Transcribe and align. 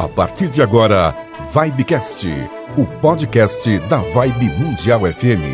A 0.00 0.08
partir 0.08 0.48
de 0.48 0.62
agora, 0.62 1.14
Vibecast, 1.52 2.26
o 2.74 2.86
podcast 3.02 3.78
da 3.80 3.98
Vibe 3.98 4.46
Mundial 4.56 5.00
FM. 5.00 5.52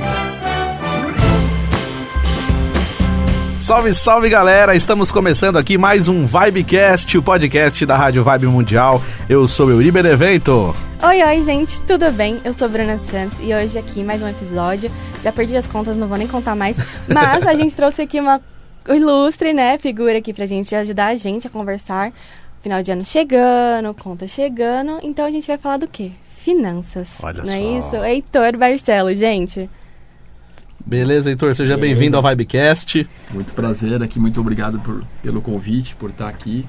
Salve, 3.59 3.93
salve 3.93 4.29
galera! 4.29 4.77
Estamos 4.77 5.11
começando 5.11 5.57
aqui 5.57 5.77
mais 5.77 6.07
um 6.07 6.25
Vibecast, 6.25 7.19
o 7.19 7.23
podcast 7.25 7.85
da 7.85 7.97
Rádio 7.97 8.23
Vibe 8.23 8.47
Mundial. 8.47 9.03
Eu 9.29 9.49
sou 9.49 9.69
Euri 9.69 9.91
Benevento. 9.91 10.77
Oi, 11.03 11.23
oi, 11.25 11.43
gente, 11.43 11.81
tudo 11.81 12.13
bem? 12.13 12.41
Eu 12.45 12.53
sou 12.53 12.69
Bruna 12.69 12.99
Santos 12.99 13.41
e 13.41 13.53
hoje 13.53 13.77
aqui 13.77 14.05
mais 14.05 14.23
um 14.23 14.29
episódio. 14.29 14.93
Já 15.25 15.33
perdi 15.33 15.57
as 15.57 15.67
contas, 15.67 15.97
não 15.97 16.07
vou 16.07 16.17
nem 16.17 16.29
contar 16.29 16.55
mais, 16.55 16.77
mas 17.13 17.45
a 17.45 17.53
gente 17.57 17.75
trouxe 17.75 18.03
aqui 18.03 18.21
uma 18.21 18.41
ilustre, 18.89 19.53
né, 19.53 19.77
figura 19.77 20.19
aqui 20.19 20.33
pra 20.33 20.47
gente 20.47 20.73
ajudar 20.77 21.07
a 21.07 21.17
gente 21.17 21.49
a 21.49 21.51
conversar. 21.51 22.13
Final 22.67 22.83
de 22.83 22.91
ano 22.91 23.05
chegando, 23.05 23.95
conta 23.95 24.27
chegando, 24.27 24.99
então 25.01 25.25
a 25.25 25.31
gente 25.31 25.47
vai 25.47 25.57
falar 25.57 25.77
do 25.77 25.87
quê? 25.87 26.11
Finanças. 26.27 27.11
Olha 27.23 27.45
não 27.45 27.53
é 27.53 27.61
só. 27.61 27.79
isso? 27.79 28.05
Heitor 28.05 28.57
Barcelo, 28.59 29.15
gente. 29.15 29.71
Beleza, 30.85 31.31
Heitor? 31.31 31.55
Seja 31.55 31.77
bem-vindo 31.77 32.17
ao 32.17 32.23
Vibecast. 32.25 33.09
Muito 33.31 33.55
prazer 33.55 34.03
aqui, 34.03 34.19
muito 34.19 34.41
obrigado 34.41 34.81
por, 34.81 35.05
pelo 35.23 35.41
convite, 35.41 35.95
por 35.95 36.11
estar 36.11 36.29
aqui. 36.29 36.67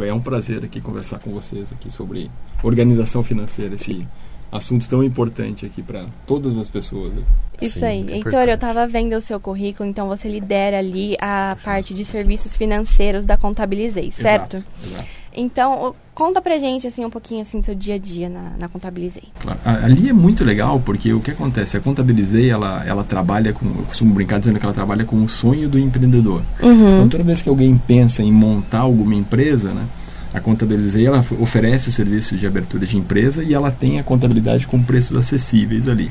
É 0.00 0.10
um 0.10 0.22
prazer 0.22 0.64
aqui 0.64 0.80
conversar 0.80 1.18
com 1.18 1.30
vocês 1.30 1.70
aqui 1.70 1.92
sobre 1.92 2.30
organização 2.62 3.22
financeira, 3.22 3.74
esse 3.74 4.08
assunto 4.50 4.88
tão 4.88 5.02
importante 5.04 5.66
aqui 5.66 5.82
para 5.82 6.06
todas 6.26 6.56
as 6.56 6.70
pessoas. 6.70 7.12
Isso 7.60 7.80
Sim, 7.80 7.84
aí. 7.84 7.98
Heitor, 7.98 8.16
importante. 8.16 8.50
eu 8.50 8.58
tava 8.58 8.86
vendo 8.86 9.14
o 9.14 9.20
seu 9.20 9.38
currículo, 9.38 9.88
então 9.88 10.08
você 10.08 10.28
lidera 10.28 10.78
ali 10.78 11.16
a 11.20 11.56
parte 11.62 11.92
de 11.92 12.04
serviços 12.04 12.56
financeiros 12.56 13.24
da 13.24 13.36
Contabilizei, 13.36 14.10
certo? 14.10 14.56
Exato, 14.56 14.72
exato. 14.82 15.25
Então, 15.36 15.94
conta 16.14 16.40
pra 16.40 16.58
gente, 16.58 16.86
assim, 16.86 17.04
um 17.04 17.10
pouquinho, 17.10 17.42
assim, 17.42 17.60
do 17.60 17.64
seu 17.64 17.74
dia 17.74 17.96
a 17.96 17.98
dia 17.98 18.28
na, 18.28 18.52
na 18.58 18.68
Contabilizei. 18.68 19.24
Claro. 19.38 19.58
Ali 19.64 20.08
é 20.08 20.12
muito 20.12 20.42
legal 20.44 20.80
porque 20.80 21.12
o 21.12 21.20
que 21.20 21.30
acontece? 21.30 21.76
A 21.76 21.80
Contabilizei, 21.80 22.48
ela, 22.48 22.82
ela 22.86 23.04
trabalha 23.04 23.52
com, 23.52 23.66
eu 23.66 23.84
costumo 23.84 24.14
brincar 24.14 24.38
dizendo 24.38 24.58
que 24.58 24.64
ela 24.64 24.74
trabalha 24.74 25.04
com 25.04 25.22
o 25.22 25.28
sonho 25.28 25.68
do 25.68 25.78
empreendedor. 25.78 26.42
Então, 26.60 27.08
toda 27.08 27.22
vez 27.22 27.42
que 27.42 27.48
alguém 27.48 27.76
pensa 27.76 28.22
em 28.22 28.32
montar 28.32 28.80
alguma 28.80 29.14
empresa, 29.14 29.70
né, 29.72 29.84
a 30.32 30.40
Contabilizei 30.40 31.06
ela 31.06 31.24
oferece 31.38 31.88
o 31.88 31.92
serviço 31.92 32.36
de 32.36 32.46
abertura 32.46 32.86
de 32.86 32.96
empresa 32.96 33.42
e 33.42 33.54
ela 33.54 33.70
tem 33.70 33.98
a 33.98 34.02
contabilidade 34.02 34.66
com 34.66 34.82
preços 34.82 35.16
acessíveis 35.16 35.88
ali. 35.88 36.10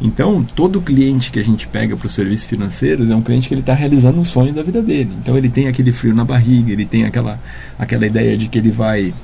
Então, 0.00 0.44
todo 0.54 0.80
cliente 0.80 1.30
que 1.30 1.38
a 1.38 1.44
gente 1.44 1.66
pega 1.66 1.96
para 1.96 2.06
os 2.06 2.12
serviços 2.12 2.46
financeiros 2.46 3.08
é 3.08 3.16
um 3.16 3.22
cliente 3.22 3.48
que 3.48 3.54
ele 3.54 3.62
está 3.62 3.72
realizando 3.72 4.20
um 4.20 4.24
sonho 4.24 4.52
da 4.52 4.62
vida 4.62 4.82
dele. 4.82 5.10
Então, 5.22 5.36
ele 5.38 5.48
tem 5.48 5.68
aquele 5.68 5.90
frio 5.90 6.14
na 6.14 6.24
barriga, 6.24 6.70
ele 6.70 6.84
tem 6.84 7.04
aquela, 7.04 7.40
aquela 7.78 8.06
ideia 8.06 8.36
de 8.36 8.46
que 8.46 8.58
ele 8.58 8.70
vai 8.70 9.14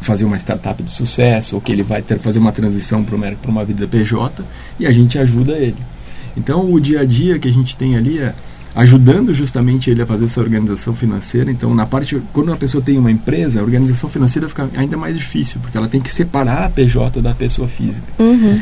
fazer 0.00 0.24
uma 0.24 0.36
startup 0.36 0.82
de 0.82 0.90
sucesso 0.90 1.56
ou 1.56 1.60
que 1.60 1.70
ele 1.72 1.82
vai 1.82 2.02
ter 2.02 2.18
fazer 2.18 2.38
uma 2.38 2.52
transição 2.52 3.04
para 3.04 3.16
uma, 3.16 3.32
uma 3.46 3.64
vida 3.64 3.86
PJ 3.86 4.44
e 4.78 4.86
a 4.86 4.92
gente 4.92 5.18
ajuda 5.18 5.52
ele. 5.52 5.76
Então, 6.36 6.72
o 6.72 6.80
dia 6.80 7.00
a 7.00 7.04
dia 7.04 7.38
que 7.38 7.48
a 7.48 7.52
gente 7.52 7.76
tem 7.76 7.96
ali 7.96 8.18
é 8.18 8.34
ajudando 8.78 9.34
justamente 9.34 9.90
ele 9.90 10.02
a 10.02 10.06
fazer 10.06 10.24
essa 10.24 10.40
organização 10.40 10.94
financeira. 10.94 11.50
Então, 11.50 11.74
na 11.74 11.86
parte 11.86 12.20
quando 12.32 12.48
uma 12.48 12.56
pessoa 12.56 12.82
tem 12.82 12.98
uma 12.98 13.10
empresa, 13.10 13.60
a 13.60 13.62
organização 13.62 14.08
financeira 14.08 14.48
fica 14.48 14.68
ainda 14.76 14.96
mais 14.96 15.16
difícil, 15.16 15.60
porque 15.60 15.76
ela 15.76 15.88
tem 15.88 16.00
que 16.00 16.12
separar 16.12 16.64
a 16.64 16.70
PJ 16.70 17.20
da 17.20 17.34
pessoa 17.34 17.68
física. 17.68 18.06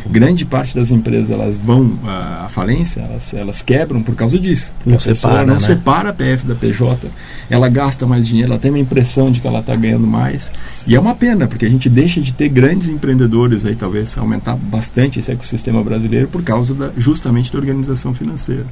Grande 0.09 0.45
parte 0.45 0.75
das 0.75 0.91
empresas 0.91 1.31
elas 1.31 1.57
vão 1.57 1.99
à 2.05 2.47
à 2.47 2.49
falência, 2.49 3.01
elas, 3.01 3.35
elas 3.35 3.63
quebram 3.63 4.03
por 4.03 4.15
causa 4.15 4.39
disso. 4.39 4.73
Porque 4.79 4.91
Não 4.91 4.97
a 4.97 4.99
pessoa 4.99 5.15
separa, 5.15 5.47
não 5.47 5.55
né? 5.55 5.61
separa 5.61 6.09
a 6.11 6.13
PF 6.13 6.47
da 6.47 6.55
PJ, 6.55 7.09
ela 7.51 7.69
gasta 7.69 8.07
mais 8.07 8.27
dinheiro, 8.27 8.53
ela 8.53 8.61
tem 8.61 8.71
uma 8.71 8.79
impressão 8.79 9.31
de 9.31 9.41
que 9.41 9.47
ela 9.47 9.61
está 9.61 9.77
ganhando 9.77 10.07
mais. 10.07 10.51
E 10.87 10.95
é 10.95 11.01
uma 11.01 11.15
pena, 11.15 11.47
porque 11.47 11.67
a 11.67 11.69
gente 11.69 11.89
deixa 11.89 12.21
de 12.21 12.33
ter 12.33 12.49
grandes 12.49 12.89
empreendedores 12.89 13.65
aí, 13.65 13.75
talvez 13.75 14.17
aumentar 14.17 14.57
bastante 14.57 15.19
esse 15.19 15.31
ecossistema 15.31 15.83
brasileiro 15.83 16.29
por 16.29 16.43
causa 16.43 16.75
da, 16.75 16.91
justamente 16.97 17.53
da 17.53 17.59
organização 17.59 18.15
financeira. 18.15 18.67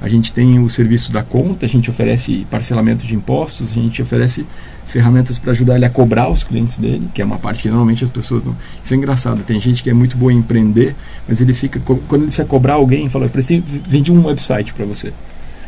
A 0.00 0.08
gente 0.08 0.32
tem 0.32 0.58
o 0.58 0.68
serviço 0.68 1.10
da 1.10 1.22
conta, 1.22 1.66
a 1.66 1.68
gente 1.68 1.90
oferece 1.90 2.46
parcelamento 2.50 3.06
de 3.06 3.14
impostos, 3.14 3.70
a 3.72 3.74
gente 3.74 4.02
oferece 4.02 4.44
ferramentas 4.86 5.38
para 5.38 5.52
ajudar 5.52 5.76
ele 5.76 5.84
a 5.84 5.90
cobrar 5.90 6.28
os 6.30 6.44
clientes 6.44 6.78
dele, 6.78 7.08
que 7.12 7.20
é 7.20 7.24
uma 7.24 7.38
parte 7.38 7.62
que 7.62 7.68
normalmente 7.68 8.04
as 8.04 8.10
pessoas 8.10 8.44
não. 8.44 8.54
Isso 8.84 8.94
é 8.94 8.96
engraçado, 8.96 9.42
tem 9.42 9.60
gente 9.60 9.82
que 9.82 9.90
é 9.90 9.94
muito 9.94 10.16
boa 10.16 10.32
em 10.32 10.38
empreender, 10.38 10.94
mas 11.26 11.40
ele 11.40 11.54
fica. 11.54 11.80
Quando 11.80 12.22
ele 12.22 12.26
precisa 12.26 12.46
cobrar 12.46 12.74
alguém, 12.74 13.08
fala: 13.08 13.24
Eu 13.24 13.30
preciso, 13.30 13.64
vendi 13.88 14.12
um 14.12 14.24
website 14.26 14.72
para 14.72 14.84
você. 14.84 15.12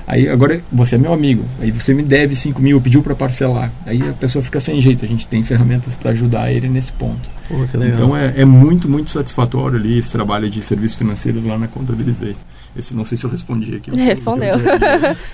Aí 0.08 0.26
agora 0.26 0.62
você 0.72 0.94
é 0.94 0.98
meu 0.98 1.12
amigo, 1.12 1.44
aí 1.60 1.70
você 1.70 1.92
me 1.92 2.02
deve 2.02 2.34
5 2.34 2.62
mil, 2.62 2.80
pediu 2.80 3.02
para 3.02 3.14
parcelar. 3.14 3.70
Aí 3.84 4.00
a 4.08 4.14
pessoa 4.14 4.42
fica 4.42 4.58
sem 4.58 4.80
jeito, 4.80 5.04
a 5.04 5.08
gente 5.08 5.26
tem 5.26 5.42
ferramentas 5.42 5.94
para 5.94 6.12
ajudar 6.12 6.50
ele 6.50 6.66
nesse 6.66 6.94
ponto. 6.94 7.28
Pô. 7.46 7.56
Então 7.74 8.16
é, 8.16 8.32
é 8.34 8.44
muito, 8.46 8.88
muito 8.88 9.10
satisfatório 9.10 9.78
ali 9.78 9.98
esse 9.98 10.10
trabalho 10.10 10.48
de 10.48 10.62
serviços 10.62 10.96
financeiros 10.96 11.44
lá 11.44 11.58
na 11.58 11.68
Contabilizei. 11.68 12.34
Esse, 12.78 12.94
não 12.94 13.04
sei 13.04 13.18
se 13.18 13.24
eu 13.24 13.30
respondi 13.30 13.74
aqui. 13.76 13.90
Respondeu. 13.98 14.54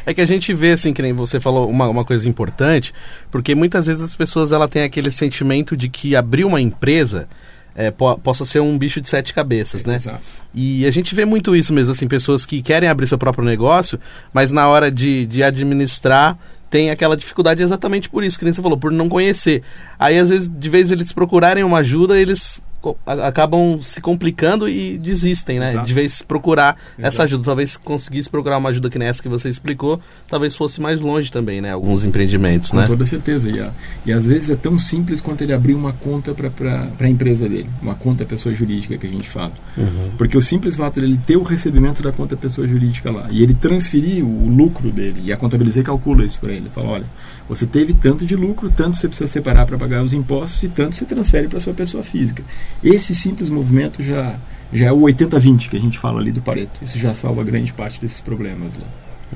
É 0.06 0.14
que 0.14 0.20
a 0.20 0.26
gente 0.26 0.52
vê, 0.54 0.72
assim, 0.72 0.92
que 0.92 1.02
nem 1.02 1.12
você 1.12 1.38
falou, 1.38 1.68
uma, 1.68 1.88
uma 1.88 2.04
coisa 2.04 2.28
importante, 2.28 2.92
porque 3.30 3.54
muitas 3.54 3.86
vezes 3.86 4.02
as 4.02 4.14
pessoas 4.14 4.52
ela 4.52 4.68
têm 4.68 4.82
aquele 4.82 5.10
sentimento 5.10 5.76
de 5.76 5.88
que 5.88 6.16
abrir 6.16 6.44
uma 6.44 6.60
empresa 6.60 7.28
é, 7.76 7.90
po- 7.90 8.16
possa 8.18 8.44
ser 8.44 8.60
um 8.60 8.78
bicho 8.78 9.00
de 9.00 9.08
sete 9.08 9.34
cabeças, 9.34 9.84
né? 9.84 9.96
Exato. 9.96 10.20
E 10.54 10.86
a 10.86 10.90
gente 10.90 11.14
vê 11.14 11.24
muito 11.24 11.56
isso 11.56 11.72
mesmo, 11.72 11.92
assim, 11.92 12.06
pessoas 12.06 12.46
que 12.46 12.62
querem 12.62 12.88
abrir 12.88 13.06
seu 13.06 13.18
próprio 13.18 13.44
negócio, 13.44 13.98
mas 14.32 14.52
na 14.52 14.68
hora 14.68 14.90
de, 14.90 15.26
de 15.26 15.42
administrar 15.42 16.38
tem 16.70 16.90
aquela 16.90 17.16
dificuldade 17.16 17.62
exatamente 17.62 18.08
por 18.08 18.24
isso, 18.24 18.38
que 18.38 18.44
nem 18.44 18.52
você 18.54 18.62
falou, 18.62 18.76
por 18.78 18.90
não 18.90 19.08
conhecer. 19.08 19.62
Aí, 19.98 20.18
às 20.18 20.28
vezes, 20.30 20.48
de 20.48 20.68
vez 20.70 20.90
eles 20.90 21.12
procurarem 21.12 21.62
uma 21.62 21.78
ajuda, 21.78 22.18
eles 22.18 22.60
acabam 23.06 23.80
se 23.82 24.00
complicando 24.00 24.68
e 24.68 24.96
desistem, 24.96 25.58
né? 25.58 25.70
Exato. 25.72 25.86
De 25.86 25.94
vez 25.94 26.22
procurar 26.22 26.76
essa 26.96 27.08
Exato. 27.08 27.22
ajuda. 27.22 27.44
Talvez 27.44 27.70
se 27.72 27.78
conseguisse 27.78 28.30
procurar 28.30 28.58
uma 28.58 28.68
ajuda 28.68 28.88
que 28.88 28.98
nem 28.98 29.08
essa 29.08 29.22
que 29.22 29.28
você 29.28 29.48
explicou, 29.48 30.00
talvez 30.28 30.54
fosse 30.54 30.80
mais 30.80 31.00
longe 31.00 31.30
também, 31.30 31.60
né? 31.60 31.72
Alguns 31.72 32.04
empreendimentos, 32.04 32.70
Com 32.70 32.76
né? 32.76 32.86
toda 32.86 33.04
certeza. 33.04 33.50
E, 33.50 33.64
e 34.08 34.12
às 34.12 34.26
vezes 34.26 34.50
é 34.50 34.56
tão 34.56 34.78
simples 34.78 35.20
quanto 35.20 35.42
ele 35.42 35.52
abrir 35.52 35.74
uma 35.74 35.92
conta 35.92 36.34
para 36.34 36.88
a 37.00 37.08
empresa 37.08 37.48
dele, 37.48 37.68
uma 37.82 37.94
conta 37.94 38.24
pessoa 38.24 38.54
jurídica 38.54 38.96
que 38.96 39.06
a 39.06 39.10
gente 39.10 39.28
fala. 39.28 39.52
Uhum. 39.76 40.10
Porque 40.16 40.36
o 40.36 40.42
simples 40.42 40.76
fato 40.84 41.00
dele 41.00 41.18
ter 41.26 41.36
o 41.36 41.42
recebimento 41.42 42.02
da 42.02 42.12
conta 42.12 42.36
pessoa 42.36 42.66
jurídica 42.66 43.10
lá 43.10 43.26
e 43.30 43.42
ele 43.42 43.54
transferir 43.54 44.24
o 44.24 44.48
lucro 44.48 44.90
dele, 44.90 45.22
e 45.24 45.32
a 45.32 45.36
Contabilizei 45.36 45.82
calcula 45.82 46.24
isso 46.24 46.38
para 46.38 46.52
ele. 46.52 46.70
Fala: 46.74 46.88
olha, 46.88 47.04
você 47.48 47.66
teve 47.66 47.92
tanto 47.92 48.24
de 48.24 48.34
lucro, 48.34 48.70
tanto 48.70 48.96
você 48.96 49.06
precisa 49.06 49.28
separar 49.28 49.66
para 49.66 49.76
pagar 49.76 50.02
os 50.02 50.12
impostos 50.12 50.62
e 50.62 50.68
tanto 50.68 50.96
você 50.96 51.04
transfere 51.04 51.48
para 51.48 51.60
sua 51.60 51.74
pessoa 51.74 52.02
física. 52.02 52.42
Esse 52.82 53.14
simples 53.14 53.50
movimento 53.50 54.02
já, 54.02 54.38
já 54.72 54.86
é 54.86 54.92
o 54.92 55.00
80-20 55.00 55.68
que 55.68 55.76
a 55.76 55.80
gente 55.80 55.98
fala 55.98 56.20
ali 56.20 56.32
do 56.32 56.40
Pareto. 56.40 56.82
Isso 56.82 56.98
já 56.98 57.14
salva 57.14 57.44
grande 57.44 57.72
parte 57.72 58.00
desses 58.00 58.20
problemas 58.20 58.74
lá. 58.76 58.86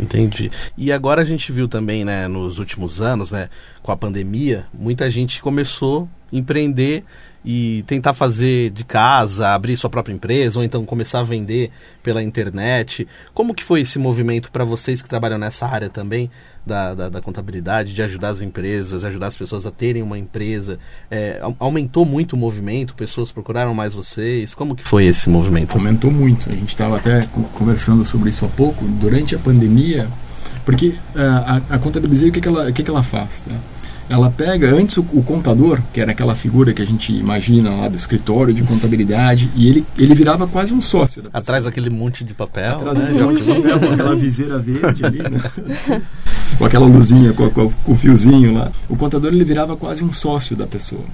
Entendi. 0.00 0.50
E 0.76 0.92
agora 0.92 1.22
a 1.22 1.24
gente 1.24 1.50
viu 1.50 1.68
também, 1.68 2.04
né, 2.04 2.28
nos 2.28 2.58
últimos 2.58 3.00
anos, 3.00 3.32
né, 3.32 3.48
com 3.82 3.90
a 3.90 3.96
pandemia, 3.96 4.66
muita 4.72 5.10
gente 5.10 5.42
começou 5.42 6.08
a 6.32 6.36
empreender 6.36 7.04
e 7.50 7.82
tentar 7.86 8.12
fazer 8.12 8.68
de 8.68 8.84
casa, 8.84 9.48
abrir 9.54 9.74
sua 9.78 9.88
própria 9.88 10.12
empresa, 10.12 10.58
ou 10.58 10.64
então 10.64 10.84
começar 10.84 11.20
a 11.20 11.22
vender 11.22 11.70
pela 12.02 12.22
internet. 12.22 13.08
Como 13.32 13.54
que 13.54 13.64
foi 13.64 13.80
esse 13.80 13.98
movimento 13.98 14.52
para 14.52 14.66
vocês 14.66 15.00
que 15.00 15.08
trabalham 15.08 15.38
nessa 15.38 15.64
área 15.66 15.88
também 15.88 16.30
da, 16.66 16.92
da, 16.92 17.08
da 17.08 17.22
contabilidade, 17.22 17.94
de 17.94 18.02
ajudar 18.02 18.28
as 18.28 18.42
empresas, 18.42 19.02
ajudar 19.02 19.28
as 19.28 19.34
pessoas 19.34 19.64
a 19.64 19.70
terem 19.70 20.02
uma 20.02 20.18
empresa? 20.18 20.78
É, 21.10 21.38
au- 21.40 21.56
aumentou 21.58 22.04
muito 22.04 22.34
o 22.34 22.36
movimento? 22.36 22.94
Pessoas 22.94 23.32
procuraram 23.32 23.72
mais 23.72 23.94
vocês? 23.94 24.52
Como 24.54 24.76
que 24.76 24.84
foi 24.84 25.06
esse 25.06 25.30
movimento? 25.30 25.72
Aumentou 25.72 26.10
muito. 26.10 26.50
A 26.50 26.52
gente 26.52 26.68
estava 26.68 26.98
até 26.98 27.22
co- 27.32 27.44
conversando 27.54 28.04
sobre 28.04 28.28
isso 28.28 28.44
há 28.44 28.48
pouco. 28.48 28.84
Durante 28.84 29.34
a 29.34 29.38
pandemia, 29.38 30.06
porque 30.66 30.96
ah, 31.16 31.62
a, 31.70 31.76
a 31.76 31.78
Contabilizei, 31.78 32.28
o 32.28 32.32
que, 32.32 32.42
que, 32.42 32.48
ela, 32.48 32.68
o 32.68 32.72
que, 32.74 32.82
que 32.82 32.90
ela 32.90 33.02
faz? 33.02 33.40
tá? 33.40 33.54
Ela 34.08 34.30
pega 34.30 34.70
antes 34.74 34.96
o, 34.96 35.06
o 35.12 35.22
contador, 35.22 35.80
que 35.92 36.00
era 36.00 36.12
aquela 36.12 36.34
figura 36.34 36.72
que 36.72 36.80
a 36.80 36.86
gente 36.86 37.12
imagina 37.12 37.70
lá 37.70 37.88
do 37.88 37.96
escritório 37.96 38.54
de 38.54 38.62
contabilidade, 38.62 39.50
e 39.54 39.68
ele, 39.68 39.84
ele 39.98 40.14
virava 40.14 40.46
quase 40.46 40.72
um 40.72 40.80
sócio. 40.80 41.22
Da 41.22 41.28
pessoa. 41.28 41.42
Atrás 41.42 41.64
daquele 41.64 41.90
monte 41.90 42.24
de 42.24 42.32
papel, 42.32 42.76
Atrás 42.76 42.98
né? 42.98 43.12
do 43.12 43.24
monte 43.24 43.42
de 43.42 43.54
papel, 43.54 43.80
com 43.80 43.92
aquela 43.92 44.16
viseira 44.16 44.58
verde 44.58 45.04
ali, 45.04 45.18
né? 45.18 46.02
com 46.58 46.64
aquela 46.64 46.86
luzinha, 46.86 47.32
com, 47.32 47.50
com, 47.50 47.70
com 47.70 47.92
o 47.92 47.96
fiozinho 47.96 48.54
lá. 48.54 48.72
O 48.88 48.96
contador 48.96 49.32
ele 49.32 49.44
virava 49.44 49.76
quase 49.76 50.02
um 50.02 50.12
sócio 50.12 50.56
da 50.56 50.66
pessoa. 50.66 51.04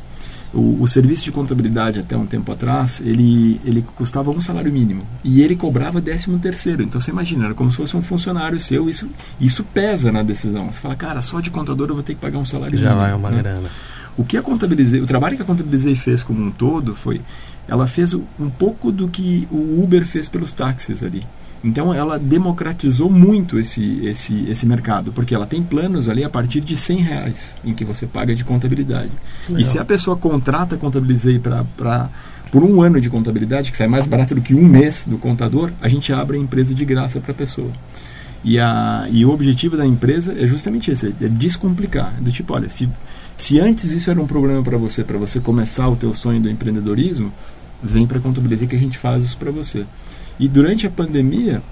O, 0.55 0.83
o 0.83 0.87
serviço 0.87 1.25
de 1.25 1.33
contabilidade 1.33 1.99
até 1.99 2.17
um 2.17 2.27
tempo 2.27 2.53
atrás, 2.53 3.01
ele, 3.05 3.61
ele 3.65 3.85
custava 3.97 4.31
um 4.31 4.41
salário 4.41 4.73
mínimo 4.73 5.05
e 5.25 5.43
ele 5.43 5.57
cobrava 5.57 6.01
décimo 6.01 6.39
terceiro. 6.39 6.83
Então 6.83 7.01
você 7.01 7.11
imagina, 7.11 7.47
era 7.47 7.55
como 7.55 7.71
se 7.71 7.77
fosse 7.77 7.97
um 7.97 8.03
funcionário 8.03 8.59
seu. 8.61 8.89
Isso, 8.89 9.09
isso 9.41 9.65
pesa 9.65 10.13
na 10.13 10.23
decisão. 10.23 10.73
Você 10.73 10.79
fala, 10.79 10.95
cara, 10.95 11.21
só 11.21 11.41
de 11.41 11.51
contador 11.51 11.89
eu 11.89 11.95
vou 11.95 12.05
ter 12.05 12.15
que 12.15 12.21
pagar 12.21 12.39
um 12.39 12.45
salário 12.45 12.79
Já 12.79 12.91
mínimo. 12.91 13.01
vai 13.01 13.15
uma 13.15 13.31
né? 13.31 13.43
grana. 13.43 13.69
O 14.17 14.25
que 14.25 14.37
a 14.37 14.43
contabilizei, 14.43 15.01
o 15.01 15.07
trabalho 15.07 15.37
que 15.37 15.43
a 15.43 15.47
contabilizei 15.47 15.97
fez 15.97 16.23
como 16.23 16.41
um 16.41 16.51
todo 16.51 16.95
foi, 16.95 17.21
ela 17.67 17.87
fez 17.87 18.15
um 18.15 18.51
pouco 18.57 18.93
do 18.93 19.09
que 19.09 19.49
o 19.51 19.83
Uber 19.83 20.07
fez 20.07 20.29
pelos 20.29 20.53
táxis 20.53 21.03
ali. 21.03 21.27
Então 21.65 21.95
ela 21.95 22.19
democratizou 22.19 23.11
muito 23.11 23.59
esse, 23.59 24.05
esse, 24.05 24.45
esse 24.51 24.67
mercado, 24.67 25.13
porque 25.13 25.35
ela 25.35 25.47
tem 25.47 25.63
planos 25.63 26.11
ali 26.11 26.23
a 26.23 26.29
partir 26.29 26.61
de 26.61 26.77
100 26.77 26.99
reais 26.99 27.57
em 27.65 27.73
que 27.73 27.87
você 27.87 28.07
paga 28.07 28.35
de 28.35 28.45
contabilidade. 28.45 29.11
Legal. 29.49 29.63
E 29.63 29.65
se 29.65 29.79
a 29.79 29.85
pessoa 29.85 30.15
contrata 30.15 30.77
Contabilizei 30.77 31.39
para 31.39 32.11
por 32.53 32.63
um 32.63 32.83
ano 32.83 33.01
de 33.01 33.11
contabilidade, 33.11 33.73
que 33.73 33.77
sai 33.77 33.89
mais 33.89 34.07
barato 34.07 34.33
do 34.33 34.41
que 34.41 34.55
um 34.55 34.65
mês 34.65 35.03
do 35.05 35.19
contador, 35.19 35.73
a 35.81 35.89
gente 35.89 36.13
abre 36.13 36.37
a 36.37 36.41
empresa 36.41 36.73
de 36.73 36.85
graça 36.85 37.19
para 37.19 37.33
a 37.33 37.35
pessoa. 37.35 37.71
E, 38.45 38.61
a, 38.61 39.09
e 39.11 39.25
o 39.25 39.31
objetivo 39.31 39.77
da 39.77 39.85
empresa 39.85 40.33
é 40.39 40.47
justamente 40.47 40.89
esse, 40.89 41.09
é 41.21 41.29
descomplicar. 41.29 42.15
Do 42.21 42.31
tipo, 42.31 42.55
olha, 42.55 42.71
se, 42.71 42.89
se 43.37 43.59
antes 43.59 43.91
isso 43.91 44.09
era 44.09 44.21
um 44.21 44.27
problema 44.27 44.63
para 44.63 44.77
você, 44.77 45.03
para 45.03 45.19
você 45.19 45.41
começar 45.41 45.89
o 45.89 45.97
teu 45.97 46.15
sonho 46.15 46.41
do 46.41 46.49
empreendedorismo, 46.49 47.33
vem 47.83 48.07
para 48.07 48.19
a 48.19 48.21
Contabilizei 48.21 48.69
que 48.69 48.77
a 48.77 48.79
gente 48.79 48.99
faz 48.99 49.25
isso 49.25 49.37
para 49.37 49.51
você. 49.51 49.85
E 50.39 50.49
durante 50.49 50.87
a 50.87 50.91
pandemia, 50.91 51.63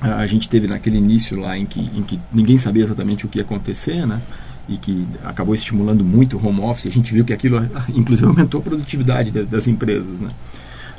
a 0.00 0.26
gente 0.26 0.48
teve 0.48 0.66
naquele 0.66 0.98
início 0.98 1.38
lá 1.38 1.56
em 1.56 1.64
que, 1.64 1.80
em 1.80 2.02
que 2.02 2.18
ninguém 2.32 2.58
sabia 2.58 2.82
exatamente 2.82 3.24
o 3.24 3.28
que 3.28 3.38
ia 3.38 3.44
acontecer, 3.44 4.06
né? 4.06 4.20
E 4.68 4.76
que 4.76 5.06
acabou 5.24 5.54
estimulando 5.54 6.04
muito 6.04 6.36
o 6.36 6.46
home 6.46 6.60
office. 6.60 6.86
A 6.86 6.90
gente 6.90 7.12
viu 7.12 7.24
que 7.24 7.32
aquilo, 7.32 7.58
inclusive, 7.94 8.26
aumentou 8.26 8.60
a 8.60 8.62
produtividade 8.62 9.30
das 9.30 9.66
empresas, 9.66 10.18
né? 10.18 10.30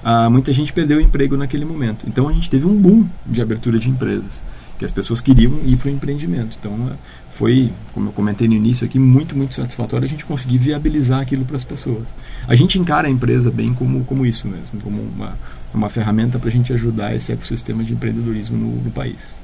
Ah, 0.04 0.30
muita 0.30 0.52
gente 0.52 0.74
perdeu 0.74 0.98
o 0.98 1.02
emprego 1.02 1.38
naquele 1.38 1.66
momento. 1.66 2.06
Então 2.08 2.28
a 2.28 2.34
gente 2.34 2.50
teve 2.50 2.66
um 2.66 2.76
boom 2.76 3.06
de 3.26 3.42
abertura 3.42 3.80
de 3.80 3.90
empresas, 3.90 4.42
que 4.78 4.84
as 4.84 4.92
pessoas 4.92 5.22
queriam 5.22 5.54
ir 5.66 5.78
para 5.78 5.88
o 5.88 5.92
empreendimento. 5.92 6.58
Então 6.60 6.92
foi, 7.32 7.72
como 7.94 8.10
eu 8.10 8.14
comentei 8.14 8.48
no 8.48 8.54
início 8.54 8.86
aqui, 8.86 9.00
muito, 9.00 9.36
muito 9.36 9.56
satisfatório 9.56 10.06
a 10.06 10.10
gente 10.10 10.26
conseguir 10.26 10.58
viabilizar 10.58 11.22
aquilo 11.22 11.46
para 11.46 11.56
as 11.56 11.64
pessoas. 11.64 12.04
A 12.48 12.54
gente 12.54 12.78
encara 12.78 13.08
a 13.08 13.12
empresa 13.12 13.50
bem 13.50 13.74
como, 13.74 14.04
como 14.04 14.26
isso 14.26 14.48
mesmo, 14.48 14.80
como 14.84 15.02
uma, 15.02 15.38
uma 15.78 15.90
ferramenta 15.90 16.40
para 16.40 16.50
a 16.50 16.52
gente 16.52 16.72
ajudar 16.74 17.16
esse 17.16 17.32
ecossistema 17.32 17.84
de 17.84 17.94
empreendedorismo 17.94 18.58
no, 18.58 18.84
no 18.84 18.92
país. 18.92 19.36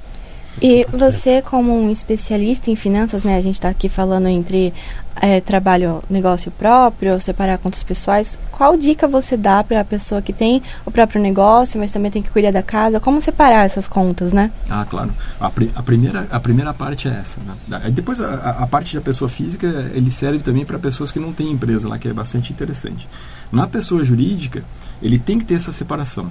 E 0.62 0.86
você, 0.92 1.42
como 1.42 1.74
um 1.74 1.90
especialista 1.90 2.70
em 2.70 2.76
finanças, 2.76 3.24
né? 3.24 3.38
A 3.38 3.42
gente 3.42 3.56
está 3.56 3.70
aqui 3.70 3.88
falando 3.88 4.28
entre 4.28 4.74
é, 5.16 5.40
trabalho, 5.40 6.04
negócio 6.10 6.52
próprio, 6.52 7.20
separar 7.22 7.58
contas 7.60 7.82
pessoais. 7.82 8.38
Qual 8.52 8.76
dica 8.76 9.08
você 9.08 9.38
dá 9.38 9.64
para 9.64 9.80
a 9.80 9.86
pessoa 9.86 10.22
que 10.22 10.34
tem 10.34 10.62
o 10.86 10.92
próprio 10.92 11.22
negócio, 11.22 11.80
mas 11.80 11.92
também 11.92 12.12
tem 12.12 12.22
que 12.22 12.30
cuidar 12.30 12.52
da 12.52 12.62
casa? 12.64 13.00
Como 13.00 13.22
separar 13.22 13.66
essas 13.66 13.88
contas, 13.88 14.34
né? 14.34 14.52
Ah, 14.70 14.86
claro. 14.90 15.14
A, 15.40 15.48
a 15.76 15.84
primeira, 15.84 16.28
a 16.30 16.40
primeira 16.42 16.74
parte 16.74 17.08
é 17.08 17.12
essa. 17.12 17.40
Né? 17.68 17.82
Depois, 17.92 18.20
a, 18.20 18.58
a 18.60 18.68
parte 18.68 18.96
da 18.96 19.02
pessoa 19.02 19.30
física, 19.30 19.90
ele 19.94 20.12
serve 20.12 20.40
também 20.40 20.66
para 20.66 20.78
pessoas 20.78 21.10
que 21.10 21.20
não 21.20 21.32
têm 21.32 21.52
empresa 21.52 21.88
lá, 21.88 21.98
que 21.98 22.10
é 22.10 22.14
bastante 22.14 22.52
interessante. 22.52 23.08
Na 23.52 23.68
pessoa 23.68 24.04
jurídica, 24.04 24.64
ele 25.02 25.18
tem 25.18 25.40
que 25.40 25.46
ter 25.46 25.56
essa 25.56 25.72
separação 25.72 26.30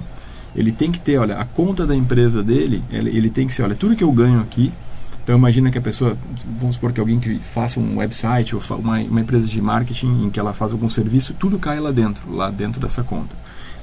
ele 0.55 0.71
tem 0.71 0.91
que 0.91 0.99
ter, 0.99 1.17
olha, 1.17 1.37
a 1.37 1.45
conta 1.45 1.85
da 1.85 1.95
empresa 1.95 2.43
dele, 2.43 2.83
ele, 2.91 3.15
ele 3.15 3.29
tem 3.29 3.47
que 3.47 3.53
ser, 3.53 3.63
olha, 3.63 3.75
tudo 3.75 3.95
que 3.95 4.03
eu 4.03 4.11
ganho 4.11 4.39
aqui, 4.39 4.71
então 5.23 5.37
imagina 5.37 5.69
que 5.69 5.77
a 5.77 5.81
pessoa, 5.81 6.17
vamos 6.59 6.75
supor 6.75 6.91
que 6.91 6.99
alguém 6.99 7.19
que 7.19 7.37
faça 7.37 7.79
um 7.79 7.97
website 7.97 8.55
ou 8.55 8.61
uma, 8.79 8.97
uma 8.97 9.21
empresa 9.21 9.47
de 9.47 9.61
marketing 9.61 10.25
em 10.25 10.29
que 10.29 10.39
ela 10.39 10.53
faz 10.53 10.71
algum 10.71 10.89
serviço, 10.89 11.35
tudo 11.35 11.59
cai 11.59 11.79
lá 11.79 11.91
dentro, 11.91 12.33
lá 12.33 12.49
dentro 12.49 12.81
dessa 12.81 13.03
conta. 13.03 13.35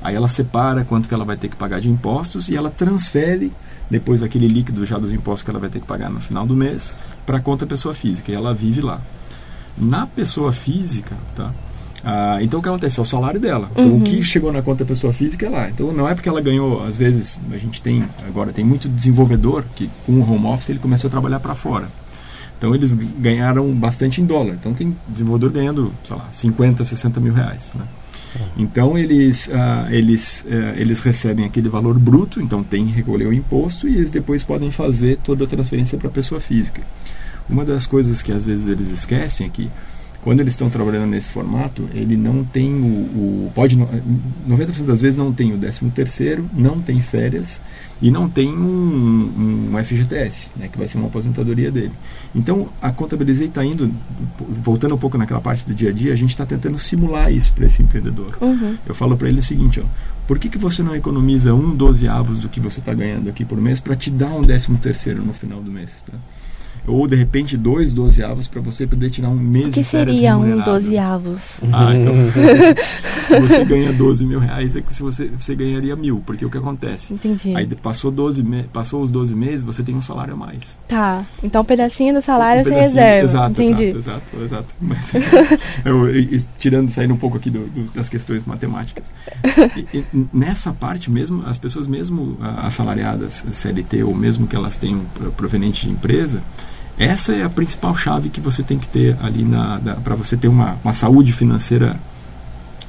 Aí 0.03 0.15
ela 0.15 0.29
separa 0.29 0.85
quanto 0.85 1.09
que 1.09 1.15
ela 1.15 1.25
vai 1.25 1.37
ter 1.37 1.49
que 1.49 1.56
pagar 1.56 1.81
de 1.81 1.89
impostos 1.89 2.49
e 2.49 2.56
ela 2.56 2.71
transfere 2.71 3.53
depois 3.89 4.23
aquele 4.23 4.49
líquido 4.49 4.85
já 4.85 4.99
dos 4.99 5.12
impostos 5.12 5.44
que 5.44 5.50
ela 5.50 5.61
vai 5.61 5.71
ter 5.71 5.81
que 5.81 5.87
pagar 5.87 6.11
no 6.11 6.21
final 6.21 6.44
do 6.47 6.56
mês 6.56 6.97
para 7.25 7.39
a 7.39 7.41
conta 7.41 7.65
pessoa 7.65 7.94
física 7.94 8.32
e 8.32 8.35
ela 8.35 8.53
vive 8.53 8.81
lá. 8.81 9.00
Na 9.79 10.06
pessoa 10.06 10.53
física, 10.53 11.17
tá? 11.35 11.53
Ah, 12.08 12.38
então 12.41 12.61
o 12.61 12.62
que 12.62 12.69
acontece? 12.69 13.00
É 13.00 13.03
o 13.03 13.05
salário 13.05 13.41
dela. 13.41 13.69
Então 13.73 13.85
uhum. 13.85 13.99
o 13.99 14.03
que 14.03 14.23
chegou 14.23 14.53
na 14.53 14.62
conta 14.62 14.85
da 14.85 14.88
pessoa 14.88 15.12
física 15.12 15.44
é 15.44 15.49
lá. 15.50 15.69
Então 15.69 15.93
não 15.93 16.08
é 16.08 16.14
porque 16.14 16.29
ela 16.29 16.41
ganhou, 16.41 16.85
às 16.85 16.97
vezes, 16.97 17.41
a 17.50 17.58
gente 17.58 17.82
tem, 17.82 18.05
agora 18.29 18.53
tem 18.53 18.64
muito 18.64 18.88
desenvolvedor 18.88 19.64
que 19.75 19.91
com 20.06 20.12
o 20.12 20.32
home 20.32 20.47
office 20.47 20.69
ele 20.69 20.79
começou 20.79 21.08
a 21.08 21.11
trabalhar 21.11 21.41
para 21.41 21.56
fora. 21.56 21.88
Então 22.56 22.73
eles 22.76 22.94
ganharam 22.94 23.69
bastante 23.73 24.20
em 24.20 24.25
dólar. 24.25 24.55
Então 24.55 24.73
tem 24.73 24.97
desenvolvedor 25.08 25.50
ganhando, 25.50 25.93
sei 26.05 26.17
lá, 26.17 26.29
50, 26.31 26.85
60 26.85 27.19
mil 27.19 27.35
reais. 27.35 27.73
Né? 27.75 27.85
Então 28.56 28.97
eles, 28.97 29.49
uh, 29.49 29.91
eles, 29.91 30.44
uh, 30.47 30.79
eles 30.79 31.00
recebem 31.00 31.44
aquele 31.44 31.69
valor 31.69 31.99
bruto, 31.99 32.41
então 32.41 32.62
tem 32.62 32.87
que 32.87 32.93
recolher 32.93 33.26
o 33.26 33.32
imposto 33.32 33.88
e 33.88 33.97
eles 33.97 34.12
depois 34.12 34.44
podem 34.44 34.70
fazer 34.70 35.19
toda 35.25 35.43
a 35.43 35.47
transferência 35.47 35.99
para 35.99 36.06
a 36.06 36.12
pessoa 36.12 36.41
física. 36.41 36.82
Uma 37.49 37.64
das 37.64 37.85
coisas 37.85 38.23
que 38.23 38.32
às 38.32 38.47
vezes 38.47 38.69
eles 38.69 38.91
esquecem 38.91 39.47
é 39.47 39.50
que 39.50 39.70
quando 40.26 40.40
eles 40.40 40.55
estão 40.55 40.69
trabalhando 40.69 41.08
nesse 41.08 41.31
formato, 41.31 41.88
ele 41.94 42.17
não 42.17 42.43
tem 42.43 42.75
o, 42.75 43.46
o 43.46 43.52
pode 43.55 43.78
90% 43.78 44.84
das 44.84 45.00
vezes 45.00 45.14
não 45.14 45.32
tem 45.32 45.55
o 45.55 45.56
13 45.56 45.88
terceiro, 45.94 46.50
não 46.52 46.81
tem 46.81 47.00
férias 47.00 47.61
e 48.02 48.11
não 48.11 48.28
tem 48.28 48.49
um, 48.49 49.70
um 49.73 49.84
FGTS, 49.84 50.50
né, 50.56 50.67
que 50.67 50.76
vai 50.76 50.88
ser 50.88 50.99
uma 50.99 51.06
aposentadoria 51.06 51.70
dele. 51.70 51.93
Então, 52.34 52.69
a 52.82 52.90
Contabilizei 52.90 53.46
está 53.46 53.64
indo, 53.64 53.88
voltando 54.37 54.96
um 54.96 54.99
pouco 54.99 55.17
naquela 55.17 55.40
parte 55.40 55.64
do 55.64 55.73
dia 55.73 55.90
a 55.90 55.93
dia, 55.93 56.12
a 56.12 56.17
gente 56.17 56.31
está 56.31 56.44
tentando 56.44 56.76
simular 56.76 57.32
isso 57.32 57.52
para 57.52 57.67
esse 57.67 57.81
empreendedor. 57.81 58.37
Uhum. 58.40 58.76
Eu 58.84 58.96
falo 58.96 59.17
para 59.17 59.29
ele 59.29 59.38
o 59.38 59.44
seguinte, 59.44 59.79
ó, 59.79 59.84
por 60.26 60.40
que, 60.40 60.49
que 60.49 60.58
você 60.58 60.82
não 60.82 60.96
economiza 60.96 61.55
um 61.55 61.72
dozeavos 61.72 62.38
do 62.38 62.49
que 62.49 62.58
você 62.58 62.81
está 62.81 62.93
ganhando 62.93 63.29
aqui 63.29 63.44
por 63.44 63.61
mês 63.61 63.79
para 63.79 63.94
te 63.94 64.11
dar 64.11 64.34
um 64.34 64.43
décimo 64.43 64.76
terceiro 64.76 65.25
no 65.25 65.32
final 65.32 65.62
do 65.62 65.70
mês? 65.70 66.02
Tá? 66.05 66.19
Ou 66.87 67.06
de 67.06 67.17
repente 67.17 67.56
dois 67.56 67.93
dozeavos 67.93 68.49
para 68.49 68.61
você 68.61 68.87
poder 68.87 69.11
tirar 69.11 69.29
um 69.29 69.37
mês 69.37 69.75
de 69.75 69.83
férias 69.83 70.17
O 70.17 70.21
que 70.21 70.27
seria 70.27 70.37
um 70.37 70.61
dozeavos? 70.61 71.61
Ah, 71.73 71.94
então 71.94 72.15
se 73.27 73.41
você 73.41 73.65
ganha 73.65 73.93
12 73.93 74.25
mil 74.25 74.38
reais 74.38 74.77
é 74.77 74.81
que 74.81 74.94
se 74.94 75.03
você, 75.03 75.31
você 75.38 75.55
ganharia 75.55 75.97
mil, 75.97 76.23
porque 76.25 76.44
o 76.44 76.50
que 76.50 76.59
acontece? 76.59 77.12
Entendi. 77.12 77.55
Aí 77.55 77.67
passou, 77.67 78.11
12 78.11 78.44
passou 78.73 79.03
os 79.03 79.11
12 79.11 79.35
meses, 79.35 79.62
você 79.62 79.83
tem 79.83 79.94
um 79.94 80.03
salário 80.03 80.35
a 80.35 80.37
mais. 80.37 80.79
Tá, 80.88 81.25
então 81.43 81.62
um 81.62 81.65
pedacinho 81.65 82.15
do 82.15 82.23
salário 82.23 82.62
um 82.62 82.65
você 82.65 82.75
reserva. 82.75 83.25
Exato, 83.25 83.62
Entendi. 83.62 83.85
exato, 83.85 84.37
exato, 84.37 84.44
exato. 84.44 84.75
Mas, 84.81 85.12
eu, 85.85 86.09
eu, 86.09 86.41
tirando, 86.59 86.91
saindo 86.91 87.15
um 87.15 87.19
pouco 87.19 87.37
aqui 87.37 87.50
do, 87.50 87.67
do, 87.67 87.91
das 87.93 88.09
questões 88.09 88.44
matemáticas. 88.44 89.12
E, 89.77 89.99
e, 89.99 90.05
nessa 90.32 90.73
parte 90.73 91.11
mesmo, 91.11 91.43
as 91.47 91.59
pessoas 91.59 91.87
mesmo 91.87 92.37
assalariadas 92.41 93.44
CLT, 93.53 94.03
ou 94.05 94.15
mesmo 94.15 94.47
que 94.47 94.56
elas 94.56 94.77
tenham 94.77 95.00
proveniente 95.37 95.87
de 95.87 95.93
empresa, 95.93 96.43
essa 96.98 97.32
é 97.32 97.43
a 97.44 97.50
principal 97.50 97.96
chave 97.96 98.28
que 98.28 98.40
você 98.40 98.62
tem 98.62 98.78
que 98.78 98.88
ter 98.88 99.16
ali 99.22 99.46
para 100.02 100.14
você 100.14 100.37
ter 100.37 100.48
uma, 100.48 100.76
uma 100.82 100.94
saúde 100.94 101.32
financeira 101.32 101.96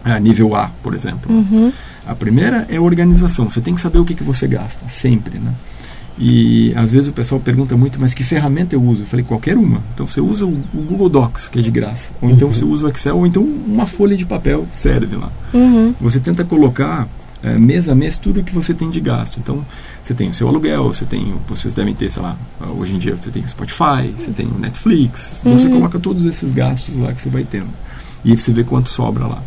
a 0.04 0.20
nível 0.20 0.56
A, 0.56 0.72
por 0.82 0.94
exemplo. 0.94 1.34
Uhum. 1.34 1.72
A 2.06 2.16
primeira 2.16 2.66
é 2.70 2.78
a 2.78 2.82
organização. 2.82 3.50
Você 3.50 3.60
tem 3.60 3.76
que 3.76 3.82
saber 3.82 4.00
o 4.00 4.06
que, 4.06 4.16
que 4.16 4.24
você 4.24 4.48
gasta, 4.48 4.88
sempre, 4.88 5.40
né? 5.40 5.54
E 6.20 6.74
às 6.76 6.92
vezes 6.92 7.08
o 7.08 7.12
pessoal 7.12 7.40
pergunta 7.40 7.78
muito, 7.78 8.00
mas 8.00 8.14
que 8.14 8.24
ferramenta 8.24 8.74
eu 8.74 8.82
uso? 8.82 9.04
Eu 9.04 9.06
falei, 9.06 9.24
qualquer 9.24 9.56
uma. 9.56 9.84
Então 9.94 10.08
você 10.08 10.20
usa 10.20 10.46
o, 10.46 10.50
o 10.74 10.82
Google 10.82 11.10
Docs, 11.10 11.48
que 11.48 11.60
é 11.60 11.62
de 11.62 11.70
graça. 11.70 12.12
Ou 12.22 12.30
então 12.30 12.48
uhum. 12.48 12.54
você 12.54 12.66
usa 12.66 12.86
o 12.86 12.90
Excel, 12.90 13.18
ou 13.18 13.28
então 13.28 13.44
uma 13.44 13.86
folha 13.86 14.18
de 14.18 14.26
papel 14.26 14.66
serve 14.72 15.16
lá. 15.16 15.32
Uhum. 15.54 15.94
Você 16.02 16.20
tenta 16.20 16.44
colocar 16.44 17.08
é, 17.44 17.58
mês 17.58 17.88
a 17.88 17.96
mês 17.96 18.18
tudo 18.18 18.44
que 18.44 18.54
você 18.54 18.74
tem 18.74 18.90
de 18.90 19.00
gasto. 19.00 19.40
Então, 19.40 19.66
você 20.04 20.14
tem 20.14 20.30
o 20.30 20.34
seu 20.34 20.48
aluguel, 20.48 20.86
você 20.86 21.06
tem, 21.06 21.36
vocês 21.48 21.74
devem 21.74 21.94
ter, 21.94 22.10
sei 22.10 22.22
lá, 22.22 22.38
hoje 22.78 22.96
em 22.96 23.00
dia 23.00 23.16
você 23.16 23.30
tem 23.30 23.44
o 23.44 23.48
Spotify, 23.48 24.14
você 24.18 24.32
tem 24.32 24.48
o 24.48 24.58
Netflix, 24.58 25.40
então 25.40 25.58
você 25.58 25.68
uhum. 25.68 25.74
coloca 25.74 26.00
todos 26.00 26.26
esses 26.26 26.52
gastos 26.52 26.98
lá 26.98 27.14
que 27.14 27.22
você 27.22 27.30
vai 27.30 27.44
tendo. 27.44 27.70
E 28.24 28.36
você 28.36 28.52
vê 28.52 28.64
quanto 28.64 28.90
sobra 28.90 29.26
lá. 29.28 29.42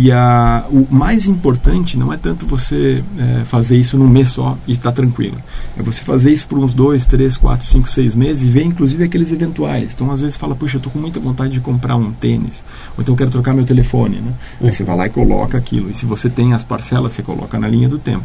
E 0.00 0.12
a, 0.12 0.64
o 0.70 0.86
mais 0.88 1.26
importante 1.26 1.98
não 1.98 2.12
é 2.12 2.16
tanto 2.16 2.46
você 2.46 3.02
é, 3.18 3.44
fazer 3.44 3.76
isso 3.76 3.98
num 3.98 4.06
mês 4.06 4.28
só 4.28 4.56
e 4.64 4.70
estar 4.70 4.92
tá 4.92 4.96
tranquilo. 4.96 5.36
É 5.76 5.82
você 5.82 6.00
fazer 6.00 6.32
isso 6.32 6.46
por 6.46 6.56
uns 6.56 6.72
dois, 6.72 7.04
três, 7.04 7.36
quatro, 7.36 7.66
cinco, 7.66 7.90
seis 7.90 8.14
meses 8.14 8.46
e 8.46 8.48
ver 8.48 8.62
inclusive 8.62 9.02
aqueles 9.02 9.32
eventuais. 9.32 9.92
Então 9.92 10.08
às 10.12 10.20
vezes 10.20 10.36
fala, 10.36 10.54
puxa, 10.54 10.76
eu 10.76 10.78
estou 10.78 10.92
com 10.92 11.00
muita 11.00 11.18
vontade 11.18 11.52
de 11.52 11.58
comprar 11.58 11.96
um 11.96 12.12
tênis, 12.12 12.62
ou 12.96 13.02
então 13.02 13.14
eu 13.14 13.16
quero 13.18 13.32
trocar 13.32 13.52
meu 13.52 13.66
telefone. 13.66 14.20
Né? 14.20 14.32
Uhum. 14.60 14.68
Aí 14.68 14.72
você 14.72 14.84
vai 14.84 14.96
lá 14.96 15.06
e 15.06 15.10
coloca 15.10 15.58
aquilo. 15.58 15.90
E 15.90 15.94
se 15.96 16.06
você 16.06 16.30
tem 16.30 16.52
as 16.54 16.62
parcelas, 16.62 17.14
você 17.14 17.22
coloca 17.24 17.58
na 17.58 17.66
linha 17.66 17.88
do 17.88 17.98
tempo. 17.98 18.24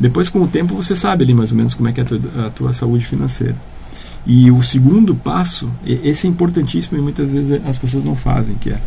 Depois, 0.00 0.30
com 0.30 0.40
o 0.40 0.48
tempo, 0.48 0.74
você 0.74 0.96
sabe 0.96 1.24
ali 1.24 1.34
mais 1.34 1.50
ou 1.50 1.58
menos 1.58 1.74
como 1.74 1.90
é 1.90 1.92
que 1.92 2.00
é 2.00 2.04
a 2.04 2.06
tua, 2.06 2.20
a 2.46 2.50
tua 2.50 2.72
saúde 2.72 3.04
financeira. 3.04 3.56
E 4.26 4.50
o 4.50 4.62
segundo 4.62 5.14
passo, 5.14 5.68
esse 5.84 6.26
é 6.26 6.30
importantíssimo 6.30 6.96
e 6.96 7.02
muitas 7.02 7.30
vezes 7.30 7.60
as 7.66 7.76
pessoas 7.76 8.02
não 8.02 8.16
fazem, 8.16 8.54
que 8.54 8.70
é 8.70 8.80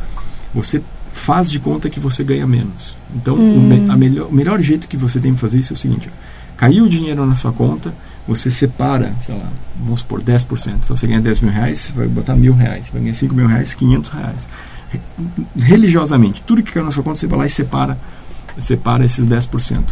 você 0.55 0.81
faz 1.15 1.49
de 1.49 1.59
conta 1.59 1.89
que 1.89 1.99
você 1.99 2.23
ganha 2.23 2.45
menos. 2.45 2.95
Então, 3.15 3.35
hum. 3.35 3.87
o, 3.87 3.91
a 3.91 3.95
melhor, 3.95 4.27
o 4.27 4.33
melhor 4.33 4.61
jeito 4.61 4.87
que 4.87 4.97
você 4.97 5.19
tem 5.19 5.33
de 5.33 5.39
fazer 5.39 5.57
isso 5.57 5.73
é 5.73 5.75
o 5.75 5.77
seguinte: 5.77 6.09
caiu 6.57 6.85
o 6.85 6.89
dinheiro 6.89 7.25
na 7.25 7.35
sua 7.35 7.51
conta, 7.51 7.93
você 8.27 8.51
separa, 8.51 9.15
sei 9.21 9.35
lá, 9.35 9.49
vamos 9.81 10.01
supor, 10.01 10.21
10%. 10.21 10.75
Então, 10.83 10.95
você 10.95 11.07
ganha 11.07 11.21
10 11.21 11.39
mil 11.39 11.51
reais, 11.51 11.79
você 11.79 11.93
vai 11.93 12.07
botar 12.07 12.35
mil 12.35 12.53
reais. 12.53 12.87
Você 12.87 12.91
vai 12.91 13.01
ganhar 13.01 13.13
5 13.13 13.33
mil 13.33 13.47
reais, 13.47 13.73
500 13.73 14.09
reais. 14.11 14.47
Religiosamente, 15.57 16.43
tudo 16.45 16.61
que 16.61 16.71
caiu 16.71 16.85
na 16.85 16.91
sua 16.91 17.01
conta, 17.01 17.19
você 17.19 17.27
vai 17.27 17.39
lá 17.39 17.45
e 17.47 17.49
separa, 17.49 17.97
separa 18.59 19.05
esses 19.05 19.25
10%. 19.25 19.83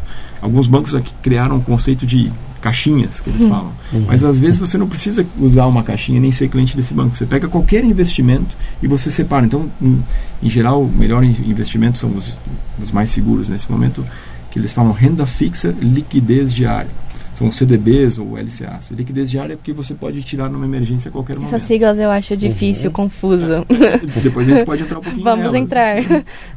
Alguns 0.41 0.67
bancos 0.67 0.93
aqui 0.93 1.13
criaram 1.21 1.55
um 1.55 1.61
conceito 1.61 2.05
de 2.05 2.31
caixinhas, 2.63 3.19
que 3.19 3.29
eles 3.29 3.41
uhum. 3.41 3.49
falam. 3.49 3.71
Uhum. 3.91 4.05
Mas 4.07 4.23
às 4.23 4.39
vezes 4.39 4.57
você 4.57 4.77
não 4.77 4.87
precisa 4.87 5.25
usar 5.37 5.65
uma 5.65 5.83
caixinha 5.83 6.17
nem 6.17 6.31
ser 6.31 6.47
cliente 6.47 6.77
desse 6.77 6.93
banco. 6.93 7.17
Você 7.17 7.25
pega 7.25 7.49
qualquer 7.49 7.83
investimento 7.83 8.57
e 8.81 8.87
você 8.87 9.11
separa. 9.11 9.45
Então, 9.45 9.69
em, 9.81 10.01
em 10.41 10.49
geral, 10.49 10.81
o 10.81 10.87
melhor 10.87 11.25
investimento 11.25 11.97
são 11.97 12.11
os, 12.11 12.33
os 12.81 12.91
mais 12.93 13.09
seguros 13.09 13.49
nesse 13.49 13.69
momento, 13.69 14.05
que 14.49 14.57
eles 14.57 14.71
falam 14.71 14.93
renda 14.93 15.25
fixa, 15.25 15.75
liquidez 15.81 16.53
diária. 16.53 16.89
São 17.35 17.47
os 17.47 17.55
CDBs 17.55 18.17
ou 18.17 18.37
LCAs. 18.37 18.91
Liquidez 18.91 19.29
diária 19.29 19.53
é 19.53 19.55
porque 19.55 19.73
você 19.73 19.93
pode 19.93 20.21
tirar 20.23 20.49
numa 20.49 20.65
emergência 20.65 21.09
a 21.09 21.11
qualquer 21.11 21.35
momento. 21.35 21.53
Essas 21.53 21.67
siglas 21.67 21.97
eu 21.97 22.11
acho 22.11 22.37
difícil, 22.37 22.87
uhum. 22.89 22.93
confuso. 22.93 23.65
Depois 24.21 24.47
a 24.47 24.51
gente 24.51 24.65
pode 24.65 24.83
entrar 24.83 24.99
um 24.99 25.01
pouquinho 25.01 25.23
Vamos 25.23 25.51
nelas. 25.51 25.61
entrar. 25.61 25.95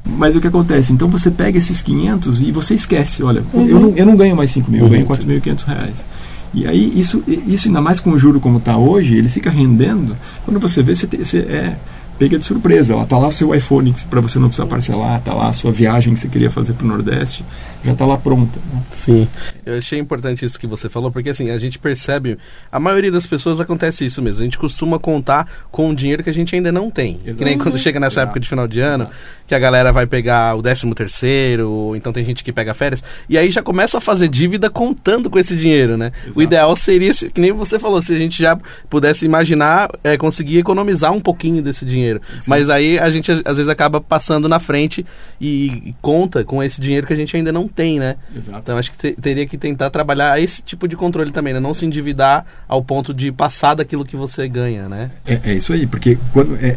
Mas 0.05 0.37
o 0.37 0.41
que 0.41 0.49
acontece? 0.49 0.93
Então 0.93 1.09
você 1.09 1.31
pega 1.31 1.59
esses 1.59 1.81
500 1.83 2.43
e 2.43 2.53
você 2.53 2.75
esquece, 2.75 3.23
olha, 3.23 3.43
uhum. 3.53 3.67
eu, 3.67 3.81
não, 3.81 3.97
eu 3.97 4.07
não 4.07 4.17
ganho 4.17 4.37
mais 4.37 4.51
5 4.51 4.71
mil, 4.71 4.83
eu 4.83 4.89
ganho 4.89 5.07
4.500 5.07 5.67
uhum. 5.67 5.75
reais. 5.75 6.07
E 6.55 6.67
aí, 6.67 6.93
isso, 6.99 7.23
isso 7.27 7.69
ainda 7.69 7.81
mais 7.81 8.01
com 8.01 8.11
o 8.11 8.19
juro 8.19 8.41
como 8.41 8.59
está 8.59 8.79
hoje, 8.79 9.15
ele 9.15 9.29
fica 9.29 9.51
rendendo. 9.51 10.17
Quando 10.45 10.59
você 10.59 10.83
vê, 10.83 10.95
você, 10.95 11.07
te, 11.07 11.19
você 11.19 11.39
é 11.41 11.77
pega 12.19 12.39
de 12.39 12.45
surpresa. 12.45 12.95
Ela 12.95 13.07
tá 13.07 13.19
lá 13.19 13.29
o 13.29 13.33
seu 13.33 13.55
iPhone 13.55 13.95
para 14.09 14.21
você 14.21 14.39
não 14.39 14.49
precisar 14.49 14.67
parcelar, 14.67 15.21
tá 15.21 15.33
lá 15.33 15.49
a 15.49 15.53
sua 15.53 15.71
viagem 15.71 16.15
que 16.15 16.21
você 16.21 16.29
queria 16.29 16.51
fazer 16.51 16.73
para 16.73 16.85
o 16.85 16.89
Nordeste, 16.89 17.45
já 17.85 17.95
tá 17.95 18.05
lá 18.05 18.17
pronta. 18.17 18.59
Né? 18.73 18.83
Sim, 18.95 19.29
eu 19.67 19.77
achei 19.77 19.99
importante 19.99 20.45
isso 20.45 20.59
que 20.59 20.67
você 20.67 20.89
falou, 20.89 21.11
porque 21.11 21.31
assim, 21.31 21.51
a 21.51 21.59
gente 21.59 21.79
percebe, 21.79 22.39
a 22.71 22.79
maioria 22.79 23.11
das 23.11 23.27
pessoas 23.27 23.61
acontece 23.61 24.05
isso 24.05 24.23
mesmo, 24.23 24.41
a 24.41 24.45
gente 24.45 24.59
costuma 24.59 24.99
contar 24.99 25.49
com 25.71 25.91
o 25.91 25.95
dinheiro 25.95 26.23
que 26.23 26.31
a 26.31 26.35
gente 26.35 26.55
ainda 26.55 26.71
não 26.71 26.91
tem. 26.91 27.19
Exato. 27.23 27.39
Que 27.39 27.45
nem 27.45 27.59
quando 27.59 27.79
chega 27.79 27.99
nessa 27.99 28.21
Exato. 28.21 28.29
época 28.29 28.41
de 28.41 28.49
final 28.49 28.69
de 28.69 28.81
ano, 28.81 29.05
Exato. 29.05 29.17
que 29.47 29.55
a 29.55 29.59
galera 29.59 29.93
vai 29.93 30.07
pegar 30.07 30.57
o 30.57 30.63
13 30.63 30.95
terceiro, 30.95 31.95
então 31.97 32.13
tem 32.13 32.25
gente 32.25 32.45
que 32.45 32.53
pega 32.53 32.73
férias, 32.73 33.03
e 33.29 33.37
aí 33.37 33.51
já 33.51 33.63
começa 33.63 33.99
a 33.99 34.01
fazer 34.01 34.29
dívida 34.29 34.71
contando 34.71 35.29
com 35.29 35.39
esse 35.39 35.57
dinheiro, 35.57 35.97
né? 35.97 36.13
O 36.35 36.41
ideal 36.41 36.75
seria, 36.77 37.13
que 37.13 37.41
nem 37.41 37.53
você 37.53 37.79
falou, 37.79 38.01
se 38.01 38.15
a 38.15 38.19
gente 38.19 38.41
já 38.41 38.57
pudesse 38.89 39.25
imaginar, 39.25 39.91
é, 40.05 40.17
conseguir 40.17 40.59
economizar 40.59 41.13
um 41.13 41.21
pouquinho 41.21 41.63
desse 41.63 41.85
dinheiro. 41.85 42.21
Sim. 42.39 42.45
Mas 42.47 42.71
aí 42.71 42.99
a 42.99 43.11
gente 43.11 43.33
às 43.33 43.57
vezes 43.57 43.69
acaba 43.69 44.01
passando 44.01 44.49
na 44.49 44.59
frente 44.59 45.05
e, 45.41 45.67
e, 45.67 45.95
conta 46.01 46.45
com 46.45 46.63
esse 46.63 46.81
dinheiro 46.81 47.07
que 47.07 47.13
a 47.13 47.17
gente 47.17 47.37
ainda 47.37 47.53
não 47.53 47.67
tem, 47.67 47.99
né? 47.99 48.17
Exato. 48.35 48.59
Então 48.59 48.79
acho 48.79 48.93
que 48.93 48.99
te, 48.99 49.13
teria 49.13 49.47
que 49.47 49.56
tentar 49.57 49.91
trabalhar 49.91 50.41
esse 50.41 50.63
tipo 50.63 50.87
de 50.87 50.97
controle 50.97 51.31
também, 51.31 51.55
né? 51.55 51.61
Não 51.61 51.75
se 51.75 51.87
endividar 51.87 52.45
ao 52.69 52.83
ponto 52.83 53.13
de 53.13 53.31
passar 53.33 53.75
daquilo 53.75 54.05
que 54.05 54.17
você 54.17 54.49
ganha, 54.49 54.89
né? 54.89 55.11
É, 55.27 55.41
é 55.45 55.55
isso 55.55 55.73
aí, 55.73 55.87
porque 55.87 56.19
quando 56.33 56.57
é, 56.57 56.77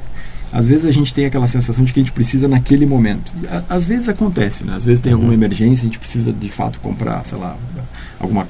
às 0.52 0.68
vezes 0.68 0.86
a 0.86 0.92
gente 0.92 1.14
tem 1.14 1.26
aquela 1.26 1.48
sensação 1.48 1.86
de 1.86 1.94
que 1.94 2.00
a 2.00 2.04
gente 2.04 2.12
precisa 2.12 2.48
naquele 2.48 2.86
momento. 2.86 3.32
Às 3.70 3.86
vezes 3.86 4.10
acontece, 4.10 4.64
né? 4.64 4.76
Às 4.76 4.84
vezes 4.84 5.02
tem 5.02 5.14
alguma 5.14 5.30
uhum. 5.32 5.38
emergência, 5.38 5.84
a 5.84 5.86
gente 5.86 6.00
precisa 6.00 6.34
de 6.34 6.50
fato 6.50 6.80
comprar, 6.80 7.24
sei 7.26 7.38
lá, 7.38 7.56
alguma, 8.20 8.48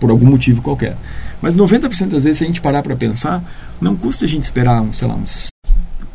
por 0.00 0.10
algum 0.10 0.26
motivo 0.26 0.62
qualquer. 0.62 0.96
Mas 1.40 1.54
90% 1.54 2.08
das 2.08 2.24
vezes, 2.24 2.38
se 2.38 2.44
a 2.44 2.46
gente 2.46 2.60
parar 2.60 2.82
para 2.82 2.96
pensar, 2.96 3.42
não 3.80 3.94
custa 3.96 4.24
a 4.24 4.28
gente 4.28 4.44
esperar, 4.44 4.82
sei 4.92 5.06
lá, 5.06 5.14
uns 5.14 5.51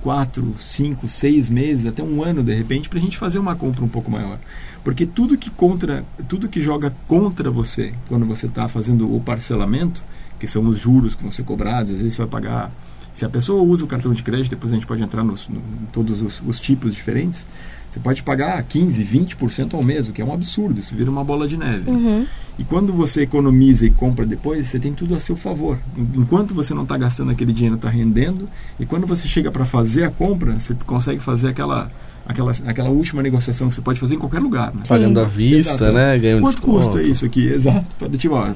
quatro, 0.07 0.55
cinco, 0.57 1.05
seis 1.05 1.49
meses, 1.49 1.85
até 1.85 2.01
um 2.01 2.23
ano 2.23 2.41
de 2.41 2.55
repente, 2.55 2.87
para 2.87 2.97
a 2.97 3.01
gente 3.01 3.17
fazer 3.17 3.39
uma 3.39 3.57
compra 3.57 3.83
um 3.83 3.89
pouco 3.89 4.09
maior. 4.09 4.39
Porque 4.81 5.05
tudo 5.05 5.37
que 5.37 5.49
contra, 5.49 6.05
tudo 6.29 6.47
que 6.47 6.61
joga 6.61 6.95
contra 7.09 7.51
você 7.51 7.93
quando 8.07 8.25
você 8.25 8.45
está 8.45 8.69
fazendo 8.69 9.13
o 9.13 9.19
parcelamento, 9.19 10.01
que 10.39 10.47
são 10.47 10.65
os 10.65 10.79
juros 10.79 11.13
que 11.13 11.23
vão 11.23 11.29
ser 11.29 11.43
cobrados, 11.43 11.91
às 11.91 11.97
vezes 11.97 12.13
você 12.13 12.21
vai 12.21 12.29
pagar. 12.29 12.71
Se 13.13 13.25
a 13.25 13.29
pessoa 13.29 13.61
usa 13.61 13.83
o 13.83 13.87
cartão 13.87 14.13
de 14.13 14.23
crédito, 14.23 14.51
depois 14.51 14.71
a 14.71 14.75
gente 14.75 14.87
pode 14.87 15.03
entrar 15.03 15.25
nos, 15.25 15.49
no, 15.49 15.61
todos 15.91 16.21
os, 16.21 16.41
os 16.47 16.57
tipos 16.57 16.95
diferentes. 16.95 17.45
Você 17.89 17.99
pode 17.99 18.21
pagar 18.21 18.61
15, 18.63 19.03
20% 19.03 19.73
ao 19.73 19.81
mês, 19.81 20.07
o 20.07 20.11
que 20.11 20.21
é 20.21 20.25
um 20.25 20.33
absurdo, 20.33 20.79
isso 20.79 20.95
vira 20.95 21.09
uma 21.09 21.23
bola 21.23 21.47
de 21.47 21.57
neve. 21.57 21.89
Uhum. 21.89 22.25
E 22.59 22.63
quando 22.63 22.91
você 22.91 23.21
economiza 23.21 23.85
e 23.85 23.89
compra 23.89 24.25
depois, 24.25 24.67
você 24.67 24.79
tem 24.79 24.93
tudo 24.93 25.15
a 25.15 25.19
seu 25.19 25.35
favor. 25.35 25.77
Enquanto 26.15 26.53
você 26.53 26.73
não 26.73 26.83
está 26.83 26.97
gastando 26.97 27.31
aquele 27.31 27.53
dinheiro, 27.53 27.75
está 27.75 27.89
rendendo. 27.89 28.47
E 28.79 28.85
quando 28.85 29.05
você 29.07 29.27
chega 29.27 29.51
para 29.51 29.65
fazer 29.65 30.03
a 30.03 30.09
compra, 30.09 30.59
você 30.59 30.75
consegue 30.85 31.19
fazer 31.19 31.49
aquela 31.49 31.89
aquela, 32.27 32.51
aquela 32.65 32.89
última 32.89 33.23
negociação 33.23 33.69
que 33.69 33.75
você 33.75 33.81
pode 33.81 33.99
fazer 33.99 34.15
em 34.15 34.19
qualquer 34.19 34.39
lugar. 34.39 34.73
Né? 34.73 34.81
Pagando 34.87 35.19
à 35.19 35.23
vista, 35.23 35.75
Exato. 35.75 35.93
né? 35.93 36.17
Ganha 36.19 36.37
um 36.37 36.41
Quanto 36.41 36.55
desconto. 36.55 36.77
custa 36.77 37.01
isso 37.01 37.25
aqui? 37.25 37.47
Exato. 37.47 38.09
Tipo, 38.17 38.35
ó, 38.35 38.49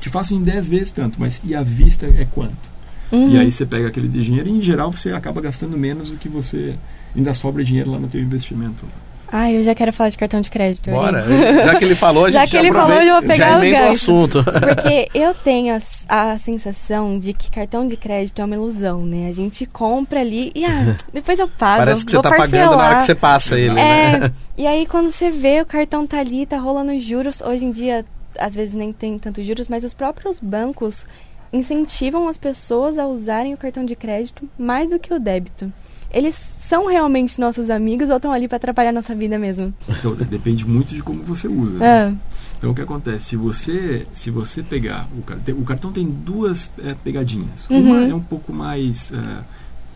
te 0.00 0.10
faço 0.10 0.34
em 0.34 0.42
10 0.42 0.68
vezes 0.68 0.92
tanto, 0.92 1.18
mas 1.18 1.40
e 1.42 1.54
a 1.54 1.62
vista 1.62 2.06
é 2.06 2.26
quanto? 2.30 2.75
Uhum. 3.10 3.30
E 3.30 3.38
aí 3.38 3.52
você 3.52 3.64
pega 3.64 3.88
aquele 3.88 4.08
dinheiro 4.08 4.48
e 4.48 4.52
em 4.52 4.62
geral 4.62 4.92
você 4.92 5.12
acaba 5.12 5.40
gastando 5.40 5.76
menos 5.76 6.10
do 6.10 6.16
que 6.16 6.28
você 6.28 6.74
ainda 7.14 7.32
sobra 7.34 7.64
dinheiro 7.64 7.90
lá 7.90 7.98
no 7.98 8.08
teu 8.08 8.20
investimento. 8.20 8.84
Ah, 9.30 9.50
eu 9.50 9.62
já 9.62 9.74
quero 9.74 9.92
falar 9.92 10.10
de 10.10 10.18
cartão 10.18 10.40
de 10.40 10.50
crédito. 10.50 10.88
Bora. 10.90 11.24
Já 11.64 11.76
que 11.76 11.84
ele 11.84 11.94
falou, 11.96 12.26
a 12.26 12.30
gente 12.30 12.40
já 12.40 12.46
que 12.46 12.56
ele 12.56 12.72
falou, 12.72 13.02
eu 13.02 13.14
vou 13.14 13.22
pegar 13.22 13.58
o 13.58 13.60
gancho. 13.60 13.90
assunto. 13.90 14.44
Porque 14.60 15.08
eu 15.12 15.34
tenho 15.34 15.76
a, 16.08 16.32
a, 16.32 16.38
sensação 16.38 17.18
de 17.18 17.32
que 17.32 17.50
cartão 17.50 17.86
de 17.86 17.96
crédito 17.96 18.40
é 18.40 18.44
uma 18.44 18.54
ilusão, 18.54 19.04
né? 19.04 19.28
A 19.28 19.32
gente 19.32 19.66
compra 19.66 20.20
ali 20.20 20.52
e 20.54 20.64
ah, 20.64 20.96
depois 21.12 21.38
eu 21.38 21.48
pago. 21.48 21.78
Parece 21.78 22.04
que 22.04 22.12
você 22.12 22.22
tá 22.22 22.30
parcelar. 22.30 22.50
pagando 22.50 22.76
na 22.76 22.86
hora 22.86 22.96
que 22.98 23.06
você 23.06 23.14
passa 23.14 23.58
ele, 23.58 23.78
é, 23.78 24.18
né? 24.18 24.32
E 24.56 24.66
aí 24.66 24.86
quando 24.86 25.10
você 25.10 25.30
vê 25.30 25.60
o 25.60 25.66
cartão 25.66 26.06
tá 26.06 26.20
ali, 26.20 26.46
tá 26.46 26.58
rolando 26.58 26.96
juros, 26.98 27.40
hoje 27.40 27.64
em 27.64 27.70
dia 27.70 28.04
às 28.38 28.54
vezes 28.54 28.74
nem 28.74 28.92
tem 28.92 29.18
tantos 29.18 29.44
juros, 29.46 29.66
mas 29.66 29.82
os 29.82 29.92
próprios 29.92 30.38
bancos 30.38 31.04
incentivam 31.52 32.28
as 32.28 32.36
pessoas 32.36 32.98
a 32.98 33.06
usarem 33.06 33.54
o 33.54 33.56
cartão 33.56 33.84
de 33.84 33.96
crédito 33.96 34.48
mais 34.58 34.88
do 34.88 34.98
que 34.98 35.12
o 35.12 35.18
débito. 35.18 35.72
Eles 36.10 36.36
são 36.68 36.86
realmente 36.86 37.40
nossos 37.40 37.70
amigos 37.70 38.10
ou 38.10 38.16
estão 38.16 38.32
ali 38.32 38.48
para 38.48 38.56
atrapalhar 38.56 38.92
nossa 38.92 39.14
vida 39.14 39.38
mesmo? 39.38 39.72
Então, 39.88 40.14
depende 40.14 40.66
muito 40.66 40.94
de 40.94 41.02
como 41.02 41.22
você 41.22 41.46
usa. 41.46 41.78
Né? 41.78 41.86
É. 41.86 42.36
Então, 42.58 42.70
o 42.70 42.74
que 42.74 42.80
acontece? 42.80 43.26
Se 43.26 43.36
você, 43.36 44.06
se 44.12 44.30
você 44.30 44.62
pegar 44.62 45.08
o 45.16 45.22
cartão, 45.22 45.58
o 45.58 45.64
cartão 45.64 45.92
tem 45.92 46.06
duas 46.06 46.70
é, 46.82 46.94
pegadinhas. 46.94 47.68
Uhum. 47.68 47.80
Uma 47.80 48.08
é 48.08 48.14
um 48.14 48.20
pouco 48.20 48.52
mais 48.52 49.12
é, 49.12 49.44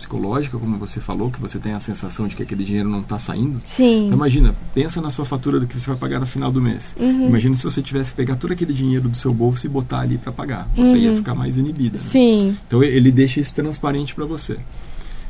psicológica, 0.00 0.58
como 0.58 0.78
você 0.78 0.98
falou, 0.98 1.30
que 1.30 1.38
você 1.38 1.58
tem 1.58 1.72
a 1.72 1.80
sensação 1.80 2.26
de 2.26 2.34
que 2.34 2.42
aquele 2.42 2.64
dinheiro 2.64 2.88
não 2.88 3.00
está 3.00 3.18
saindo. 3.18 3.58
Sim. 3.64 4.06
Então, 4.06 4.16
imagina, 4.16 4.54
pensa 4.74 5.00
na 5.00 5.10
sua 5.10 5.26
fatura 5.26 5.60
do 5.60 5.66
que 5.66 5.78
você 5.78 5.86
vai 5.86 5.96
pagar 5.96 6.18
no 6.18 6.26
final 6.26 6.50
do 6.50 6.60
mês. 6.60 6.94
Uhum. 6.98 7.26
Imagina 7.26 7.56
se 7.56 7.64
você 7.64 7.82
tivesse 7.82 8.10
que 8.12 8.16
pegar 8.16 8.36
todo 8.36 8.52
aquele 8.52 8.72
dinheiro 8.72 9.08
do 9.08 9.16
seu 9.16 9.32
bolso 9.32 9.66
e 9.66 9.68
botar 9.68 10.00
ali 10.00 10.16
para 10.16 10.32
pagar. 10.32 10.68
Você 10.74 10.92
uhum. 10.92 10.96
ia 10.96 11.14
ficar 11.16 11.34
mais 11.34 11.58
inibida. 11.58 11.98
Né? 11.98 12.04
Sim. 12.10 12.56
Então, 12.66 12.82
ele 12.82 13.12
deixa 13.12 13.40
isso 13.40 13.54
transparente 13.54 14.14
para 14.14 14.24
você. 14.24 14.56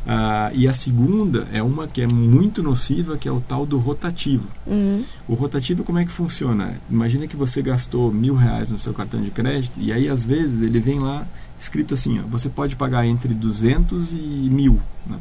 Ah, 0.06 0.50
e 0.54 0.66
a 0.66 0.72
segunda 0.72 1.46
é 1.52 1.62
uma 1.62 1.86
que 1.86 2.00
é 2.00 2.06
muito 2.06 2.62
nociva, 2.62 3.18
que 3.18 3.28
é 3.28 3.32
o 3.32 3.40
tal 3.40 3.66
do 3.66 3.78
rotativo. 3.78 4.48
Uhum. 4.66 5.04
O 5.28 5.34
rotativo 5.34 5.84
como 5.84 5.98
é 5.98 6.04
que 6.04 6.10
funciona? 6.10 6.80
Imagina 6.90 7.26
que 7.26 7.36
você 7.36 7.60
gastou 7.60 8.10
mil 8.10 8.34
reais 8.34 8.70
no 8.70 8.78
seu 8.78 8.94
cartão 8.94 9.20
de 9.20 9.30
crédito 9.30 9.72
e 9.76 9.92
aí 9.92 10.08
às 10.08 10.24
vezes 10.24 10.62
ele 10.62 10.80
vem 10.80 10.98
lá 10.98 11.26
escrito 11.60 11.94
assim, 11.94 12.20
ó, 12.20 12.22
você 12.22 12.48
pode 12.48 12.74
pagar 12.74 13.06
entre 13.06 13.34
200 13.34 14.12
e 14.12 14.16
mil. 14.50 14.80
Né? 15.06 15.18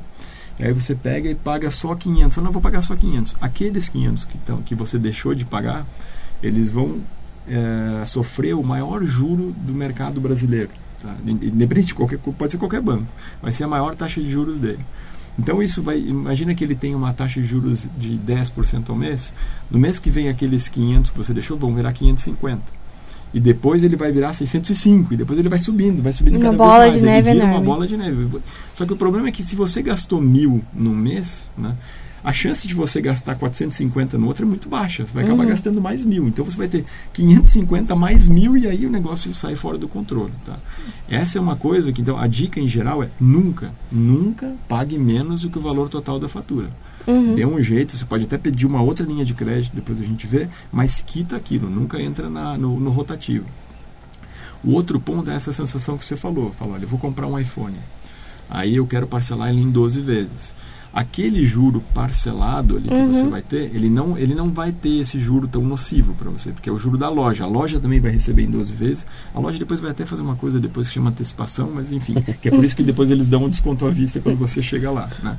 E 0.59 0.65
aí 0.65 0.73
você 0.73 0.95
pega 0.95 1.29
e 1.29 1.35
paga 1.35 1.69
só 1.69 1.93
500. 1.95 2.37
Eu 2.37 2.43
não 2.43 2.51
vou 2.51 2.61
pagar 2.61 2.81
só 2.81 2.95
500. 2.95 3.35
Aqueles 3.39 3.89
500 3.89 4.25
que, 4.25 4.37
tão, 4.39 4.61
que 4.61 4.75
você 4.75 4.97
deixou 4.97 5.35
de 5.35 5.45
pagar, 5.45 5.85
eles 6.41 6.71
vão 6.71 6.99
é, 7.47 8.05
sofrer 8.05 8.53
o 8.55 8.63
maior 8.63 9.03
juro 9.03 9.53
do 9.57 9.73
mercado 9.73 10.19
brasileiro. 10.19 10.69
Tá? 11.01 11.15
Independente 11.25 11.87
de 11.87 11.95
qualquer, 11.95 12.19
pode 12.19 12.51
ser 12.51 12.57
qualquer 12.57 12.81
banco, 12.81 13.07
vai 13.41 13.53
ser 13.53 13.63
a 13.63 13.67
maior 13.67 13.95
taxa 13.95 14.21
de 14.21 14.29
juros 14.29 14.59
dele. 14.59 14.79
Então 15.37 15.63
isso 15.63 15.81
vai, 15.81 15.97
imagina 15.97 16.53
que 16.53 16.61
ele 16.61 16.75
tem 16.75 16.93
uma 16.93 17.13
taxa 17.13 17.39
de 17.39 17.47
juros 17.47 17.87
de 17.97 18.17
10% 18.17 18.89
ao 18.89 18.95
mês, 18.95 19.33
no 19.71 19.79
mês 19.79 19.97
que 19.97 20.09
vem 20.09 20.27
aqueles 20.27 20.67
500 20.67 21.11
que 21.11 21.17
você 21.17 21.33
deixou 21.33 21.57
vão 21.57 21.73
virar 21.73 21.93
550. 21.93 22.78
E 23.33 23.39
depois 23.39 23.83
ele 23.83 23.95
vai 23.95 24.11
virar 24.11 24.33
605, 24.33 25.13
e 25.13 25.17
depois 25.17 25.37
ele 25.37 25.49
vai 25.49 25.59
subindo, 25.59 26.01
vai 26.01 26.11
subindo 26.11 26.37
uma 26.37 26.45
cada 26.45 26.57
bola 26.57 26.79
vez 26.79 26.89
mais. 26.89 26.97
De 26.97 27.05
neve 27.05 27.29
ele 27.29 27.39
vira 27.41 27.51
uma 27.51 27.61
bola 27.61 27.87
de 27.87 27.95
neve. 27.95 28.27
Só 28.73 28.85
que 28.85 28.93
o 28.93 28.95
problema 28.95 29.27
é 29.27 29.31
que 29.31 29.43
se 29.43 29.55
você 29.55 29.81
gastou 29.83 30.19
mil 30.19 30.63
no 30.73 30.91
mês, 30.91 31.51
né, 31.55 31.75
a 32.23 32.33
chance 32.33 32.67
de 32.67 32.73
você 32.73 33.01
gastar 33.01 33.35
450 33.35 34.17
no 34.17 34.27
outro 34.27 34.43
é 34.43 34.47
muito 34.47 34.67
baixa. 34.67 35.05
Você 35.05 35.13
vai 35.13 35.23
acabar 35.23 35.43
uhum. 35.43 35.49
gastando 35.49 35.81
mais 35.81 36.03
mil. 36.03 36.27
Então 36.27 36.43
você 36.43 36.57
vai 36.57 36.67
ter 36.67 36.85
550 37.13 37.95
mais 37.95 38.27
mil 38.27 38.57
e 38.57 38.67
aí 38.67 38.85
o 38.85 38.89
negócio 38.89 39.33
sai 39.33 39.55
fora 39.55 39.77
do 39.77 39.87
controle. 39.87 40.33
Tá? 40.45 40.57
Essa 41.09 41.37
é 41.37 41.41
uma 41.41 41.55
coisa 41.55 41.91
que, 41.91 42.01
então, 42.01 42.17
a 42.17 42.27
dica 42.27 42.59
em 42.59 42.67
geral 42.67 43.01
é 43.01 43.09
nunca, 43.19 43.73
nunca 43.91 44.53
pague 44.67 44.97
menos 44.97 45.41
do 45.41 45.49
que 45.49 45.57
o 45.57 45.61
valor 45.61 45.89
total 45.89 46.19
da 46.19 46.27
fatura. 46.27 46.69
Uhum. 47.07 47.35
Dê 47.35 47.45
um 47.45 47.61
jeito, 47.61 47.97
você 47.97 48.05
pode 48.05 48.25
até 48.25 48.37
pedir 48.37 48.65
uma 48.65 48.81
outra 48.81 49.05
linha 49.05 49.25
de 49.25 49.33
crédito, 49.33 49.73
depois 49.73 49.99
a 49.99 50.03
gente 50.03 50.27
vê, 50.27 50.47
mas 50.71 51.01
quita 51.01 51.35
aquilo, 51.35 51.69
nunca 51.69 51.99
entra 51.99 52.29
na, 52.29 52.57
no, 52.57 52.79
no 52.79 52.91
rotativo. 52.91 53.45
O 54.63 54.73
outro 54.73 54.99
ponto 54.99 55.31
é 55.31 55.35
essa 55.35 55.53
sensação 55.53 55.97
que 55.97 56.03
você 56.03 56.17
falou. 56.17 56.51
Falou, 56.51 56.73
olha, 56.73 56.83
eu 56.83 56.87
vou 56.87 56.99
comprar 56.99 57.25
um 57.27 57.39
iPhone. 57.39 57.77
Aí 58.49 58.75
eu 58.75 58.85
quero 58.85 59.07
parcelar 59.07 59.49
ele 59.49 59.61
em 59.61 59.71
12 59.71 60.01
vezes 60.01 60.53
aquele 60.93 61.45
juro 61.45 61.83
parcelado 61.93 62.77
ali 62.77 62.87
que 62.87 62.93
uhum. 62.93 63.13
você 63.13 63.27
vai 63.27 63.41
ter, 63.41 63.75
ele 63.75 63.89
não, 63.89 64.17
ele 64.17 64.33
não 64.33 64.49
vai 64.49 64.71
ter 64.71 64.99
esse 64.99 65.19
juro 65.19 65.47
tão 65.47 65.63
nocivo 65.63 66.13
para 66.13 66.29
você, 66.29 66.51
porque 66.51 66.69
é 66.69 66.71
o 66.71 66.79
juro 66.79 66.97
da 66.97 67.09
loja. 67.09 67.43
A 67.43 67.47
loja 67.47 67.79
também 67.79 67.99
vai 67.99 68.11
receber 68.11 68.43
em 68.43 68.51
12 68.51 68.73
vezes. 68.73 69.07
A 69.33 69.39
loja 69.39 69.59
depois 69.59 69.79
vai 69.79 69.91
até 69.91 70.05
fazer 70.05 70.21
uma 70.21 70.35
coisa 70.35 70.59
depois 70.59 70.87
que 70.87 70.95
chama 70.95 71.09
antecipação, 71.09 71.71
mas 71.73 71.91
enfim, 71.91 72.15
que 72.41 72.47
é 72.47 72.51
por 72.51 72.63
isso 72.63 72.75
que 72.75 72.83
depois 72.83 73.09
eles 73.09 73.29
dão 73.29 73.43
um 73.43 73.49
desconto 73.49 73.85
à 73.85 73.89
vista 73.89 74.19
quando 74.19 74.37
você 74.37 74.61
chega 74.61 74.89
lá. 74.89 75.09
Né? 75.21 75.37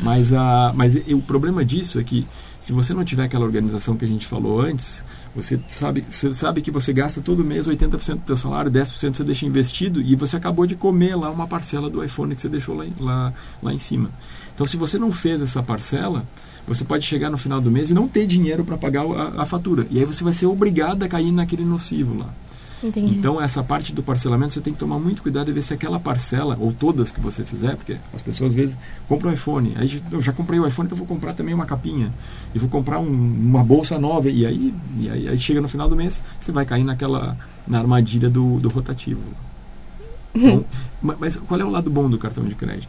Mas, 0.00 0.32
a, 0.32 0.72
mas 0.74 0.94
e, 0.94 1.14
o 1.14 1.20
problema 1.20 1.64
disso 1.64 2.00
é 2.00 2.04
que 2.04 2.26
se 2.60 2.72
você 2.72 2.94
não 2.94 3.04
tiver 3.04 3.24
aquela 3.24 3.44
organização 3.44 3.96
que 3.96 4.04
a 4.04 4.08
gente 4.08 4.26
falou 4.26 4.60
antes, 4.60 5.04
você 5.34 5.58
sabe, 5.66 6.04
você 6.08 6.32
sabe 6.32 6.60
que 6.60 6.70
você 6.70 6.92
gasta 6.92 7.20
todo 7.20 7.44
mês 7.44 7.66
80% 7.66 8.20
do 8.20 8.26
seu 8.26 8.36
salário, 8.36 8.70
10% 8.70 9.16
você 9.16 9.24
deixa 9.24 9.46
investido 9.46 10.00
e 10.00 10.14
você 10.14 10.36
acabou 10.36 10.66
de 10.66 10.76
comer 10.76 11.16
lá 11.16 11.30
uma 11.30 11.46
parcela 11.48 11.90
do 11.90 12.04
iPhone 12.04 12.34
que 12.34 12.42
você 12.42 12.48
deixou 12.48 12.76
lá, 12.76 12.86
lá, 13.00 13.32
lá 13.62 13.74
em 13.74 13.78
cima. 13.78 14.10
Então, 14.54 14.66
se 14.66 14.76
você 14.76 14.98
não 14.98 15.10
fez 15.10 15.40
essa 15.42 15.62
parcela, 15.62 16.24
você 16.66 16.84
pode 16.84 17.04
chegar 17.04 17.30
no 17.30 17.38
final 17.38 17.60
do 17.60 17.70
mês 17.70 17.90
e 17.90 17.94
não 17.94 18.06
ter 18.06 18.26
dinheiro 18.26 18.64
para 18.64 18.76
pagar 18.76 19.02
a, 19.04 19.42
a, 19.42 19.46
fatura. 19.46 19.86
E 19.90 19.98
aí 19.98 20.04
você 20.04 20.22
vai 20.22 20.32
ser 20.32 20.46
obrigado 20.46 21.02
a 21.02 21.08
cair 21.08 21.32
naquele 21.32 21.64
nocivo 21.64 22.18
lá. 22.18 22.28
Entendi. 22.82 23.16
Então, 23.16 23.40
essa 23.40 23.62
parte 23.62 23.92
do 23.92 24.02
parcelamento, 24.02 24.54
você 24.54 24.60
tem 24.60 24.72
que 24.72 24.78
tomar 24.78 24.98
muito 24.98 25.22
cuidado 25.22 25.48
e 25.48 25.52
ver 25.52 25.62
se 25.62 25.72
aquela 25.72 26.00
parcela, 26.00 26.56
ou 26.60 26.72
todas 26.72 27.12
que 27.12 27.20
você 27.20 27.44
fizer, 27.44 27.76
porque 27.76 27.96
as 28.12 28.20
pessoas 28.20 28.50
às 28.50 28.54
vezes 28.56 28.76
compram 29.08 29.30
o 29.30 29.34
iPhone, 29.34 29.72
aí 29.76 30.02
eu 30.10 30.20
já 30.20 30.32
comprei 30.32 30.58
o 30.58 30.66
iPhone, 30.66 30.86
então 30.86 30.98
vou 30.98 31.06
comprar 31.06 31.32
também 31.32 31.54
uma 31.54 31.64
capinha, 31.64 32.12
e 32.52 32.58
vou 32.58 32.68
comprar 32.68 32.98
um, 32.98 33.06
uma 33.06 33.62
bolsa 33.62 34.00
nova, 34.00 34.28
e 34.28 34.44
aí, 34.44 34.74
e 34.98 35.08
aí, 35.08 35.28
aí, 35.28 35.38
chega 35.38 35.60
no 35.60 35.68
final 35.68 35.88
do 35.88 35.94
mês, 35.94 36.20
você 36.40 36.50
vai 36.50 36.66
cair 36.66 36.82
naquela, 36.82 37.36
na 37.68 37.78
armadilha 37.78 38.28
do, 38.28 38.58
do 38.58 38.68
rotativo. 38.68 39.20
Então, 40.34 40.64
mas 41.02 41.36
qual 41.36 41.60
é 41.60 41.64
o 41.64 41.68
lado 41.68 41.90
bom 41.90 42.08
do 42.08 42.16
cartão 42.16 42.42
de 42.44 42.54
crédito? 42.54 42.88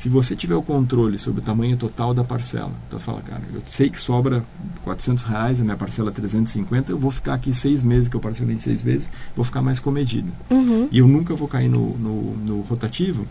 Se 0.00 0.08
você 0.08 0.34
tiver 0.34 0.54
o 0.54 0.62
controle 0.62 1.18
sobre 1.18 1.42
o 1.42 1.44
tamanho 1.44 1.76
total 1.76 2.14
da 2.14 2.24
parcela, 2.24 2.72
então 2.88 2.98
fala, 2.98 3.20
cara, 3.20 3.42
eu 3.52 3.60
sei 3.66 3.90
que 3.90 4.00
sobra 4.00 4.42
400 4.82 5.24
reais, 5.24 5.60
a 5.60 5.62
minha 5.62 5.76
parcela 5.76 6.08
é 6.08 6.12
350, 6.14 6.90
eu 6.90 6.98
vou 6.98 7.10
ficar 7.10 7.34
aqui 7.34 7.52
seis 7.52 7.82
meses, 7.82 8.08
que 8.08 8.16
eu 8.16 8.20
parcelei 8.20 8.56
em 8.56 8.58
seis 8.58 8.82
vezes, 8.82 9.10
vou 9.36 9.44
ficar 9.44 9.60
mais 9.60 9.78
comedido. 9.78 10.32
Uhum. 10.48 10.88
E 10.90 11.00
eu 11.00 11.06
nunca 11.06 11.34
vou 11.34 11.46
cair 11.46 11.68
no, 11.68 11.98
no, 11.98 12.34
no, 12.34 12.60
rotativo. 12.62 13.26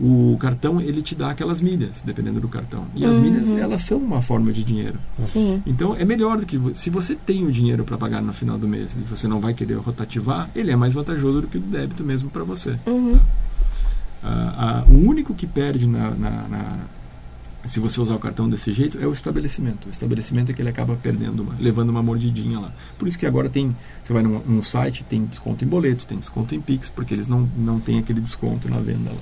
O 0.00 0.36
cartão, 0.40 0.80
ele 0.80 1.02
te 1.02 1.14
dá 1.14 1.30
aquelas 1.30 1.60
milhas, 1.60 2.02
dependendo 2.04 2.40
do 2.40 2.48
cartão. 2.48 2.84
E 2.96 3.04
as 3.06 3.14
Uhum. 3.14 3.22
milhas, 3.22 3.50
elas 3.50 3.84
são 3.84 3.98
uma 3.98 4.20
forma 4.20 4.52
de 4.52 4.64
dinheiro. 4.64 4.98
Sim. 5.24 5.62
Então, 5.64 5.94
é 5.94 6.04
melhor 6.04 6.38
do 6.38 6.46
que... 6.46 6.60
Se 6.74 6.90
você 6.90 7.14
tem 7.14 7.46
o 7.46 7.52
dinheiro 7.52 7.84
para 7.84 7.96
pagar 7.96 8.20
no 8.20 8.32
final 8.32 8.58
do 8.58 8.66
mês 8.66 8.92
e 8.92 9.08
você 9.08 9.28
não 9.28 9.38
vai 9.38 9.54
querer 9.54 9.74
rotativar, 9.74 10.50
ele 10.56 10.72
é 10.72 10.76
mais 10.76 10.94
vantajoso 10.94 11.42
do 11.42 11.46
que 11.46 11.58
o 11.58 11.60
débito 11.60 12.02
mesmo 12.02 12.28
para 12.28 12.42
você. 12.42 12.76
Uhum. 12.86 13.20
O 14.88 15.08
único 15.08 15.34
que 15.34 15.46
perde 15.46 15.86
na, 15.86 16.10
na- 16.10 16.48
na- 16.48 16.78
se 17.64 17.80
você 17.80 18.00
usar 18.00 18.14
o 18.14 18.18
cartão 18.18 18.48
desse 18.48 18.72
jeito 18.72 18.98
é 18.98 19.06
o 19.06 19.12
estabelecimento. 19.12 19.86
O 19.88 19.90
estabelecimento 19.90 20.50
é 20.50 20.54
que 20.54 20.62
ele 20.62 20.68
acaba 20.70 20.96
perdendo, 20.96 21.42
uma, 21.42 21.54
levando 21.58 21.90
uma 21.90 22.02
mordidinha 22.02 22.58
lá. 22.58 22.72
Por 22.98 23.06
isso 23.08 23.18
que 23.18 23.26
agora 23.26 23.48
tem, 23.48 23.76
você 24.02 24.12
vai 24.12 24.22
num, 24.22 24.38
num 24.40 24.62
site, 24.62 25.04
tem 25.04 25.24
desconto 25.26 25.64
em 25.64 25.68
boleto, 25.68 26.06
tem 26.06 26.18
desconto 26.18 26.54
em 26.54 26.60
Pix, 26.60 26.88
porque 26.88 27.12
eles 27.14 27.28
não, 27.28 27.48
não 27.56 27.78
têm 27.78 27.98
aquele 27.98 28.20
desconto 28.20 28.68
na 28.70 28.78
venda 28.80 29.10
lá. 29.10 29.20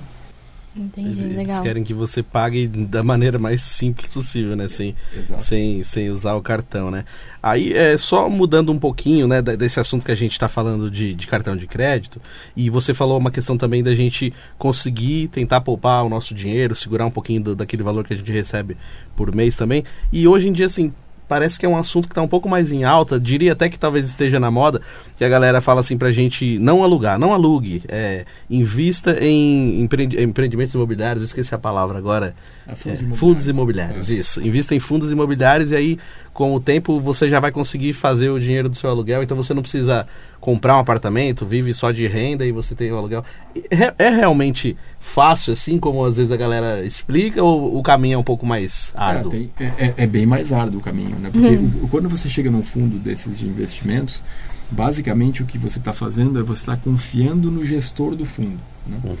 Entendi, 0.77 1.21
Eles 1.21 1.35
legal. 1.35 1.61
querem 1.63 1.83
que 1.83 1.93
você 1.93 2.21
pague 2.21 2.67
da 2.67 3.01
maneira 3.03 3.39
mais 3.39 3.61
simples 3.61 4.09
possível, 4.09 4.55
né? 4.55 4.69
Sem, 4.69 4.95
Exato. 5.17 5.43
sem, 5.43 5.83
sem 5.83 6.09
usar 6.09 6.35
o 6.35 6.41
cartão, 6.41 6.91
né? 6.91 7.03
Aí, 7.41 7.73
é, 7.73 7.97
só 7.97 8.29
mudando 8.29 8.71
um 8.71 8.77
pouquinho, 8.77 9.27
né, 9.27 9.41
desse 9.41 9.79
assunto 9.79 10.05
que 10.05 10.11
a 10.11 10.15
gente 10.15 10.33
está 10.33 10.47
falando 10.49 10.91
de, 10.91 11.13
de 11.15 11.25
cartão 11.27 11.55
de 11.55 11.65
crédito, 11.65 12.21
e 12.55 12.69
você 12.69 12.93
falou 12.93 13.17
uma 13.17 13.31
questão 13.31 13.57
também 13.57 13.81
da 13.81 13.95
gente 13.95 14.33
conseguir 14.57 15.29
tentar 15.29 15.61
poupar 15.61 16.05
o 16.05 16.09
nosso 16.09 16.33
dinheiro, 16.33 16.75
segurar 16.75 17.05
um 17.05 17.11
pouquinho 17.11 17.41
do- 17.41 17.55
daquele 17.55 17.83
valor 17.83 18.05
que 18.05 18.13
a 18.13 18.17
gente 18.17 18.31
recebe 18.31 18.75
por 19.15 19.33
mês 19.33 19.55
também, 19.55 19.83
e 20.11 20.27
hoje 20.27 20.49
em 20.49 20.51
dia, 20.51 20.65
assim, 20.65 20.91
parece 21.27 21.59
que 21.59 21.65
é 21.65 21.69
um 21.69 21.77
assunto 21.77 22.07
que 22.07 22.11
está 22.11 22.21
um 22.21 22.27
pouco 22.27 22.47
mais 22.47 22.71
em 22.71 22.83
alta, 22.83 23.19
diria 23.19 23.53
até 23.53 23.69
que 23.69 23.77
talvez 23.77 24.07
esteja 24.07 24.39
na 24.39 24.49
moda, 24.49 24.81
que 25.17 25.23
a 25.23 25.29
galera 25.29 25.59
fala 25.61 25.81
assim 25.81 25.97
pra 25.97 26.11
gente 26.11 26.57
não 26.59 26.83
alugar, 26.83 27.19
não 27.19 27.33
alugue, 27.33 27.83
é, 27.87 28.25
invista 28.49 29.17
em 29.19 29.81
empreend- 29.81 30.19
empreendimentos 30.19 30.73
imobiliários, 30.73 31.23
esqueci 31.23 31.53
a 31.53 31.59
palavra 31.59 31.97
agora, 31.97 32.33
é, 32.67 32.75
fundos 32.75 32.99
fundos, 33.17 33.47
imobiliários. 33.47 33.47
imobiliários, 33.47 34.11
É. 34.11 34.13
isso. 34.15 34.41
Invista 34.45 34.75
em 34.75 34.79
fundos 34.79 35.11
imobiliários 35.11 35.71
e 35.71 35.75
aí, 35.75 35.97
com 36.33 36.53
o 36.53 36.59
tempo, 36.59 36.99
você 36.99 37.27
já 37.29 37.39
vai 37.39 37.51
conseguir 37.51 37.93
fazer 37.93 38.29
o 38.29 38.39
dinheiro 38.39 38.69
do 38.69 38.75
seu 38.75 38.89
aluguel. 38.89 39.23
Então 39.23 39.35
você 39.37 39.53
não 39.53 39.61
precisa 39.61 40.05
comprar 40.39 40.77
um 40.77 40.79
apartamento, 40.79 41.45
vive 41.45 41.73
só 41.73 41.91
de 41.91 42.05
renda 42.07 42.45
e 42.45 42.51
você 42.51 42.75
tem 42.75 42.91
o 42.91 42.97
aluguel. 42.97 43.23
É, 43.71 43.93
é 43.97 44.09
realmente 44.09 44.77
fácil, 44.99 45.53
assim, 45.53 45.79
como 45.79 46.03
às 46.05 46.17
vezes 46.17 46.31
a 46.31 46.37
galera 46.37 46.85
explica, 46.85 47.41
ou 47.43 47.77
o 47.77 47.81
caminho 47.81 48.15
é 48.15 48.17
um 48.17 48.23
pouco 48.23 48.45
mais 48.45 48.93
É, 48.95 48.99
árduo? 48.99 49.31
tem- 49.31 49.49
é, 49.59 49.65
é- 49.77 49.93
é 49.97 50.07
bem 50.07 50.25
mais 50.25 50.51
árduo 50.51 50.79
o 50.79 50.83
caminho, 50.83 51.15
né? 51.19 51.29
Porque 51.31 51.55
o- 51.55 51.87
quando 51.89 52.07
você 52.09 52.29
chega 52.29 52.51
num 52.51 52.61
fundo 52.63 52.97
desses 52.99 53.39
de 53.39 53.45
investimentos, 53.47 54.21
basicamente 54.69 55.41
o 55.41 55.45
que 55.45 55.57
você 55.57 55.79
está 55.79 55.93
fazendo 55.93 56.39
é 56.39 56.43
você 56.43 56.61
está 56.61 56.75
confiando 56.75 57.49
no 57.49 57.65
gestor 57.65 58.15
do 58.15 58.25
fundo. 58.25 58.59
Né? 58.85 58.99
Uhum. 59.03 59.15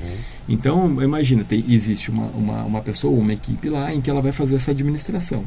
Então, 0.47 1.03
imagina, 1.03 1.43
tem, 1.43 1.63
existe 1.67 2.09
uma, 2.09 2.27
uma, 2.27 2.63
uma 2.63 2.81
pessoa, 2.81 3.17
uma 3.17 3.33
equipe 3.33 3.69
lá 3.69 3.93
em 3.93 4.01
que 4.01 4.09
ela 4.09 4.21
vai 4.21 4.31
fazer 4.31 4.55
essa 4.55 4.71
administração. 4.71 5.43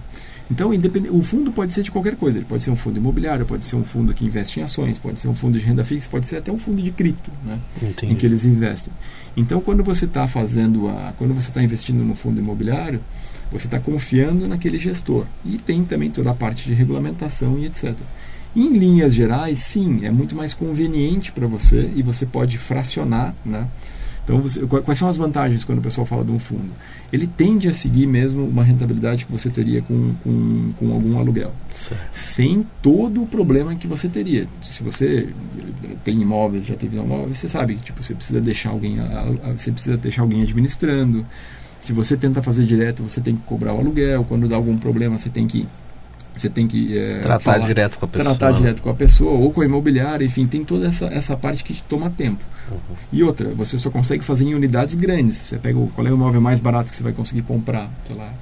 Então, 0.50 0.74
independente, 0.74 1.14
o 1.14 1.22
fundo 1.22 1.52
pode 1.52 1.72
ser 1.72 1.82
de 1.82 1.90
qualquer 1.90 2.16
coisa. 2.16 2.38
Ele 2.38 2.44
pode 2.44 2.62
ser 2.62 2.70
um 2.70 2.76
fundo 2.76 2.96
imobiliário, 2.96 3.46
pode 3.46 3.64
ser 3.64 3.76
um 3.76 3.84
fundo 3.84 4.12
que 4.12 4.24
investe 4.24 4.58
em 4.58 4.62
ações, 4.64 4.98
pode 4.98 5.20
ser 5.20 5.28
um 5.28 5.34
fundo 5.34 5.58
de 5.58 5.64
renda 5.64 5.84
fixa, 5.84 6.08
pode 6.10 6.26
ser 6.26 6.38
até 6.38 6.50
um 6.50 6.58
fundo 6.58 6.82
de 6.82 6.90
cripto, 6.90 7.30
né? 7.44 7.58
Entendi. 7.80 8.12
em 8.12 8.16
que 8.16 8.26
eles 8.26 8.44
investem. 8.44 8.92
Então, 9.36 9.60
quando 9.60 9.84
você 9.84 10.06
está 10.06 10.26
fazendo 10.26 10.88
a, 10.88 11.12
quando 11.16 11.34
você 11.34 11.48
está 11.48 11.62
investindo 11.62 12.02
no 12.04 12.16
fundo 12.16 12.40
imobiliário, 12.40 13.00
você 13.52 13.66
está 13.66 13.78
confiando 13.78 14.48
naquele 14.48 14.78
gestor 14.78 15.24
e 15.44 15.56
tem 15.56 15.84
também 15.84 16.10
toda 16.10 16.30
a 16.30 16.34
parte 16.34 16.66
de 16.66 16.74
regulamentação 16.74 17.58
e 17.58 17.66
etc. 17.66 17.94
Em 18.54 18.72
linhas 18.76 19.14
gerais, 19.14 19.58
sim, 19.60 20.04
é 20.04 20.10
muito 20.10 20.34
mais 20.34 20.52
conveniente 20.54 21.30
para 21.32 21.46
você 21.46 21.90
e 21.94 22.02
você 22.02 22.26
pode 22.26 22.58
fracionar, 22.58 23.34
né? 23.44 23.66
Então, 24.24 24.40
você- 24.40 24.60
qua- 24.66 24.82
quais 24.82 24.98
são 24.98 25.08
as 25.08 25.16
vantagens 25.16 25.64
quando 25.64 25.78
o 25.78 25.82
pessoal 25.82 26.06
fala 26.06 26.24
de 26.24 26.30
um 26.30 26.38
fundo? 26.38 26.70
Ele 27.12 27.26
tende 27.26 27.68
a 27.68 27.74
seguir 27.74 28.06
mesmo 28.06 28.44
uma 28.46 28.62
rentabilidade 28.62 29.24
que 29.24 29.32
você 29.32 29.48
teria 29.48 29.82
com, 29.82 30.12
com, 30.22 30.72
com 30.78 30.92
algum 30.92 31.18
aluguel 31.18 31.52
Certo. 31.74 32.00
sem 32.12 32.64
todo 32.82 33.22
o 33.22 33.26
problema 33.26 33.74
que 33.74 33.86
você 33.88 34.08
teria. 34.08 34.46
Se 34.62 34.82
você 34.82 35.28
tem 36.04 36.20
imóveis, 36.20 36.66
já 36.66 36.74
teve 36.76 36.96
imóveis, 36.96 37.38
você 37.38 37.48
sabe 37.48 37.76
que 37.76 37.84
tipo, 37.86 38.02
você 38.02 38.14
precisa 38.14 38.40
deixar 38.40 38.70
alguém, 38.70 38.98
você 39.56 39.72
precisa 39.72 39.96
deixar 39.96 40.22
alguém 40.22 40.42
administrando. 40.42 41.26
Se 41.80 41.92
você 41.92 42.16
tenta 42.16 42.42
fazer 42.42 42.64
direto, 42.66 43.02
você 43.02 43.20
tem 43.20 43.34
que 43.34 43.42
cobrar 43.42 43.72
o 43.74 43.78
aluguel. 43.78 44.24
Quando 44.28 44.46
dá 44.46 44.54
algum 44.54 44.76
problema, 44.76 45.18
você 45.18 45.30
tem 45.30 45.48
que 45.48 45.66
você 46.36 46.48
tem 46.48 46.66
que 46.66 46.96
eh, 46.96 47.20
Tratar 47.22 47.40
falar- 47.54 47.66
direto 47.66 47.98
com 47.98 48.04
a 48.04 48.08
pessoa. 48.08 48.34
tratar 48.36 48.52
né? 48.52 48.58
direto 48.58 48.82
com 48.82 48.90
a 48.90 48.94
pessoa 48.94 49.32
ou 49.32 49.50
com 49.52 49.60
a 49.60 49.64
imobiliária, 49.64 50.24
enfim, 50.24 50.46
tem 50.46 50.64
toda 50.64 50.86
essa, 50.88 51.06
essa 51.06 51.36
parte 51.36 51.62
que 51.64 51.80
toma 51.82 52.08
tempo. 52.10 52.42
Uhum. 52.70 52.78
E 53.12 53.22
outra, 53.22 53.48
você 53.54 53.78
só 53.78 53.90
consegue 53.90 54.24
fazer 54.24 54.44
em 54.44 54.54
unidades 54.54 54.94
grandes. 54.94 55.36
Você 55.38 55.58
pega 55.58 55.78
o, 55.78 55.88
qual 55.94 56.06
é 56.06 56.10
o 56.10 56.14
imóvel 56.14 56.40
mais 56.40 56.60
barato 56.60 56.90
que 56.90 56.96
você 56.96 57.02
vai 57.02 57.12
conseguir 57.12 57.42
comprar, 57.42 57.90
sei 58.06 58.16
lá, 58.16 58.32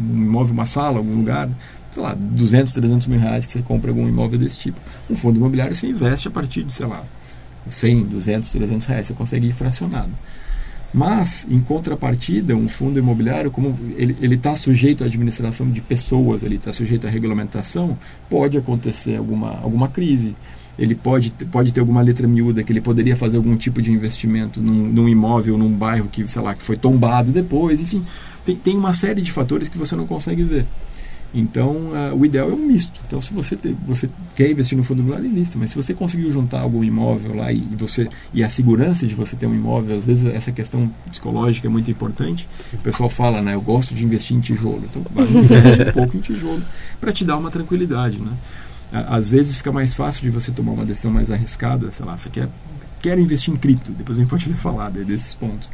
um 0.00 0.14
imóvel, 0.14 0.52
uma 0.52 0.66
sala, 0.66 0.98
algum 0.98 1.14
lugar, 1.16 1.48
sei 1.92 2.02
lá, 2.02 2.14
200, 2.18 2.72
300 2.74 3.06
mil 3.06 3.18
reais 3.20 3.46
que 3.46 3.52
você 3.52 3.62
compra 3.62 3.90
algum 3.90 4.06
imóvel 4.08 4.38
desse 4.38 4.58
tipo. 4.58 4.78
Um 5.08 5.14
fundo 5.16 5.36
imobiliário 5.38 5.74
você 5.74 5.86
investe 5.86 6.28
a 6.28 6.30
partir 6.30 6.64
de, 6.64 6.72
sei 6.72 6.86
lá, 6.86 7.02
100, 7.70 8.04
200, 8.04 8.50
300 8.50 8.86
reais, 8.88 9.06
você 9.06 9.14
consegue 9.14 9.46
ir 9.46 9.52
fracionado. 9.52 10.10
Mas, 10.92 11.46
em 11.48 11.58
contrapartida, 11.58 12.54
um 12.54 12.68
fundo 12.68 12.98
imobiliário, 12.98 13.50
como 13.50 13.78
ele 13.96 14.34
está 14.34 14.54
sujeito 14.54 15.02
à 15.02 15.06
administração 15.06 15.70
de 15.70 15.80
pessoas, 15.80 16.42
ele 16.42 16.56
está 16.56 16.72
sujeito 16.72 17.06
à 17.06 17.10
regulamentação, 17.10 17.96
pode 18.28 18.58
acontecer 18.58 19.16
alguma, 19.16 19.58
alguma 19.62 19.88
crise. 19.88 20.34
Ele 20.78 20.94
pode, 20.94 21.30
pode 21.50 21.72
ter 21.72 21.80
alguma 21.80 22.02
letra 22.02 22.26
miúda 22.26 22.62
que 22.62 22.72
ele 22.72 22.80
poderia 22.80 23.16
fazer 23.16 23.38
algum 23.38 23.56
tipo 23.56 23.80
de 23.80 23.90
investimento 23.90 24.60
num, 24.60 24.88
num 24.88 25.08
imóvel, 25.08 25.56
num 25.56 25.70
bairro 25.70 26.08
que, 26.08 26.26
sei 26.28 26.42
lá, 26.42 26.54
que 26.54 26.62
foi 26.62 26.76
tombado 26.76 27.30
depois, 27.30 27.80
enfim. 27.80 28.04
Tem, 28.44 28.56
tem 28.56 28.76
uma 28.76 28.92
série 28.92 29.22
de 29.22 29.32
fatores 29.32 29.68
que 29.68 29.78
você 29.78 29.96
não 29.96 30.06
consegue 30.06 30.42
ver. 30.42 30.66
Então, 31.34 31.92
ah, 31.94 32.12
o 32.14 32.26
ideal 32.26 32.50
é 32.50 32.52
um 32.52 32.58
misto. 32.66 33.00
Então, 33.06 33.20
se 33.22 33.32
você, 33.32 33.56
te- 33.56 33.74
você 33.86 34.08
quer 34.36 34.50
investir 34.50 34.76
no 34.76 34.84
fundo 34.84 34.98
imobiliário, 35.00 35.30
invista. 35.30 35.58
Mas 35.58 35.70
se 35.70 35.76
você 35.76 35.94
conseguiu 35.94 36.30
juntar 36.30 36.60
algum 36.60 36.84
imóvel 36.84 37.34
lá 37.36 37.50
e, 37.50 37.56
e 37.58 37.76
você 37.76 38.08
e 38.34 38.44
a 38.44 38.48
segurança 38.50 39.06
de 39.06 39.14
você 39.14 39.34
ter 39.34 39.46
um 39.46 39.54
imóvel, 39.54 39.96
às 39.96 40.04
vezes 40.04 40.26
essa 40.26 40.52
questão 40.52 40.90
psicológica 41.10 41.66
é 41.66 41.70
muito 41.70 41.90
importante. 41.90 42.46
O 42.74 42.78
pessoal 42.78 43.08
fala, 43.08 43.40
né? 43.40 43.54
Eu 43.54 43.62
gosto 43.62 43.94
de 43.94 44.04
investir 44.04 44.36
em 44.36 44.40
tijolo. 44.40 44.82
Então, 44.90 45.02
vai 45.14 45.24
investir 45.30 45.88
um 45.88 45.92
pouco 45.92 46.16
em 46.16 46.20
tijolo 46.20 46.62
para 47.00 47.12
te 47.12 47.24
dar 47.24 47.36
uma 47.38 47.50
tranquilidade, 47.50 48.18
né? 48.18 48.32
Às 48.92 49.30
vezes 49.30 49.56
fica 49.56 49.72
mais 49.72 49.94
fácil 49.94 50.22
de 50.22 50.30
você 50.30 50.52
tomar 50.52 50.72
uma 50.72 50.84
decisão 50.84 51.10
mais 51.10 51.30
arriscada. 51.30 51.90
Sei 51.92 52.04
lá, 52.04 52.18
você 52.18 52.28
quer 52.28 52.46
quero 53.00 53.20
investir 53.20 53.52
em 53.52 53.56
cripto. 53.56 53.90
Depois 53.90 54.16
a 54.16 54.20
gente 54.20 54.30
pode 54.30 54.44
até 54.46 54.54
falar 54.56 54.90
de- 54.90 55.02
desses 55.04 55.34
pontos. 55.34 55.68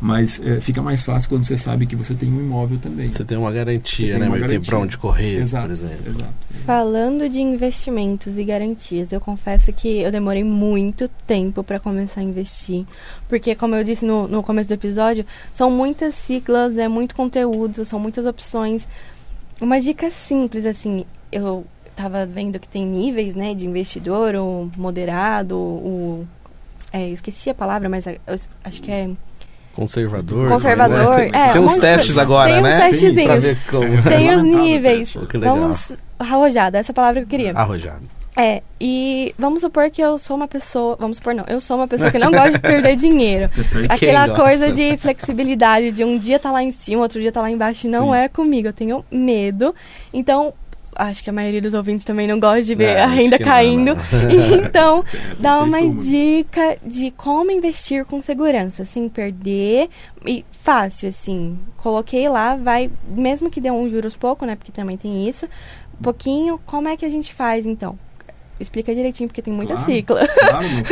Mas 0.00 0.40
eh, 0.44 0.60
fica 0.60 0.80
mais 0.80 1.02
fácil 1.02 1.28
quando 1.28 1.44
você 1.44 1.58
sabe 1.58 1.84
que 1.84 1.96
você 1.96 2.14
tem 2.14 2.32
um 2.32 2.38
imóvel 2.40 2.78
também. 2.78 3.10
Você 3.10 3.24
tem 3.24 3.36
uma 3.36 3.50
garantia, 3.50 4.06
Você 4.06 4.12
tem 4.12 4.20
né? 4.20 4.26
uma 4.26 4.30
Vai 4.38 4.40
ter 4.42 4.46
garantia. 4.54 4.70
pra 4.70 4.78
onde 4.78 4.96
correr, 4.96 5.40
Exato, 5.40 5.66
por 5.66 5.72
exemplo. 5.72 6.08
exato. 6.08 6.32
Falando 6.64 7.28
de 7.28 7.40
investimentos 7.40 8.38
e 8.38 8.44
garantias, 8.44 9.10
eu 9.12 9.20
confesso 9.20 9.72
que 9.72 9.88
eu 9.98 10.12
demorei 10.12 10.44
muito 10.44 11.08
tempo 11.26 11.64
para 11.64 11.80
começar 11.80 12.20
a 12.20 12.24
investir. 12.24 12.86
Porque, 13.28 13.56
como 13.56 13.74
eu 13.74 13.82
disse 13.82 14.04
no, 14.04 14.28
no 14.28 14.40
começo 14.40 14.68
do 14.68 14.74
episódio, 14.74 15.26
são 15.52 15.68
muitas 15.68 16.14
siglas, 16.14 16.78
é 16.78 16.86
muito 16.86 17.16
conteúdo, 17.16 17.84
são 17.84 17.98
muitas 17.98 18.24
opções. 18.24 18.86
Uma 19.60 19.80
dica 19.80 20.08
simples, 20.12 20.64
assim, 20.64 21.04
eu 21.32 21.66
tava 21.96 22.24
vendo 22.24 22.60
que 22.60 22.68
tem 22.68 22.86
níveis, 22.86 23.34
né, 23.34 23.52
de 23.52 23.66
investidor, 23.66 24.36
o 24.36 24.70
moderado, 24.76 25.56
o. 25.56 26.24
É, 26.92 27.08
esqueci 27.10 27.50
a 27.50 27.54
palavra, 27.54 27.88
mas 27.88 28.06
eu 28.06 28.16
acho 28.62 28.80
que 28.80 28.90
é. 28.92 29.10
Conservador. 29.78 30.48
Conservador, 30.48 31.18
né? 31.18 31.30
Tem, 31.30 31.40
é, 31.40 31.52
tem 31.52 31.60
uns 31.60 31.76
testes 31.76 32.06
coisa. 32.06 32.22
agora, 32.22 32.50
Tem 32.50 32.58
uns 32.58 32.62
né? 32.64 32.88
testezinhos. 32.90 33.24
Pra 33.26 33.36
ver 33.36 33.58
como. 33.70 34.02
Tem 34.02 34.34
os 34.34 34.42
níveis. 34.42 35.12
Pô, 35.12 35.20
que 35.20 35.38
legal. 35.38 35.54
Vamos. 35.56 35.96
Arrojada, 36.18 36.78
essa 36.78 36.92
palavra 36.92 37.20
que 37.20 37.26
eu 37.26 37.30
queria. 37.30 37.52
Arrojado. 37.56 38.02
É, 38.36 38.60
e 38.80 39.32
vamos 39.38 39.60
supor 39.60 39.88
que 39.88 40.02
eu 40.02 40.18
sou 40.18 40.36
uma 40.36 40.48
pessoa. 40.48 40.96
Vamos 40.98 41.18
supor, 41.18 41.32
não. 41.32 41.44
Eu 41.46 41.60
sou 41.60 41.76
uma 41.76 41.86
pessoa 41.86 42.10
que 42.10 42.18
não 42.18 42.32
gosta 42.32 42.50
de 42.52 42.58
perder 42.58 42.94
dinheiro. 42.98 43.48
Aquela 43.88 44.28
coisa 44.34 44.72
de 44.72 44.96
flexibilidade, 44.96 45.92
de 45.92 46.02
um 46.02 46.18
dia 46.18 46.40
tá 46.40 46.50
lá 46.50 46.60
em 46.62 46.72
cima, 46.72 47.02
outro 47.02 47.20
dia 47.20 47.30
tá 47.30 47.40
lá 47.40 47.48
embaixo, 47.50 47.86
não 47.88 48.10
Sim. 48.10 48.16
é 48.16 48.28
comigo. 48.28 48.66
Eu 48.66 48.72
tenho 48.72 49.04
medo. 49.12 49.72
Então, 50.12 50.52
acho 50.98 51.22
que 51.22 51.30
a 51.30 51.32
maioria 51.32 51.62
dos 51.62 51.72
ouvintes 51.74 52.04
também 52.04 52.26
não 52.26 52.38
gosta 52.40 52.62
de 52.62 52.74
ver 52.74 52.96
É, 52.96 53.00
a 53.02 53.06
renda 53.06 53.38
que 53.38 53.44
não, 53.44 53.50
caindo. 53.52 53.92
então, 54.66 55.04
dá 55.38 55.62
uma 55.62 55.78
como. 55.78 55.96
dica 56.00 56.76
de 56.84 57.10
como 57.12 57.50
investir 57.52 58.04
com 58.04 58.20
segurança, 58.20 58.84
sem 58.84 59.08
perder 59.08 59.88
e 60.26 60.44
fácil, 60.52 61.08
assim. 61.08 61.58
Coloquei 61.78 62.28
lá, 62.28 62.56
vai, 62.56 62.90
mesmo 63.08 63.48
que 63.50 63.60
dê 63.60 63.70
um 63.70 63.88
juros 63.88 64.16
pouco, 64.16 64.44
né? 64.44 64.56
Porque 64.56 64.72
também 64.72 64.96
tem 64.96 65.28
isso. 65.28 65.46
Pouquinho, 66.02 66.60
como 66.66 66.88
é 66.88 66.96
que 66.96 67.04
a 67.04 67.10
gente 67.10 67.32
faz 67.32 67.64
então? 67.64 67.98
Explica 68.60 68.92
direitinho, 68.92 69.28
porque 69.28 69.40
tem 69.40 69.54
muita 69.54 69.74
Claro. 69.74 69.92
cicla. 69.92 70.26
Claro, 70.26 70.66
não. 70.68 70.82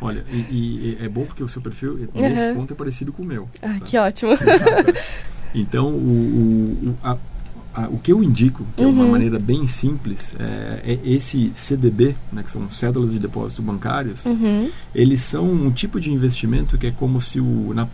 Olha, 0.08 0.24
e, 0.30 0.36
e 0.48 0.98
é 1.04 1.08
bom 1.08 1.24
porque 1.24 1.42
o 1.42 1.48
seu 1.48 1.60
perfil, 1.60 2.08
nesse 2.14 2.46
Uhum. 2.46 2.54
ponto, 2.54 2.72
é 2.72 2.76
parecido 2.76 3.12
com 3.12 3.22
o 3.22 3.26
meu. 3.26 3.48
Ah, 3.60 3.74
tá? 3.80 3.84
que 3.84 3.98
ótimo. 3.98 4.32
Então, 5.54 5.88
o, 5.88 5.96
o, 5.98 6.88
o, 6.90 6.96
a- 7.02 7.18
a- 7.74 7.88
o 7.88 7.98
que 7.98 8.12
eu 8.12 8.22
indico, 8.22 8.64
que 8.76 8.82
é 8.82 8.86
uma 8.86 9.04
Uhum. 9.04 9.10
maneira 9.12 9.38
bem 9.38 9.66
simples, 9.66 10.34
é, 10.38 10.82
é 10.92 10.98
esse 11.04 11.52
CDB, 11.56 12.14
né, 12.32 12.42
que 12.42 12.50
são 12.50 12.68
cédulas 12.70 13.12
de 13.12 13.18
depósito 13.18 13.62
bancários, 13.62 14.24
Uhum. 14.24 14.68
eles 14.94 15.22
são 15.22 15.44
um 15.50 15.70
tipo 15.70 16.00
de 16.00 16.10
investimento 16.12 16.76
que 16.78 16.86
é 16.86 16.90
como 16.90 17.20
se 17.20 17.40
o... 17.40 17.72
na- 17.74 17.88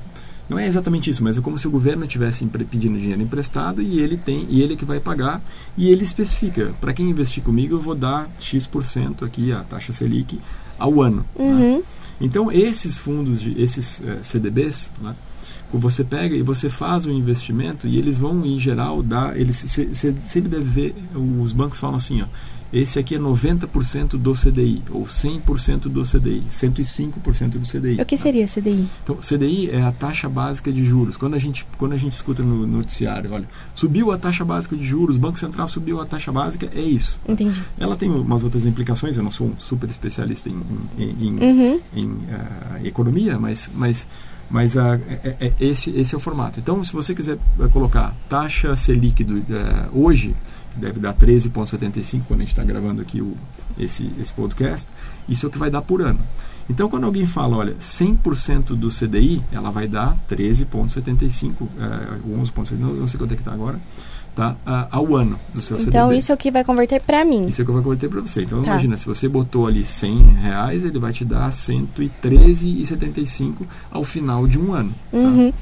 não 0.49 0.59
é 0.59 0.67
exatamente 0.67 1.11
isso, 1.11 1.23
mas 1.23 1.37
é 1.37 1.41
como 1.43 1.59
se 1.59 1.69
o 1.69 1.71
governo 1.71 2.05
estivesse 2.07 2.43
pedindo 2.71 2.99
dinheiro 2.99 3.21
emprestado 3.21 3.83
e 3.83 4.01
ele 4.01 4.17
tem 4.17 4.47
e 4.49 4.63
ele 4.63 4.73
é 4.73 4.77
que 4.77 4.85
vai 4.85 4.99
pagar 4.99 5.43
e 5.77 5.91
ele 5.91 6.03
especifica 6.05 6.73
para 6.81 6.93
quem 6.95 7.11
investir 7.11 7.43
comigo 7.43 7.75
eu 7.75 7.81
vou 7.81 7.95
dar 7.95 8.31
x% 8.41 9.25
aqui 9.27 9.53
a 9.53 9.61
taxa 9.61 9.93
Selic 9.93 10.41
ao 10.79 11.03
ano. 11.03 11.25
né? 11.39 11.45
Uhum. 11.45 11.83
Então, 12.21 12.51
esses 12.51 12.99
fundos, 12.99 13.41
de, 13.43 13.61
esses 13.63 14.01
eh, 14.05 14.19
CDBs, 14.25 14.91
né, 15.01 15.15
você 15.77 16.03
pega 16.05 16.35
e 16.35 16.43
você 16.43 16.71
faz 16.71 17.05
o 17.05 17.11
investimento 17.11 17.87
e 17.87 17.99
eles 17.99 18.19
vão, 18.19 18.47
em 18.47 18.59
geral, 18.59 19.03
dar. 19.03 19.37
Eles, 19.39 19.59
você 19.61 20.15
sempre 20.23 20.49
deve 20.49 20.65
ver, 20.65 20.95
os 21.43 21.53
bancos 21.53 21.79
falam 21.79 21.97
assim: 21.97 22.23
ó, 22.23 22.27
esse 22.73 22.99
aqui 22.99 23.15
é 23.15 23.19
90% 23.19 24.11
do 24.19 24.33
CDI, 24.35 24.83
ou 24.91 25.05
100% 25.05 25.89
do 25.89 26.03
CDI, 26.03 26.43
105% 26.51 27.51
do 27.53 27.61
CDI. 27.67 28.01
O 28.01 28.05
que 28.05 28.15
né? 28.17 28.21
seria 28.23 28.47
CDI? 28.47 28.87
Então, 29.03 29.17
CDI 29.17 29.71
é 29.71 29.83
a 29.83 29.91
taxa 29.93 30.29
básica 30.29 30.71
de 30.71 30.85
juros. 30.85 31.17
Quando 31.17 31.35
a 31.35 31.39
gente, 31.39 31.67
quando 31.79 31.93
a 31.95 31.97
gente 31.97 32.13
escuta 32.13 32.43
no 32.43 32.67
noticiário, 32.67 33.33
olha, 33.33 33.49
subiu 33.75 34.13
a 34.13 34.19
taxa 34.19 34.45
básica 34.45 34.77
de 34.77 34.85
juros, 34.87 35.17
o 35.17 35.19
Banco 35.19 35.39
Central 35.39 35.67
subiu 35.69 36.01
a 36.01 36.05
taxa 36.07 36.31
básica, 36.31 36.69
é 36.75 36.81
isso. 36.83 37.19
Entendi. 37.27 37.63
Ela 37.79 37.97
tem 37.97 38.11
umas 38.11 38.43
outras 38.45 38.67
implicações, 38.67 39.17
eu 39.17 39.23
não 39.23 39.31
sou 39.31 39.47
um 39.49 39.59
super 39.59 39.89
especialista 39.89 40.49
em, 40.51 40.57
em- 40.99 41.27
em- 41.27 41.39
Uhum. 41.39 41.81
em 41.97 42.19
ah, 42.31 42.81
economia, 42.85 43.39
mas, 43.39 43.71
mas, 43.75 44.07
mas 44.51 44.77
ah, 44.77 44.99
é- 45.25 45.37
é- 45.41 45.53
esse, 45.61 45.91
esse 45.91 46.15
é 46.15 46.19
o 46.19 46.21
formato. 46.21 46.59
Então, 46.59 46.83
se 46.83 46.93
você 46.93 47.15
quiser 47.15 47.39
ah, 47.61 47.69
colocar 47.69 48.15
taxa 48.29 48.75
Selic 48.77 49.23
do, 49.25 49.43
ah, 49.55 49.89
hoje, 49.93 50.35
que 50.73 50.81
deve 50.81 50.99
dar 51.01 51.15
13,75 51.15 52.23
quando 52.27 52.41
a 52.41 52.43
gente 52.43 52.53
está 52.53 52.65
gravando 52.65 53.03
aqui 53.03 53.21
o, 53.21 53.37
esse, 53.79 54.11
esse 54.21 54.33
podcast, 54.33 54.89
isso 55.29 55.47
é 55.47 55.49
o 55.49 55.53
que 55.53 55.59
vai 55.59 55.71
dar 55.71 55.83
por 55.83 56.01
ano. 56.01 56.21
Então, 56.71 56.89
quando 56.89 57.05
alguém 57.05 57.25
fala, 57.25 57.57
olha, 57.57 57.75
100% 57.81 58.77
do 58.77 58.89
CDI, 58.89 59.43
ela 59.51 59.71
vai 59.71 59.89
dar 59.89 60.17
13,75, 60.31 61.67
ah, 61.81 62.19
11,75, 62.29 62.73
não, 62.79 62.95
não 62.95 63.09
sei 63.09 63.19
quanto 63.19 63.33
é 63.33 63.37
que 63.37 63.43
está 63.43 63.53
agora, 63.53 63.79
tá, 64.39 64.55
ah, 64.65 64.87
ao 64.93 65.17
ano 65.17 65.37
seu 65.61 65.77
Então 65.79 66.05
CDB. 66.07 66.19
isso 66.19 66.31
é 66.31 66.35
o 66.35 66.39
que 66.39 66.49
vai 66.51 66.63
converter 66.63 67.03
pra 67.03 67.25
mim. 67.25 67.49
Isso 67.49 67.61
é 67.61 67.63
o 67.63 67.65
que 67.65 67.71
eu 67.71 67.75
vou 67.75 67.83
converter 67.83 68.09
para 68.09 68.21
você. 68.21 68.43
Então 68.43 68.63
Tá. 68.63 68.71
imagina, 68.71 68.97
se 68.97 69.05
você 69.05 69.29
botou 69.29 69.67
ali 69.67 69.85
100 69.85 70.23
reais, 70.35 70.85
ele 70.85 70.99
vai 70.99 71.13
te 71.13 71.25
dar 71.25 71.51
113,75 71.53 73.67
ao 73.91 74.05
final 74.05 74.47
de 74.47 74.59
um 74.59 74.73
ano. 74.73 74.93
tá? 75.11 75.19
Uhum. 75.19 75.53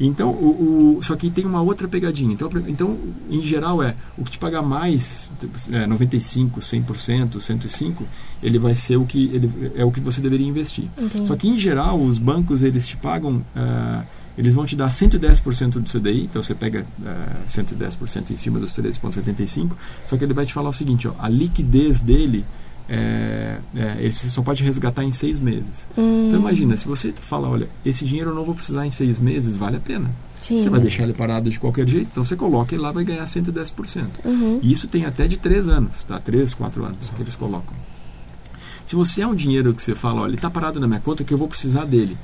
Então, 0.00 0.30
o, 0.30 0.96
o- 0.98 1.02
só 1.02 1.16
que 1.16 1.28
tem 1.28 1.44
uma 1.44 1.60
outra 1.60 1.88
pegadinha. 1.88 2.32
Então, 2.32 2.48
então, 2.68 2.96
em 3.28 3.42
geral, 3.42 3.82
é 3.82 3.96
o 4.16 4.24
que 4.24 4.30
te 4.32 4.38
pagar 4.38 4.62
mais, 4.62 5.32
é, 5.72 5.86
95, 5.88 6.60
100%, 6.60 7.40
105, 7.40 8.04
ele 8.40 8.60
vai 8.60 8.76
ser 8.76 8.96
o 8.96 9.04
que 9.04 9.24
ele, 9.34 9.50
é 9.74 9.84
o 9.84 9.90
que 9.90 9.98
você 10.00 10.20
deveria 10.20 10.46
investir. 10.46 10.84
Entendi. 10.96 11.26
Só 11.26 11.34
que, 11.34 11.48
em 11.48 11.58
geral, 11.58 12.00
os 12.00 12.16
bancos 12.16 12.62
eles 12.62 12.86
te 12.86 12.96
pagam, 12.96 13.42
ah, 13.56 14.04
eles 14.38 14.54
vão 14.54 14.64
te 14.64 14.76
dar 14.76 14.88
110% 14.88 15.70
do 15.72 15.82
CDI, 15.82 16.24
então 16.24 16.42
você 16.42 16.54
pega 16.54 16.86
ah, 17.04 17.36
110% 17.48 18.30
em 18.30 18.36
cima 18.36 18.58
dos 18.60 18.72
13,75, 18.72 19.72
só 20.06 20.16
que 20.16 20.24
ele 20.24 20.32
vai 20.32 20.46
te 20.46 20.54
falar 20.54 20.68
o 20.70 20.72
seguinte, 20.72 21.08
ó, 21.08 21.12
a 21.18 21.28
liquidez 21.28 22.00
dele, 22.00 22.44
é, 22.88 23.58
é, 23.76 23.96
ele 23.98 24.12
só 24.12 24.40
pode 24.40 24.62
resgatar 24.64 25.04
em 25.04 25.12
seis 25.12 25.38
meses. 25.40 25.86
Hum, 25.96 26.28
Então 26.28 26.40
imagina, 26.40 26.76
se 26.76 26.86
você 26.86 27.12
fala, 27.12 27.48
olha, 27.48 27.68
esse 27.84 28.04
dinheiro 28.04 28.30
eu 28.30 28.34
não 28.34 28.44
vou 28.44 28.54
precisar 28.54 28.86
em 28.86 28.90
seis 28.90 29.18
meses, 29.18 29.56
vale 29.56 29.76
a 29.76 29.80
pena. 29.80 30.10
sim. 30.40 30.58
Você 30.58 30.70
vai 30.70 30.80
deixar 30.80 31.02
ele 31.02 31.12
parado 31.12 31.50
de 31.50 31.58
qualquer 31.58 31.86
jeito, 31.86 32.08
então 32.12 32.24
você 32.24 32.36
coloca 32.36 32.74
ele 32.74 32.80
lá 32.82 32.90
vai 32.92 33.04
ganhar 33.04 33.24
110%. 33.24 34.04
Uhum. 34.24 34.60
E 34.62 34.72
isso 34.72 34.86
tem 34.88 35.04
até 35.04 35.26
de 35.28 35.36
3 35.36 35.68
anos, 35.68 36.04
tá? 36.04 36.18
3, 36.18 36.54
4 36.54 36.84
anos 36.84 37.10
que 37.14 37.22
eles 37.22 37.34
colocam. 37.34 37.74
Se 38.88 38.96
você 38.96 39.20
é 39.20 39.26
um 39.26 39.34
dinheiro 39.34 39.74
que 39.74 39.82
você 39.82 39.94
fala, 39.94 40.22
olha, 40.22 40.30
ele 40.30 40.36
está 40.36 40.48
parado 40.48 40.80
na 40.80 40.86
minha 40.88 40.98
conta 40.98 41.22
que 41.22 41.32
eu 41.34 41.36
vou 41.36 41.46
precisar 41.46 41.84
dele, 41.84 42.16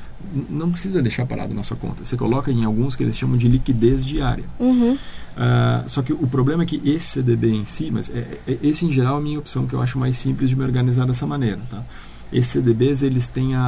não 0.48 0.70
precisa 0.72 1.03
deixar 1.03 1.27
parado 1.27 1.55
na 1.55 1.62
sua 1.62 1.77
conta. 1.77 2.03
Você 2.05 2.16
coloca 2.16 2.50
em 2.50 2.64
alguns 2.64 2.96
que 2.96 3.03
eles 3.03 3.16
chamam 3.18 3.37
de 3.37 3.46
liquidez 3.46 4.03
diária. 4.05 4.44
Uhum. 4.59 4.96
Ah, 5.37 5.85
só 5.87 6.00
que 6.00 6.12
o 6.14 6.27
problema 6.27 6.62
é 6.62 6.66
que 6.66 6.81
esse 6.83 7.07
CDB 7.20 7.50
em 7.50 7.66
si, 7.66 7.90
mas 7.92 8.09
é, 8.09 8.38
é- 8.48 8.59
esse 8.62 8.87
em 8.87 8.90
geral 8.92 9.16
é 9.16 9.18
a 9.18 9.22
minha 9.22 9.38
opção 9.38 9.66
que 9.66 9.74
eu 9.74 9.83
acho 9.83 9.98
mais 9.98 10.16
simples 10.16 10.48
de 10.48 10.57
me 10.57 10.64
organizar 10.64 11.07
dessa 11.07 11.27
maneira, 11.27 11.61
tá? 11.70 11.83
Esses 12.33 12.53
CDBs 12.53 13.03
eles 13.03 13.29
têm 13.29 13.55
a, 13.55 13.61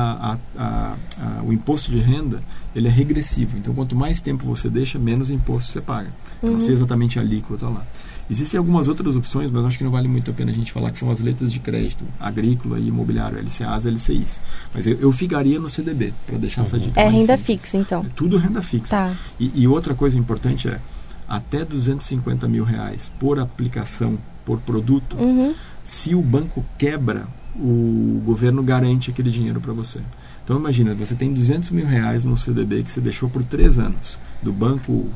a- 0.56 0.62
a- 0.62 0.94
a- 1.20 1.42
o 1.44 1.52
imposto 1.52 1.90
de 1.90 1.98
renda 1.98 2.40
ele 2.74 2.88
é 2.88 2.90
regressivo. 2.90 3.58
Então 3.58 3.74
quanto 3.74 3.94
mais 3.94 4.22
tempo 4.22 4.46
você 4.46 4.70
deixa, 4.70 4.98
menos 4.98 5.28
imposto 5.30 5.70
você 5.70 5.82
paga. 5.82 6.08
Eu 6.42 6.52
não 6.52 6.60
sei 6.60 6.72
exatamente 6.72 7.18
a 7.18 7.22
alíquota 7.22 7.66
lá. 7.68 7.84
Existem 8.28 8.58
algumas 8.58 8.88
outras 8.88 9.14
opções, 9.14 9.50
mas 9.50 9.64
acho 9.64 9.78
que 9.78 9.84
não 9.84 9.90
vale 9.90 10.08
muito 10.08 10.30
a 10.30 10.34
pena 10.34 10.50
a 10.50 10.54
gente 10.54 10.72
falar 10.72 10.90
que 10.90 10.98
são 10.98 11.10
as 11.10 11.20
letras 11.20 11.52
de 11.52 11.60
crédito, 11.60 12.04
agrícola 12.18 12.78
e 12.78 12.88
imobiliário, 12.88 13.38
LCAs, 13.38 13.84
LCIs. 13.86 14.40
Mas 14.74 14.84
eu, 14.86 14.98
eu 15.00 15.12
ficaria 15.12 15.60
no 15.60 15.68
CDB 15.70 16.12
para 16.26 16.36
deixar 16.36 16.62
essa 16.62 16.76
dica 16.78 17.00
É 17.00 17.04
mais 17.04 17.14
renda 17.16 17.36
simples. 17.36 17.62
fixa, 17.62 17.76
então. 17.76 18.00
É 18.04 18.08
tudo 18.16 18.36
renda 18.36 18.60
fixa. 18.62 18.96
Tá. 18.96 19.14
E, 19.38 19.52
e 19.62 19.68
outra 19.68 19.94
coisa 19.94 20.18
importante 20.18 20.68
é, 20.68 20.80
até 21.28 21.64
250 21.64 22.48
mil 22.48 22.64
reais 22.64 23.12
por 23.20 23.38
aplicação, 23.38 24.18
por 24.44 24.58
produto, 24.60 25.16
Uhum. 25.16 25.54
se 25.84 26.14
o 26.14 26.20
banco 26.20 26.64
quebra, 26.76 27.28
o 27.54 28.20
governo 28.24 28.60
garante 28.62 29.10
aquele 29.10 29.30
dinheiro 29.30 29.60
para 29.60 29.72
você. 29.72 30.00
Então 30.44 30.56
imagina, 30.58 30.94
você 30.94 31.14
tem 31.14 31.32
200 31.32 31.70
mil 31.70 31.86
reais 31.86 32.24
no 32.24 32.36
CDB 32.36 32.82
que 32.82 32.90
você 32.92 33.00
deixou 33.00 33.28
por 33.30 33.42
três 33.44 33.78
anos, 33.78 34.18
do 34.42 34.52
banco 34.52 35.08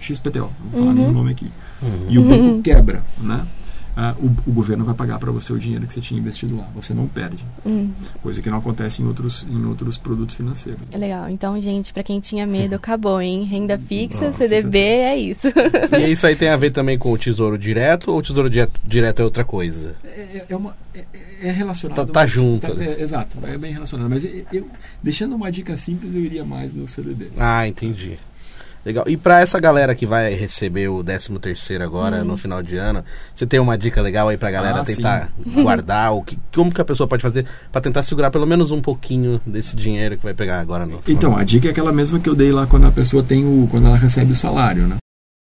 XPTO, 0.00 0.38
não 0.62 0.70
vou 0.70 0.80
falar 0.80 0.86
Uhum. 0.86 0.94
nenhum 0.94 1.12
nome 1.12 1.32
aqui, 1.32 1.50
e 2.08 2.18
o 2.18 2.22
banco 2.24 2.62
quebra, 2.62 3.02
né? 3.18 3.46
Ah, 4.00 4.14
o, 4.20 4.26
o 4.48 4.52
governo 4.52 4.84
vai 4.84 4.94
pagar 4.94 5.18
para 5.18 5.32
você 5.32 5.52
o 5.52 5.58
dinheiro 5.58 5.84
que 5.84 5.92
você 5.92 6.00
tinha 6.00 6.20
investido 6.20 6.56
lá, 6.56 6.68
você 6.72 6.94
não 6.94 7.08
perde, 7.08 7.44
Hum, 7.66 7.90
coisa 8.22 8.40
que 8.40 8.48
não 8.48 8.58
acontece 8.58 9.02
em 9.02 9.06
outros, 9.06 9.44
em 9.50 9.64
outros 9.66 9.96
produtos 9.98 10.36
financeiros. 10.36 10.80
é 10.92 10.96
legal. 10.96 11.28
Então, 11.28 11.60
gente, 11.60 11.92
pra 11.92 12.04
quem 12.04 12.20
tinha 12.20 12.46
medo, 12.46 12.74
acabou, 12.76 13.20
hein? 13.20 13.42
Renda 13.42 13.76
fixa, 13.76 14.26
Nossa, 14.26 14.38
CDB, 14.38 14.78
é 14.78 15.16
isso. 15.18 15.48
E 16.00 16.12
isso 16.12 16.28
aí 16.28 16.36
tem 16.36 16.48
a 16.48 16.56
ver 16.56 16.70
também 16.70 16.96
com 16.96 17.10
o 17.10 17.18
tesouro 17.18 17.58
direto 17.58 18.12
ou 18.12 18.18
o 18.18 18.22
tesouro 18.22 18.48
direto, 18.48 18.80
direto 18.84 19.18
é 19.20 19.24
outra 19.24 19.44
coisa? 19.44 19.96
É, 20.04 20.44
é 20.48 20.56
uma, 20.56 20.76
é, 20.94 21.04
é 21.42 21.50
relacionado. 21.50 21.96
Tá- 21.96 22.06
tá 22.06 22.20
mas- 22.20 22.30
junto, 22.30 22.68
tá- 22.68 22.74
né? 22.74 22.94
é, 23.00 23.02
exato, 23.02 23.36
é 23.42 23.58
bem 23.58 23.72
relacionado. 23.72 24.08
Mas 24.08 24.22
eu, 24.24 24.44
eu- 24.52 24.68
deixando 25.02 25.34
uma 25.34 25.50
dica 25.50 25.76
simples, 25.76 26.14
eu 26.14 26.20
iria 26.24 26.44
mais 26.44 26.72
no 26.72 26.86
CDB. 26.86 27.30
Ah, 27.36 27.66
entendi. 27.66 28.16
Legal. 28.84 29.04
E 29.06 29.16
pra 29.16 29.40
essa 29.40 29.58
galera 29.58 29.94
que 29.94 30.06
vai 30.06 30.34
receber 30.34 30.88
o 30.88 31.02
13 31.04 31.38
terceiro 31.38 31.84
agora 31.84 32.24
no 32.24 32.36
final 32.36 32.62
de 32.62 32.76
ano, 32.76 33.04
você 33.34 33.46
tem 33.46 33.60
uma 33.60 33.76
dica 33.76 34.00
legal 34.00 34.28
aí 34.28 34.36
pra 34.36 34.50
galera 34.50 34.80
Ah, 34.80 34.84
tentar 34.84 35.30
guardar? 35.46 36.14
O 36.14 36.22
que, 36.22 36.38
como 36.54 36.72
que 36.72 36.80
a 36.80 36.84
pessoa 36.84 37.06
pode 37.06 37.22
fazer 37.22 37.44
pra 37.72 37.80
tentar 37.80 38.02
segurar 38.02 38.30
pelo 38.30 38.46
menos 38.46 38.70
um 38.70 38.80
pouquinho 38.80 39.40
desse 39.46 39.74
dinheiro 39.76 40.16
que 40.16 40.24
vai 40.24 40.34
pegar 40.34 40.60
agora 40.60 40.86
no 40.86 41.00
Então, 41.08 41.36
a 41.36 41.44
dica 41.44 41.68
é 41.68 41.70
aquela 41.70 41.92
mesma 41.92 42.18
que 42.20 42.28
eu 42.28 42.34
dei 42.34 42.52
lá 42.52 42.66
quando 42.66 42.86
a 42.86 42.90
pessoa 42.90 43.22
tem 43.22 43.44
o. 43.44 43.66
quando 43.70 43.86
ela 43.86 43.96
recebe 43.96 44.32
o 44.32 44.36
salário, 44.36 44.86
né? 44.86 44.96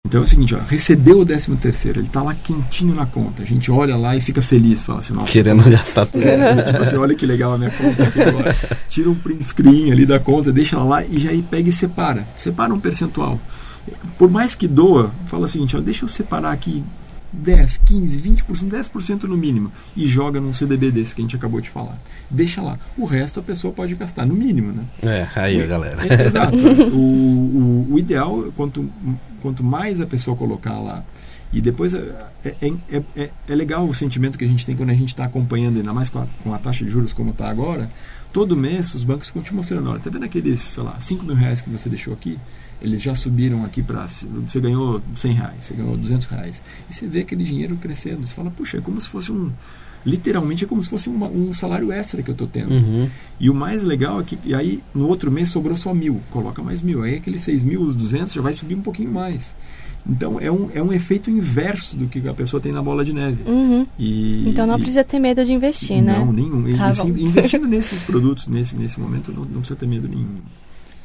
Então 0.05 0.21
é 0.21 0.23
o 0.23 0.27
seguinte, 0.27 0.53
ó, 0.53 0.59
recebeu 0.59 1.21
o 1.21 1.25
13 1.25 1.55
terceiro, 1.55 1.99
ele 1.99 2.07
tá 2.07 2.21
lá 2.21 2.35
quentinho 2.35 2.93
na 2.93 3.07
conta. 3.07 3.41
A 3.41 3.45
gente 3.45 3.71
olha 3.71 3.97
lá 3.97 4.15
e 4.15 4.21
fica 4.21 4.39
feliz, 4.39 4.83
fala 4.83 4.99
assim, 4.99 5.13
nossa. 5.13 5.31
querendo 5.31 5.67
gastar 5.67 6.05
tudo. 6.05 6.23
É, 6.23 6.63
tipo 6.63 6.83
assim, 6.83 6.95
olha 6.95 7.15
que 7.15 7.25
legal 7.25 7.53
a 7.53 7.57
minha 7.57 7.71
conta 7.71 8.03
aqui 8.03 8.21
agora. 8.21 8.55
Tira 8.87 9.09
um 9.09 9.15
print 9.15 9.43
screen 9.47 9.91
ali 9.91 10.05
da 10.05 10.19
conta, 10.19 10.51
deixa 10.51 10.75
ela 10.75 10.85
lá 10.85 11.03
e 11.03 11.19
já 11.19 11.31
aí 11.31 11.41
pega 11.41 11.69
e 11.69 11.73
separa. 11.73 12.27
Separa 12.37 12.71
um 12.71 12.79
percentual. 12.79 13.39
Por 14.15 14.29
mais 14.29 14.53
que 14.53 14.67
doa, 14.67 15.11
fala 15.25 15.45
o 15.45 15.49
seguinte, 15.49 15.75
ó, 15.75 15.79
deixa 15.79 16.05
eu 16.05 16.07
separar 16.07 16.51
aqui 16.51 16.83
10, 17.33 17.77
15, 17.85 18.19
20%, 18.19 18.69
10% 18.69 19.23
no 19.23 19.35
mínimo 19.35 19.71
e 19.95 20.07
joga 20.07 20.39
num 20.39 20.53
CDB 20.53 20.91
desse 20.91 21.13
que 21.13 21.21
a 21.21 21.23
gente 21.23 21.35
acabou 21.35 21.59
de 21.59 21.69
falar. 21.69 21.97
Deixa 22.29 22.61
lá. 22.61 22.77
O 22.97 23.05
resto 23.05 23.39
a 23.39 23.43
pessoa 23.43 23.73
pode 23.73 23.95
gastar, 23.95 24.25
no 24.25 24.35
mínimo, 24.35 24.71
né? 24.71 24.83
É, 25.03 25.27
aí, 25.35 25.65
galera. 25.65 25.97
É, 26.07 26.27
exato. 26.27 26.55
O, 26.95 26.97
o, 26.97 27.87
o 27.93 27.99
ideal, 27.99 28.45
quanto, 28.55 28.89
quanto 29.45 29.63
mais 29.63 30.01
a 30.01 30.07
pessoa 30.07 30.35
colocar 30.35 30.79
lá 30.79 31.03
E 31.53 31.61
depois 31.61 31.93
é, 31.93 31.99
é, 32.43 32.55
é, 32.89 33.03
é, 33.15 33.29
é 33.47 33.55
legal 33.55 33.87
o 33.87 33.93
sentimento 33.93 34.39
que 34.39 34.43
a 34.43 34.47
gente 34.47 34.65
tem 34.65 34.75
quando 34.75 34.89
a 34.89 34.95
gente 34.95 35.09
está 35.09 35.25
acompanhando, 35.25 35.77
ainda 35.77 35.93
mais 35.93 36.09
com 36.09 36.19
a, 36.19 36.27
com 36.43 36.51
a 36.51 36.57
taxa 36.57 36.83
de 36.83 36.89
juros 36.89 37.13
como 37.13 37.29
está 37.29 37.47
agora. 37.47 37.89
Todo 38.33 38.57
mês 38.57 38.95
os 38.95 39.03
bancos 39.03 39.27
ficam 39.27 39.43
te 39.43 39.53
mostrando, 39.53 39.87
olha, 39.89 39.99
tá 39.99 40.09
vendo 40.09 40.25
aqueles, 40.25 40.59
sei 40.59 40.83
lá, 40.83 40.99
5 40.99 41.23
mil 41.23 41.35
reais 41.35 41.61
que 41.61 41.69
você 41.69 41.87
deixou 41.87 42.13
aqui? 42.13 42.39
Eles 42.81 43.01
já 43.01 43.13
subiram 43.15 43.63
aqui 43.63 43.81
para. 43.81 44.05
Você 44.07 44.59
ganhou 44.59 45.01
100 45.15 45.31
reais, 45.31 45.55
você 45.61 45.73
ganhou 45.75 45.95
200 45.95 46.27
reais. 46.27 46.61
E 46.89 46.93
você 46.93 47.07
vê 47.07 47.21
aquele 47.21 47.43
dinheiro 47.43 47.77
crescendo. 47.77 48.25
Você 48.25 48.33
fala, 48.33 48.51
puxa, 48.51 48.77
é 48.79 48.81
como 48.81 48.99
se 48.99 49.07
fosse 49.07 49.31
um. 49.31 49.51
Literalmente 50.05 50.63
é 50.63 50.67
como 50.67 50.83
se 50.83 50.89
fosse 50.89 51.09
uma, 51.09 51.27
um 51.27 51.51
salário 51.53 51.91
extra 51.91 52.21
que 52.21 52.29
eu 52.29 52.33
estou 52.33 52.47
tendo. 52.47 52.71
Uhum. 52.71 53.09
E 53.39 53.49
o 53.49 53.55
mais 53.55 53.81
legal 53.81 54.19
é 54.19 54.23
que 54.23 54.37
e 54.45 54.53
aí 54.53 54.83
no 54.93 55.07
outro 55.07 55.31
mês 55.31 55.49
sobrou 55.49 55.75
só 55.75 55.93
mil, 55.93 56.21
coloca 56.29 56.61
mais 56.61 56.81
mil. 56.81 57.01
Aí 57.01 57.15
aqueles 57.15 57.41
6 57.43 57.63
mil, 57.63 57.81
os 57.81 57.95
200 57.95 58.31
já 58.33 58.41
vai 58.41 58.53
subir 58.53 58.75
um 58.75 58.81
pouquinho 58.81 59.11
mais. 59.11 59.55
Então 60.07 60.39
é 60.39 60.51
um, 60.51 60.69
é 60.73 60.81
um 60.81 60.93
efeito 60.93 61.31
inverso 61.31 61.97
do 61.97 62.05
que 62.07 62.27
a 62.27 62.33
pessoa 62.33 62.61
tem 62.61 62.71
na 62.71 62.81
bola 62.83 63.03
de 63.03 63.11
neve. 63.11 63.49
Uhum. 63.49 63.87
E, 63.97 64.47
Então 64.47 64.67
não 64.67 64.75
e- 64.75 64.81
precisa 64.81 65.03
ter 65.03 65.17
medo 65.19 65.43
de 65.43 65.51
investir, 65.51 66.01
né? 66.03 66.19
Não, 66.19 66.31
nenhum. 66.31 66.77
Tá 66.77 66.87
assim, 66.87 67.09
investindo 67.09 67.67
nesses 67.67 68.03
produtos 68.03 68.47
nesse, 68.47 68.75
nesse 68.75 68.99
momento 68.99 69.31
não, 69.31 69.43
não 69.43 69.59
precisa 69.59 69.75
ter 69.75 69.87
medo 69.87 70.07
nenhum. 70.07 70.37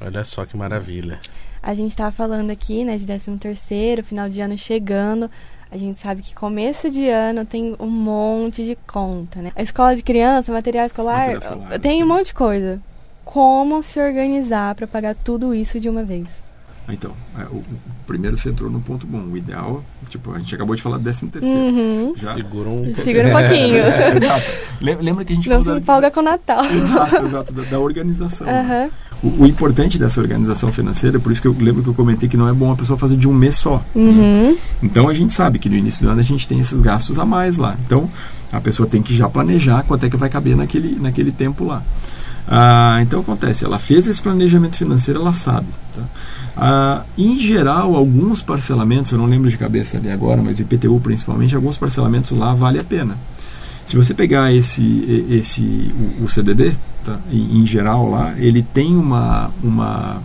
Olha 0.00 0.24
só 0.24 0.44
que 0.44 0.56
maravilha. 0.56 1.18
A 1.62 1.74
gente 1.74 1.94
tava 1.94 2.10
falando 2.12 2.50
aqui, 2.50 2.84
né, 2.84 2.96
de 2.96 3.04
13 3.06 3.32
terceiro, 3.38 4.02
final 4.02 4.28
de 4.28 4.40
ano 4.40 4.56
chegando. 4.56 5.30
A 5.72 5.76
gente 5.76 6.00
sabe 6.00 6.20
que 6.22 6.34
começo 6.34 6.90
de 6.90 7.08
ano 7.08 7.46
tem 7.46 7.76
um 7.78 7.86
monte 7.86 8.64
de 8.64 8.76
conta, 8.86 9.40
né? 9.40 9.52
A 9.54 9.62
escola 9.62 9.94
de 9.94 10.02
criança, 10.02 10.52
material 10.52 10.84
escolar, 10.84 11.28
Material 11.28 11.38
escolar, 11.38 11.78
tem 11.80 11.98
sim. 11.98 12.02
um 12.02 12.08
monte 12.08 12.26
de 12.26 12.34
coisa. 12.34 12.80
Como 13.24 13.80
se 13.82 14.00
organizar 14.00 14.74
para 14.74 14.88
pagar 14.88 15.14
tudo 15.14 15.54
isso 15.54 15.78
de 15.78 15.88
uma 15.88 16.02
vez? 16.02 16.42
Então, 16.88 17.12
é, 17.38 17.42
o, 17.44 17.56
o 17.58 17.64
primeiro 18.06 18.36
você 18.36 18.48
entrou 18.48 18.68
no 18.68 18.80
ponto 18.80 19.06
bom. 19.06 19.22
O 19.30 19.36
ideal, 19.36 19.84
tipo, 20.08 20.32
a 20.34 20.38
gente 20.38 20.52
acabou 20.54 20.74
de 20.74 20.82
falar 20.82 20.96
do 20.98 21.04
décimo 21.04 21.30
terceiro. 21.30 21.56
Uhum. 21.58 22.14
Já, 22.16 22.34
Segura 22.34 22.68
um. 22.68 22.92
Segura 22.96 23.28
um 23.28 23.32
pouquinho. 23.32 23.76
É, 23.84 24.16
exato. 24.16 24.50
Lem- 24.80 24.98
Lembra 25.00 25.24
que 25.24 25.32
a 25.32 25.36
gente 25.36 25.48
Não 25.48 25.58
se 25.58 25.64
falou 25.64 25.78
da- 25.80 25.82
empolga 25.84 26.10
com 26.10 26.20
o 26.20 26.22
Natal. 26.24 26.64
Exato, 26.64 27.16
exato, 27.24 27.52
da, 27.52 27.62
da 27.62 27.78
organização. 27.78 28.46
né? 28.46 28.60
Aham. 28.60 28.90
O, 29.22 29.42
o 29.42 29.46
importante 29.46 29.98
dessa 29.98 30.20
organização 30.20 30.72
financeira, 30.72 31.20
por 31.20 31.30
isso 31.30 31.40
que 31.42 31.46
eu 31.46 31.54
lembro 31.58 31.82
que 31.82 31.88
eu 31.90 31.94
comentei 31.94 32.28
que 32.28 32.36
não 32.36 32.48
é 32.48 32.52
bom 32.52 32.72
a 32.72 32.76
pessoa 32.76 32.98
fazer 32.98 33.16
de 33.16 33.28
um 33.28 33.34
mês 33.34 33.56
só. 33.58 33.84
Uhum. 33.94 34.56
Então 34.82 35.08
a 35.08 35.14
gente 35.14 35.32
sabe 35.32 35.58
que 35.60 35.68
no 35.68 35.76
início 35.76 36.04
do 36.04 36.10
ano 36.10 36.20
a 36.20 36.24
gente 36.24 36.48
tem 36.48 36.58
esses 36.58 36.80
gastos 36.80 37.18
a 37.18 37.24
mais 37.26 37.56
lá. 37.58 37.76
Então 37.86 38.10
a 38.50 38.60
pessoa 38.60 38.88
tem 38.88 39.00
que 39.02 39.14
já 39.16 39.28
planejar 39.28 39.84
quanto 39.84 40.06
é 40.06 40.10
que 40.10 40.16
vai 40.16 40.28
caber 40.30 40.56
naquele, 40.56 40.98
naquele 40.98 41.30
tempo 41.30 41.64
lá. 41.64 41.82
Ah, 42.48 42.98
então 43.02 43.20
acontece, 43.20 43.64
ela 43.64 43.78
fez 43.78 44.08
esse 44.08 44.20
planejamento 44.20 44.76
financeiro, 44.76 45.20
ela 45.20 45.34
sabe. 45.34 45.68
Tá? 45.94 46.02
Ah, 46.56 47.04
em 47.16 47.38
geral, 47.38 47.94
alguns 47.94 48.42
parcelamentos, 48.42 49.12
eu 49.12 49.18
não 49.18 49.26
lembro 49.26 49.48
de 49.48 49.56
cabeça 49.56 49.96
ali 49.96 50.10
agora, 50.10 50.42
mas 50.42 50.60
IPTU 50.60 51.00
principalmente, 51.00 51.54
alguns 51.54 51.78
parcelamentos 51.78 52.32
lá 52.32 52.54
vale 52.54 52.78
a 52.78 52.84
pena. 52.84 53.16
Se 53.86 53.96
você 53.96 54.14
pegar 54.14 54.52
esse, 54.52 55.26
esse 55.30 55.92
o, 56.22 56.28
CDD, 56.28 56.76
tá? 57.04 57.18
em, 57.32 57.60
em 57.60 57.66
geral 57.66 58.08
lá, 58.08 58.34
ele 58.38 58.62
tem 58.62 58.96
uma, 58.96 59.50
uma, 59.62 60.22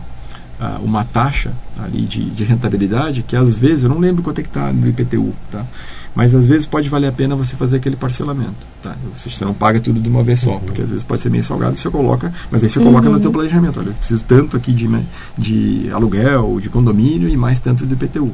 ah, 0.60 0.80
uma 0.84 1.04
taxa 1.04 1.52
ali 1.82 2.02
de, 2.02 2.30
de 2.30 2.44
rentabilidade 2.44 3.24
que 3.24 3.36
às 3.36 3.56
vezes, 3.56 3.84
eu 3.84 3.90
não 3.90 4.00
lembro 4.00 4.22
quanto 4.22 4.40
é 4.40 4.44
que 4.44 4.50
está 4.50 4.72
no 4.72 4.88
IPTU, 4.88 5.34
tá? 5.52 5.66
Mas 6.15 6.34
às 6.34 6.47
vezes 6.47 6.65
pode 6.65 6.88
valer 6.89 7.08
a 7.08 7.12
pena 7.12 7.36
você 7.36 7.56
fazer 7.56 7.75
aquele 7.78 7.95
parcelamento. 7.95 8.56
Tá? 8.82 8.95
Você 9.17 9.43
não 9.43 9.54
paga 9.54 9.80
tudo 9.80 9.99
de 9.99 10.08
uma 10.10 10.23
vez 10.23 10.39
só, 10.41 10.58
porque 10.60 10.82
às 10.82 10.89
vezes 10.89 11.04
pode 11.04 11.21
ser 11.21 11.30
meio 11.30 11.43
salgado, 11.43 11.75
você 11.75 11.89
coloca, 11.89 12.34
mas 12.49 12.63
aí 12.63 12.69
você 12.69 12.80
coloca 12.80 13.10
no 13.10 13.19
teu 13.19 13.32
planejamento, 13.32 13.80
olha, 13.80 13.89
eu 13.89 13.93
preciso 13.93 14.23
tanto 14.23 14.56
aqui 14.56 14.71
de, 14.71 14.88
né, 14.88 15.04
de 15.38 15.89
aluguel, 15.91 16.60
de 16.62 16.69
condomínio 16.69 17.28
e 17.28 17.36
mais 17.36 17.60
tanto 17.60 17.86
de 17.86 17.93
IPTU. 17.93 18.32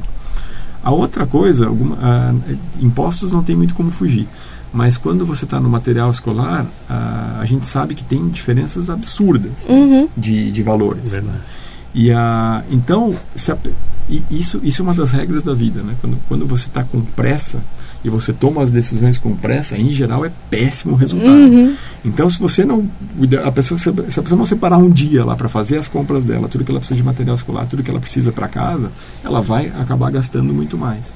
A 0.84 0.90
outra 0.90 1.26
coisa, 1.26 1.66
alguma, 1.66 1.96
ah, 2.02 2.34
impostos 2.80 3.30
não 3.30 3.42
tem 3.42 3.54
muito 3.56 3.74
como 3.74 3.90
fugir. 3.90 4.26
Mas 4.72 4.96
quando 4.96 5.26
você 5.26 5.44
está 5.44 5.60
no 5.60 5.68
material 5.68 6.10
escolar, 6.10 6.66
ah, 6.88 7.38
a 7.40 7.44
gente 7.44 7.66
sabe 7.66 7.94
que 7.94 8.02
tem 8.02 8.28
diferenças 8.28 8.88
absurdas 8.90 9.66
Uhum. 9.68 10.08
de, 10.16 10.50
de 10.50 10.62
valores. 10.62 11.10
Verdade. 11.10 11.38
E 11.94 12.10
a, 12.10 12.64
então, 12.70 13.14
se 13.36 13.52
a 13.52 13.58
e 14.12 14.40
isso, 14.40 14.60
isso 14.62 14.82
é 14.82 14.84
uma 14.84 14.94
das 14.94 15.10
regras 15.12 15.42
da 15.42 15.54
vida. 15.54 15.82
Né? 15.82 15.94
Quando, 16.00 16.18
quando 16.28 16.46
você 16.46 16.66
está 16.66 16.84
com 16.84 17.00
pressa 17.00 17.62
e 18.04 18.10
você 18.10 18.32
toma 18.32 18.62
as 18.62 18.70
decisões 18.70 19.16
com 19.16 19.34
pressa, 19.34 19.76
em 19.78 19.90
geral 19.90 20.24
é 20.24 20.30
péssimo 20.50 20.94
o 20.94 20.96
resultado. 20.96 21.30
Uhum. 21.30 21.74
Então, 22.04 22.28
se 22.28 22.38
você 22.38 22.64
não. 22.64 22.86
A 23.44 23.52
pessoa, 23.52 23.78
se 23.78 23.88
a 23.88 23.92
pessoa 23.92 24.36
não 24.36 24.44
separar 24.44 24.76
um 24.76 24.90
dia 24.90 25.24
lá 25.24 25.36
para 25.36 25.48
fazer 25.48 25.78
as 25.78 25.88
compras 25.88 26.24
dela, 26.24 26.48
tudo 26.48 26.64
que 26.64 26.70
ela 26.70 26.80
precisa 26.80 26.96
de 26.96 27.02
material 27.02 27.36
escolar, 27.36 27.66
tudo 27.66 27.82
que 27.82 27.90
ela 27.90 28.00
precisa 28.00 28.32
para 28.32 28.48
casa, 28.48 28.90
ela 29.24 29.40
vai 29.40 29.72
acabar 29.78 30.10
gastando 30.10 30.52
muito 30.52 30.76
mais. 30.76 31.06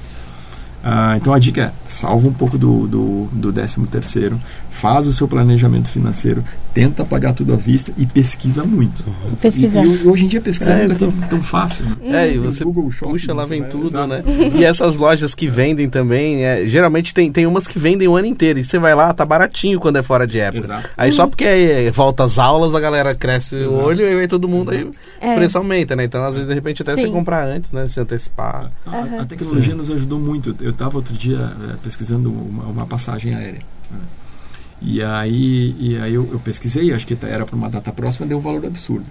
Ah, 0.83 1.15
então 1.17 1.33
a 1.33 1.39
dica 1.39 1.61
é, 1.63 1.71
salva 1.85 2.27
um 2.27 2.33
pouco 2.33 2.57
do, 2.57 2.87
do, 2.87 3.29
do 3.31 3.51
13 3.53 3.81
terceiro, 3.87 4.39
faz 4.69 5.07
o 5.07 5.11
seu 5.11 5.27
planejamento 5.27 5.89
financeiro, 5.89 6.43
tenta 6.73 7.03
pagar 7.03 7.33
tudo 7.33 7.51
à 7.53 7.55
vista 7.57 7.91
e 7.97 8.05
pesquisa 8.05 8.63
muito. 8.63 9.03
Pesquisar. 9.41 9.83
E, 9.83 10.03
e 10.03 10.07
hoje 10.07 10.25
em 10.25 10.27
dia 10.27 10.39
pesquisar 10.39 10.73
É, 10.73 10.83
nunca 10.87 10.95
teve 10.99 11.25
tão 11.25 11.41
fácil. 11.41 11.83
Né? 11.85 11.95
É, 12.03 12.27
e 12.27 12.31
Tem 12.33 12.39
você 12.39 12.63
Google 12.63 12.89
Shopping, 12.91 13.11
puxa, 13.13 13.33
lá 13.33 13.43
você 13.43 13.49
vem 13.49 13.63
tudo, 13.63 14.05
né? 14.07 14.23
E 14.55 14.63
essas 14.63 14.95
lojas 14.97 15.33
que 15.33 15.47
vendem 15.47 15.89
também, 15.89 16.45
é, 16.45 16.67
geralmente 16.67 17.11
tem, 17.13 17.31
tem 17.31 17.47
umas 17.47 17.67
que 17.67 17.79
vendem 17.79 18.07
o 18.07 18.15
ano 18.15 18.27
inteiro. 18.27 18.59
E 18.59 18.63
você 18.63 18.77
vai 18.77 18.93
lá, 18.93 19.11
tá 19.13 19.25
baratinho 19.25 19.79
quando 19.79 19.97
é 19.97 20.03
fora 20.03 20.27
de 20.27 20.39
época. 20.39 20.63
Exato. 20.65 20.89
Aí 20.95 21.11
só 21.11 21.25
porque 21.27 21.43
é, 21.43 21.91
volta 21.91 22.23
às 22.23 22.37
aulas, 22.37 22.75
a 22.75 22.79
galera 22.79 23.15
cresce 23.15 23.55
o 23.55 23.59
Exato. 23.61 23.75
olho 23.77 24.01
e 24.01 24.19
aí 24.21 24.27
todo 24.27 24.47
mundo, 24.47 24.69
aí 24.71 24.87
É. 25.19 25.33
o 25.33 25.35
preço 25.37 25.57
aumenta, 25.57 25.95
né? 25.95 26.03
Então, 26.03 26.23
às 26.23 26.33
vezes, 26.33 26.47
de 26.47 26.53
repente, 26.53 26.83
até 26.83 26.95
você 26.95 27.07
Sim. 27.07 27.11
comprar 27.11 27.45
antes, 27.47 27.71
né? 27.71 27.87
Se 27.89 27.99
antecipar. 27.99 28.71
A, 28.85 28.91
a- 28.95 29.21
a 29.21 29.25
tecnologia 29.25 29.73
nos 29.75 29.89
ajudou 29.89 30.19
muito. 30.19 30.55
Eu 30.67 30.71
estava 30.71 30.97
outro 30.97 31.13
dia 31.13 31.37
eh, 31.69 31.75
pesquisando 31.81 32.31
uma, 32.31 32.63
uma 32.65 32.85
passagem 32.85 33.33
aérea. 33.33 33.61
né? 33.89 33.99
E 34.81 35.01
aí, 35.01 35.75
e 35.79 35.97
aí 35.97 36.13
eu, 36.13 36.29
eu 36.31 36.39
pesquisei, 36.39 36.93
acho 36.93 37.07
que 37.07 37.15
tá- 37.15 37.27
era 37.27 37.45
para 37.45 37.55
uma 37.55 37.69
data 37.69 37.91
próxima, 37.91 38.27
deu 38.27 38.37
um 38.37 38.41
valor 38.41 38.65
absurdo. 38.65 39.05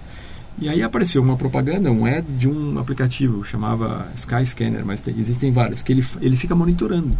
E 0.59 0.69
aí 0.69 0.81
apareceu 0.81 1.21
uma 1.21 1.35
propaganda, 1.35 1.91
um 1.91 2.05
ad 2.05 2.25
de 2.37 2.47
um 2.47 2.79
aplicativo, 2.79 3.43
chamava 3.43 4.07
Skyscanner, 4.15 4.85
mas 4.85 5.01
tem- 5.01 5.15
existem 5.19 5.51
vários, 5.51 5.81
que 5.81 5.91
ele, 5.91 6.05
ele 6.21 6.35
fica 6.35 6.55
monitorando. 6.55 7.17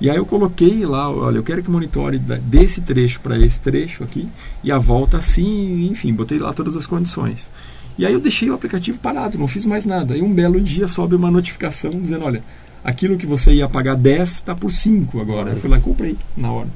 E 0.00 0.08
aí 0.10 0.16
eu 0.16 0.26
coloquei 0.26 0.84
lá, 0.86 1.08
olha, 1.10 1.36
eu 1.36 1.42
quero 1.44 1.62
que 1.62 1.70
monitore 1.70 2.18
desse 2.18 2.80
trecho 2.80 3.20
para 3.20 3.38
esse 3.38 3.60
trecho 3.60 4.02
aqui, 4.02 4.28
e 4.62 4.72
a 4.72 4.78
volta 4.78 5.18
assim, 5.18 5.88
enfim, 5.90 6.12
botei 6.12 6.38
lá 6.38 6.52
todas 6.52 6.76
as 6.76 6.86
condições. 6.86 7.50
E 7.96 8.04
aí 8.04 8.12
eu 8.12 8.20
deixei 8.20 8.50
o 8.50 8.54
aplicativo 8.54 8.98
parado, 8.98 9.38
não 9.38 9.46
fiz 9.46 9.64
mais 9.64 9.86
nada. 9.86 10.14
Aí 10.14 10.22
um 10.22 10.32
belo 10.34 10.60
dia 10.60 10.88
sobe 10.88 11.14
uma 11.14 11.30
notificação 11.30 11.90
dizendo, 12.00 12.24
olha, 12.24 12.42
aquilo 12.84 13.16
que 13.16 13.26
você 13.26 13.52
ia 13.54 13.68
pagar 13.68 13.96
10 13.96 14.30
está 14.32 14.54
por 14.54 14.70
5 14.70 15.20
agora. 15.20 15.50
Eu 15.50 15.56
fui 15.56 15.68
lá 15.70 15.78
e 15.78 15.80
comprei 15.80 16.16
na 16.36 16.52
hora. 16.52 16.68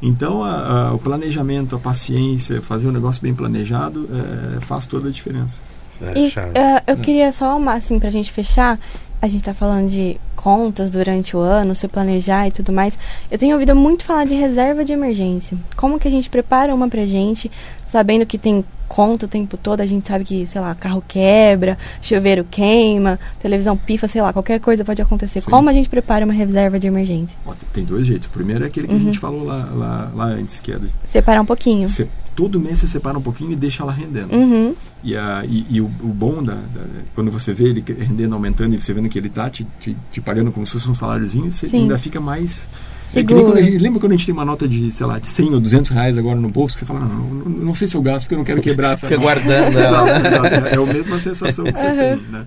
Então 0.00 0.44
a- 0.44 0.88
a- 0.90 0.94
o 0.94 0.98
planejamento, 0.98 1.74
a 1.74 1.78
paciência, 1.78 2.62
fazer 2.62 2.86
um 2.86 2.92
negócio 2.92 3.20
bem 3.20 3.34
planejado 3.34 4.08
é, 4.56 4.60
faz 4.60 4.86
toda 4.86 5.08
a 5.08 5.10
diferença. 5.12 5.58
É, 6.00 6.16
E 6.18 6.32
eh, 6.54 6.82
eu 6.86 6.96
queria 6.96 7.32
só 7.32 7.56
uma, 7.58 7.74
assim, 7.74 7.98
pra 7.98 8.08
gente 8.08 8.30
fechar. 8.30 8.78
A 9.20 9.26
gente 9.26 9.42
tá 9.42 9.52
falando 9.52 9.88
de 9.90 10.16
contas 10.36 10.92
durante 10.92 11.36
o 11.36 11.40
ano, 11.40 11.74
se 11.74 11.88
planejar 11.88 12.46
e 12.46 12.52
tudo 12.52 12.70
mais. 12.72 12.96
Eu 13.28 13.36
tenho 13.36 13.54
ouvido 13.54 13.74
muito 13.74 14.04
falar 14.04 14.24
de 14.24 14.36
reserva 14.36 14.84
de 14.84 14.92
emergência. 14.92 15.58
Como 15.76 15.98
que 15.98 16.06
a 16.06 16.10
gente 16.10 16.30
prepara 16.30 16.72
uma 16.72 16.88
pra 16.88 17.04
gente, 17.04 17.50
sabendo 17.88 18.24
que 18.24 18.38
tem 18.38 18.64
conta 18.88 19.26
o 19.26 19.28
tempo 19.28 19.56
todo, 19.56 19.80
a 19.82 19.86
gente 19.86 20.08
sabe 20.08 20.24
que, 20.24 20.46
sei 20.46 20.60
lá, 20.60 20.74
carro 20.74 21.04
quebra, 21.06 21.76
chuveiro 22.00 22.44
queima, 22.50 23.18
televisão 23.40 23.76
pifa, 23.76 24.08
sei 24.08 24.22
lá, 24.22 24.32
qualquer 24.32 24.58
coisa 24.60 24.84
pode 24.84 25.02
acontecer. 25.02 25.40
Sim. 25.42 25.50
Como 25.50 25.68
a 25.68 25.72
gente 25.72 25.88
prepara 25.88 26.24
uma 26.24 26.34
reserva 26.34 26.78
de 26.78 26.86
emergência? 26.86 27.36
Tem 27.72 27.84
dois 27.84 28.06
jeitos. 28.06 28.26
O 28.28 28.30
primeiro 28.30 28.64
é 28.64 28.66
aquele 28.68 28.88
que 28.88 28.94
Uhum. 28.94 29.00
a 29.00 29.04
gente 29.04 29.18
falou 29.18 29.44
lá, 29.44 29.68
lá, 29.74 30.10
lá 30.14 30.24
antes, 30.26 30.58
que 30.60 30.72
é 30.72 30.78
do- 30.78 30.88
Separar 31.04 31.40
um 31.42 31.46
pouquinho. 31.46 31.86
você, 31.88 32.08
todo 32.34 32.58
mês 32.58 32.78
você 32.78 32.88
separa 32.88 33.18
um 33.18 33.22
pouquinho 33.22 33.52
e 33.52 33.56
deixa 33.56 33.82
ela 33.82 33.92
rendendo. 33.92 34.34
Uhum. 34.34 34.74
E, 35.04 35.14
a, 35.16 35.44
e, 35.46 35.66
e 35.70 35.80
o, 35.80 35.84
o 35.84 36.08
bom 36.08 36.42
da, 36.42 36.54
da- 36.54 36.86
quando 37.14 37.30
você 37.30 37.52
vê 37.52 37.64
ele 37.64 37.84
rendendo, 37.86 38.34
aumentando 38.34 38.74
e 38.74 38.80
você 38.80 38.92
vendo 38.92 39.08
que 39.08 39.18
ele 39.18 39.28
está 39.28 39.48
te, 39.50 39.66
te, 39.78 39.96
te 40.10 40.20
pagando 40.20 40.50
como 40.50 40.66
se 40.66 40.72
fosse 40.72 40.90
um 40.90 40.94
saláriozinho, 40.94 41.52
você 41.52 41.68
Sim. 41.68 41.82
ainda 41.82 41.98
fica 41.98 42.20
mais. 42.20 42.68
É 43.08 43.10
Seguro. 43.10 43.44
quando 43.46 43.62
gente, 43.62 43.78
lembra 43.78 44.00
quando 44.00 44.12
a 44.12 44.16
gente 44.16 44.26
tem 44.26 44.32
uma 44.34 44.44
nota 44.44 44.68
de, 44.68 44.92
sei 44.92 45.06
lá, 45.06 45.18
de 45.18 45.28
100 45.28 45.54
ou 45.54 45.60
200 45.60 45.90
reais 45.90 46.18
agora 46.18 46.38
no 46.38 46.48
bolso, 46.50 46.74
que 46.76 46.80
você 46.80 46.86
fala, 46.86 47.00
não, 47.00 47.24
não, 47.24 47.50
não 47.50 47.74
sei 47.74 47.88
se 47.88 47.96
eu 47.96 48.02
gasto 48.02 48.24
porque 48.26 48.34
eu 48.34 48.38
não 48.38 48.44
quero 48.44 48.60
quebrar 48.60 48.92
essa 48.92 49.08
Fica 49.08 49.18
nota." 49.20 49.40
guardando 49.40 49.76
ela. 49.78 50.18
Exato, 50.20 50.26
exato. 50.26 50.66
É 50.66 50.74
a 50.74 50.86
mesma 50.92 51.20
sensação 51.20 51.64
que 51.64 51.72
você 51.72 51.86
tem, 51.86 52.16
né? 52.30 52.46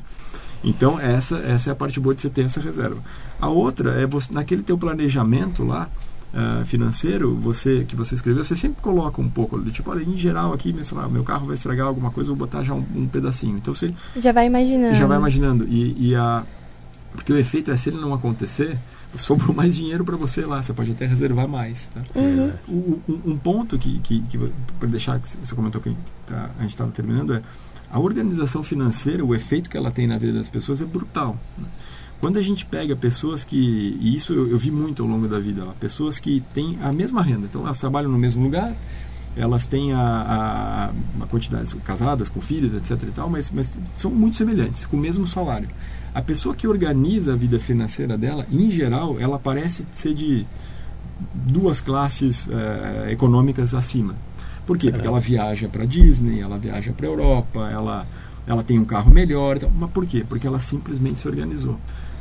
Então, 0.63 0.99
essa, 0.99 1.37
essa 1.39 1.69
é 1.69 1.73
a 1.73 1.75
parte 1.75 1.99
boa 1.99 2.13
de 2.13 2.21
você 2.21 2.29
ter 2.29 2.43
essa 2.43 2.61
reserva. 2.61 2.97
A 3.39 3.49
outra 3.49 3.99
é 3.99 4.05
você, 4.05 4.31
naquele 4.31 4.61
teu 4.61 4.77
planejamento 4.77 5.63
lá, 5.63 5.89
ah, 6.33 6.61
financeiro, 6.65 7.35
você 7.35 7.83
que 7.85 7.95
você 7.95 8.15
escreveu, 8.15 8.43
você 8.43 8.55
sempre 8.55 8.81
coloca 8.81 9.19
um 9.19 9.29
pouco, 9.29 9.57
do 9.57 9.71
tipo, 9.71 9.89
olha, 9.91 10.01
em 10.03 10.17
geral 10.17 10.53
aqui, 10.53 10.73
sei 10.83 10.97
lá, 10.97 11.09
meu 11.09 11.23
carro 11.23 11.45
vai 11.47 11.55
estragar 11.55 11.87
alguma 11.87 12.11
coisa, 12.11 12.29
eu 12.29 12.35
vou 12.35 12.47
botar 12.47 12.63
já 12.63 12.73
um, 12.73 12.85
um 12.95 13.07
pedacinho. 13.07 13.57
Então, 13.57 13.73
você 13.73 13.93
Já 14.15 14.31
vai 14.31 14.45
imaginando. 14.45 14.95
já 14.95 15.05
vai 15.07 15.17
imaginando. 15.17 15.67
E, 15.67 16.09
e 16.11 16.15
a, 16.15 16.43
porque 17.13 17.33
o 17.33 17.37
efeito 17.37 17.71
é, 17.71 17.75
se 17.75 17.89
ele 17.89 17.99
não 17.99 18.13
acontecer, 18.13 18.77
sobrou 19.17 19.53
mais 19.55 19.75
dinheiro 19.75 20.03
para 20.05 20.15
você 20.15 20.45
lá, 20.45 20.61
você 20.63 20.73
pode 20.73 20.91
até 20.91 21.05
reservar 21.05 21.47
mais, 21.47 21.87
tá? 21.87 22.01
Uhum. 22.15 22.51
O- 22.67 22.99
um, 23.09 23.31
um 23.31 23.37
ponto 23.37 23.77
que, 23.77 23.99
que, 23.99 24.21
que 24.21 24.37
para 24.79 24.87
deixar 24.89 25.19
que 25.19 25.27
você 25.43 25.53
comentou 25.55 25.81
que 25.81 25.95
tá- 26.27 26.49
a 26.57 26.61
gente 26.61 26.71
estava 26.71 26.91
terminando 26.91 27.33
é 27.35 27.41
a 27.91 27.99
organização 27.99 28.63
financeira, 28.63 29.23
o 29.25 29.35
efeito 29.35 29.69
que 29.69 29.75
ela 29.75 29.91
tem 29.91 30.07
na 30.07 30.17
vida 30.17 30.33
das 30.33 30.47
pessoas 30.47 30.79
é 30.81 30.85
brutal. 30.85 31.37
né? 31.57 31.65
Quando 32.21 32.37
a 32.37 32.41
gente 32.41 32.65
pega 32.65 32.95
pessoas 32.95 33.43
que, 33.43 33.97
e 33.99 34.15
isso 34.15 34.31
eu, 34.31 34.49
eu 34.51 34.57
vi 34.57 34.69
muito 34.71 35.01
ao 35.03 35.09
longo 35.09 35.27
da 35.27 35.39
vida, 35.39 35.65
ó, 35.65 35.71
pessoas 35.71 36.19
que 36.19 36.41
têm 36.53 36.77
a 36.81 36.91
mesma 36.91 37.21
renda, 37.23 37.47
então 37.49 37.61
elas 37.65 37.79
trabalham 37.79 38.11
no 38.11 38.17
mesmo 38.17 38.43
lugar, 38.43 38.73
elas 39.35 39.65
têm 39.65 39.91
a, 39.91 40.91
a, 41.21 41.25
quantidade 41.27 41.73
casadas 41.77 42.29
com 42.29 42.39
filhos, 42.39 42.73
etc. 42.75 43.07
e 43.09 43.11
tal, 43.11 43.29
mas, 43.29 43.49
mas 43.49 43.71
são 43.95 44.11
muito 44.11 44.37
semelhantes, 44.37 44.85
com 44.85 44.97
o 44.97 44.99
mesmo 44.99 45.25
salário. 45.25 45.67
A 46.13 46.21
pessoa 46.21 46.53
que 46.53 46.67
organiza 46.67 47.33
a 47.33 47.35
vida 47.35 47.59
financeira 47.59 48.17
dela, 48.17 48.45
em 48.51 48.69
geral, 48.69 49.17
ela 49.19 49.39
parece 49.39 49.85
ser 49.91 50.13
de 50.13 50.45
duas 51.33 51.79
classes 51.79 52.49
eh, 52.49 53.11
econômicas 53.11 53.73
acima. 53.73 54.15
Por 54.65 54.77
quê? 54.77 54.91
Porque 54.91 55.07
ela 55.07 55.19
viaja 55.19 55.67
para 55.67 55.85
Disney, 55.85 56.41
ela 56.41 56.57
viaja 56.57 56.91
para 56.91 57.07
Europa, 57.07 57.69
ela 57.71 58.05
ela 58.47 58.63
tem 58.63 58.79
um 58.79 58.85
carro 58.85 59.11
melhor, 59.11 59.57
então, 59.57 59.71
mas 59.73 59.89
por 59.91 60.05
quê? 60.05 60.25
Porque 60.27 60.47
ela 60.47 60.59
simplesmente 60.59 61.21
se 61.21 61.27
organizou. 61.27 61.77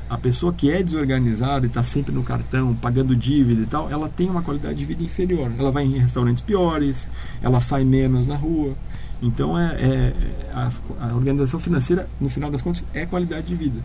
A 0.09 0.18
pessoa 0.18 0.53
que 0.53 0.70
é 0.70 0.83
desorganizada 0.83 1.66
e 1.66 1.68
está 1.68 1.83
sempre 1.83 2.12
no 2.12 2.22
cartão, 2.22 2.74
pagando 2.74 3.14
dívida 3.14 3.62
e 3.62 3.66
tal, 3.66 3.88
ela 3.90 4.09
tem 4.09 4.29
uma 4.29 4.42
qualidade 4.42 4.74
de 4.74 4.85
vida 4.85 5.05
inferior. 5.05 5.50
Ela 5.57 5.70
vai 5.70 5.85
em 5.85 5.98
restaurantes 5.98 6.42
piores, 6.42 7.09
ela 7.40 7.61
sai 7.61 7.85
menos 7.85 8.26
na 8.26 8.37
rua. 8.37 8.74
Então, 9.22 9.59
é, 9.59 9.76
é 9.80 10.12
a, 10.54 10.70
a 11.09 11.14
organização 11.14 11.61
financeira, 11.61 12.09
no 12.20 12.28
final 12.28 12.50
das 12.50 12.62
contas, 12.62 12.85
é 12.94 13.04
qualidade 13.04 13.46
de 13.46 13.54
vida. 13.54 13.80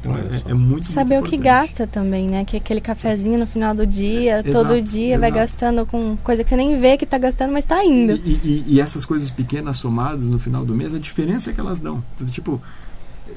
Então 0.00 0.16
é, 0.16 0.50
é, 0.50 0.54
muito 0.54 0.86
Saber 0.86 1.16
muito 1.16 1.26
o 1.26 1.30
que 1.30 1.36
gasta 1.36 1.86
também, 1.86 2.26
né? 2.26 2.44
Que 2.44 2.56
é 2.56 2.58
aquele 2.58 2.80
cafezinho 2.80 3.38
no 3.38 3.46
final 3.46 3.74
do 3.74 3.86
dia, 3.86 4.40
exato, 4.40 4.50
todo 4.50 4.80
dia 4.80 5.14
exato. 5.14 5.20
vai 5.20 5.30
gastando 5.30 5.86
com 5.86 6.16
coisa 6.24 6.42
que 6.42 6.48
você 6.48 6.56
nem 6.56 6.80
vê 6.80 6.96
que 6.96 7.04
está 7.04 7.18
gastando, 7.18 7.52
mas 7.52 7.64
está 7.64 7.84
indo. 7.84 8.14
E, 8.24 8.40
e, 8.42 8.64
e, 8.66 8.80
essas 8.80 9.04
coisas 9.04 9.30
pequenas 9.30 9.76
somadas 9.76 10.28
no 10.28 10.38
final 10.38 10.64
do 10.64 10.74
mês, 10.74 10.94
a 10.94 10.98
diferença 10.98 11.50
é 11.50 11.52
que 11.52 11.60
elas 11.60 11.80
dão. 11.80 12.02
Tipo, 12.30 12.60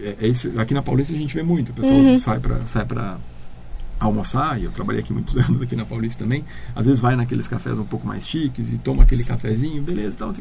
é, 0.02 0.16
é 0.22 0.28
isso, 0.28 0.52
aqui 0.58 0.74
na 0.74 0.82
Paulista 0.82 1.14
a 1.14 1.18
gente 1.18 1.36
vê 1.36 1.44
muito. 1.44 1.70
O 1.70 1.74
pessoal 1.74 1.96
uhum. 1.96 2.18
sai 2.18 2.40
para 2.40 2.66
sai 2.66 2.86
almoçar, 4.06 4.60
e 4.60 4.66
eu 4.66 4.72
trabalhei 4.72 5.02
aqui 5.02 5.14
muitos 5.14 5.36
anos 5.38 5.62
aqui 5.62 5.76
na 5.76 5.86
Paulista 5.86 6.24
também, 6.24 6.44
às 6.76 6.86
vezes 6.86 7.02
vai 7.02 7.16
naqueles 7.16 7.48
cafés 7.48 7.78
um 7.78 7.86
pouco 7.86 8.08
mais 8.08 8.28
chiques 8.28 8.70
e 8.70 8.78
toma 8.78 9.04
aquele 9.04 9.24
cafezinho, 9.24 9.82
beleza, 9.82 10.18
tal, 10.18 10.34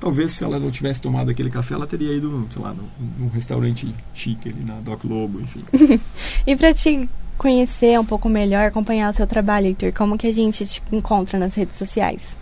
talvez 0.00 0.32
se 0.32 0.44
ela 0.44 0.58
não 0.58 0.70
tivesse 0.70 1.00
tomado 1.00 1.30
aquele 1.30 1.50
café, 1.50 1.74
ela 1.74 1.86
teria 1.86 2.12
ido, 2.12 2.46
sei 2.50 2.62
lá, 2.62 2.74
num, 2.74 2.86
num 3.18 3.28
restaurante 3.28 3.94
chique 4.14 4.48
ali 4.48 4.64
na 4.64 4.74
Doc 4.80 5.04
Lobo, 5.04 5.40
enfim. 5.40 5.64
e 6.46 6.56
para 6.56 6.72
te 6.72 7.08
conhecer 7.36 7.98
um 7.98 8.04
pouco 8.04 8.28
melhor, 8.28 8.66
acompanhar 8.66 9.10
o 9.10 9.12
seu 9.12 9.26
trabalho, 9.26 9.66
Heitor, 9.66 9.92
como 9.92 10.16
que 10.16 10.26
a 10.26 10.32
gente 10.32 10.66
te 10.66 10.82
encontra 10.90 11.38
nas 11.38 11.54
redes 11.54 11.76
sociais? 11.76 12.36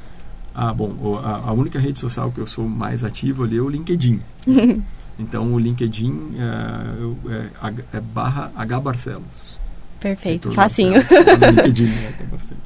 Ah, 0.54 0.72
bom, 0.72 1.18
a, 1.18 1.48
a 1.48 1.52
única 1.52 1.80
rede 1.80 1.98
social 1.98 2.30
que 2.30 2.38
eu 2.38 2.46
sou 2.46 2.68
mais 2.68 3.02
ativo 3.02 3.42
ali 3.42 3.58
é 3.58 3.60
o 3.60 3.68
LinkedIn. 3.68 4.20
então, 5.18 5.52
o 5.52 5.58
LinkedIn 5.58 6.37
é, 6.38 7.66
é, 7.66 7.96
é 7.96 8.00
barra 8.00 8.52
H 8.54 8.80
Barcelos. 8.80 9.58
Perfeito, 10.04 10.52
facinho. 10.52 11.00
Né, 11.34 11.72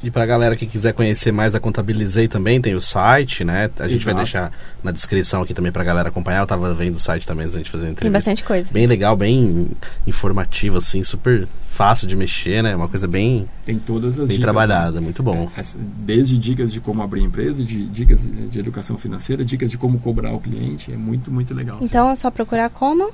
e 0.03 0.11
para 0.11 0.25
a 0.25 0.27
galera 0.27 0.57
que 0.57 0.67
quiser 0.67 0.93
conhecer 0.93 1.31
mais 1.31 1.55
a 1.55 1.61
Contabilizei 1.61 2.27
também, 2.27 2.61
tem 2.61 2.75
o 2.75 2.81
site, 2.81 3.45
né? 3.45 3.71
A 3.79 3.85
gente 3.85 4.03
Exato. 4.03 4.05
vai 4.05 4.15
deixar 4.15 4.53
na 4.83 4.91
descrição 4.91 5.43
aqui 5.43 5.55
também 5.55 5.71
para 5.71 5.83
a 5.83 5.85
galera 5.85 6.09
acompanhar. 6.09 6.39
Eu 6.39 6.45
estava 6.45 6.75
vendo 6.75 6.97
o 6.97 7.01
site 7.01 7.27
também 7.27 7.45
antes 7.45 7.55
da 7.55 7.61
gente 7.61 7.71
fazer 7.71 7.87
a 7.87 7.91
entrevista. 7.91 8.03
Tem 8.03 8.13
bastante 8.13 8.43
coisa. 8.43 8.69
Bem 8.73 8.87
legal, 8.87 9.17
bem 9.17 9.69
informativo, 10.07 10.79
assim, 10.79 11.05
super 11.05 11.47
fácil 11.69 12.09
de 12.09 12.17
mexer, 12.17 12.63
né? 12.63 12.75
Uma 12.75 12.89
coisa 12.89 13.07
bem... 13.07 13.49
Tem 13.65 13.79
todas 13.79 14.19
as 14.19 14.27
Bem 14.27 14.27
dicas, 14.29 14.41
trabalhada, 14.41 14.93
né? 14.93 15.01
muito 15.01 15.23
bom. 15.23 15.49
É, 15.57 15.63
desde 15.77 16.39
dicas 16.39 16.73
de 16.73 16.81
como 16.81 17.03
abrir 17.03 17.23
empresa, 17.23 17.63
de 17.63 17.87
dicas 17.87 18.29
de 18.51 18.59
educação 18.59 18.99
financeira, 18.99 19.45
dicas 19.45 19.71
de 19.71 19.79
como 19.79 20.01
cobrar 20.01 20.33
o 20.33 20.41
cliente. 20.41 20.93
É 20.93 20.97
muito, 20.97 21.31
muito 21.31 21.55
legal. 21.55 21.79
Então, 21.83 22.07
assim. 22.07 22.13
é 22.15 22.17
só 22.17 22.31
procurar 22.33 22.69
como? 22.71 23.13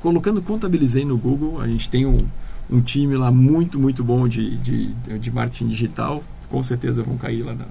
Colocando 0.00 0.40
Contabilizei 0.40 1.04
no 1.04 1.18
Google, 1.18 1.60
a 1.60 1.66
gente 1.66 1.88
tem 1.88 2.06
um 2.06 2.26
um 2.70 2.80
time 2.80 3.16
lá 3.16 3.30
muito, 3.30 3.78
muito 3.78 4.02
bom 4.02 4.26
de, 4.26 4.56
de, 4.58 4.86
de 5.18 5.30
marketing 5.30 5.68
digital. 5.68 6.22
Com 6.48 6.62
certeza 6.62 7.02
vão 7.02 7.16
cair 7.16 7.42
lá 7.42 7.54
na, 7.54 7.64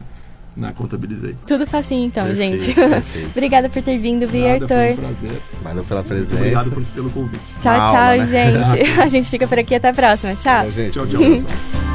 na 0.56 0.74
Contabilizei. 0.74 1.36
Tudo 1.48 1.66
facinho 1.66 2.06
então, 2.06 2.26
perfeito, 2.26 2.64
gente. 2.64 2.76
Perfeito. 2.76 3.30
Obrigada 3.36 3.70
por 3.70 3.82
ter 3.82 3.98
vindo, 3.98 4.28
Vi 4.28 4.48
Arthur. 4.48 4.68
Foi 4.68 4.92
um 4.92 4.96
prazer. 4.98 5.42
Valeu 5.64 5.84
pela 5.84 6.04
presença. 6.04 6.36
Obrigado 6.36 6.72
por, 6.72 6.84
pelo 6.84 7.10
convite. 7.10 7.44
Tchau, 7.62 7.86
tchau, 7.88 8.18
né? 8.18 8.26
gente. 8.26 8.92
a 9.00 9.08
gente 9.08 9.30
fica 9.30 9.48
por 9.48 9.60
aqui 9.60 9.76
até 9.76 9.90
a 9.90 9.94
próxima. 9.94 10.36
Tchau. 10.36 10.64
Tchau, 10.64 10.72
gente. 10.72 10.94
Tchau, 10.94 11.08
tchau, 11.08 11.20
pessoal. 11.20 11.91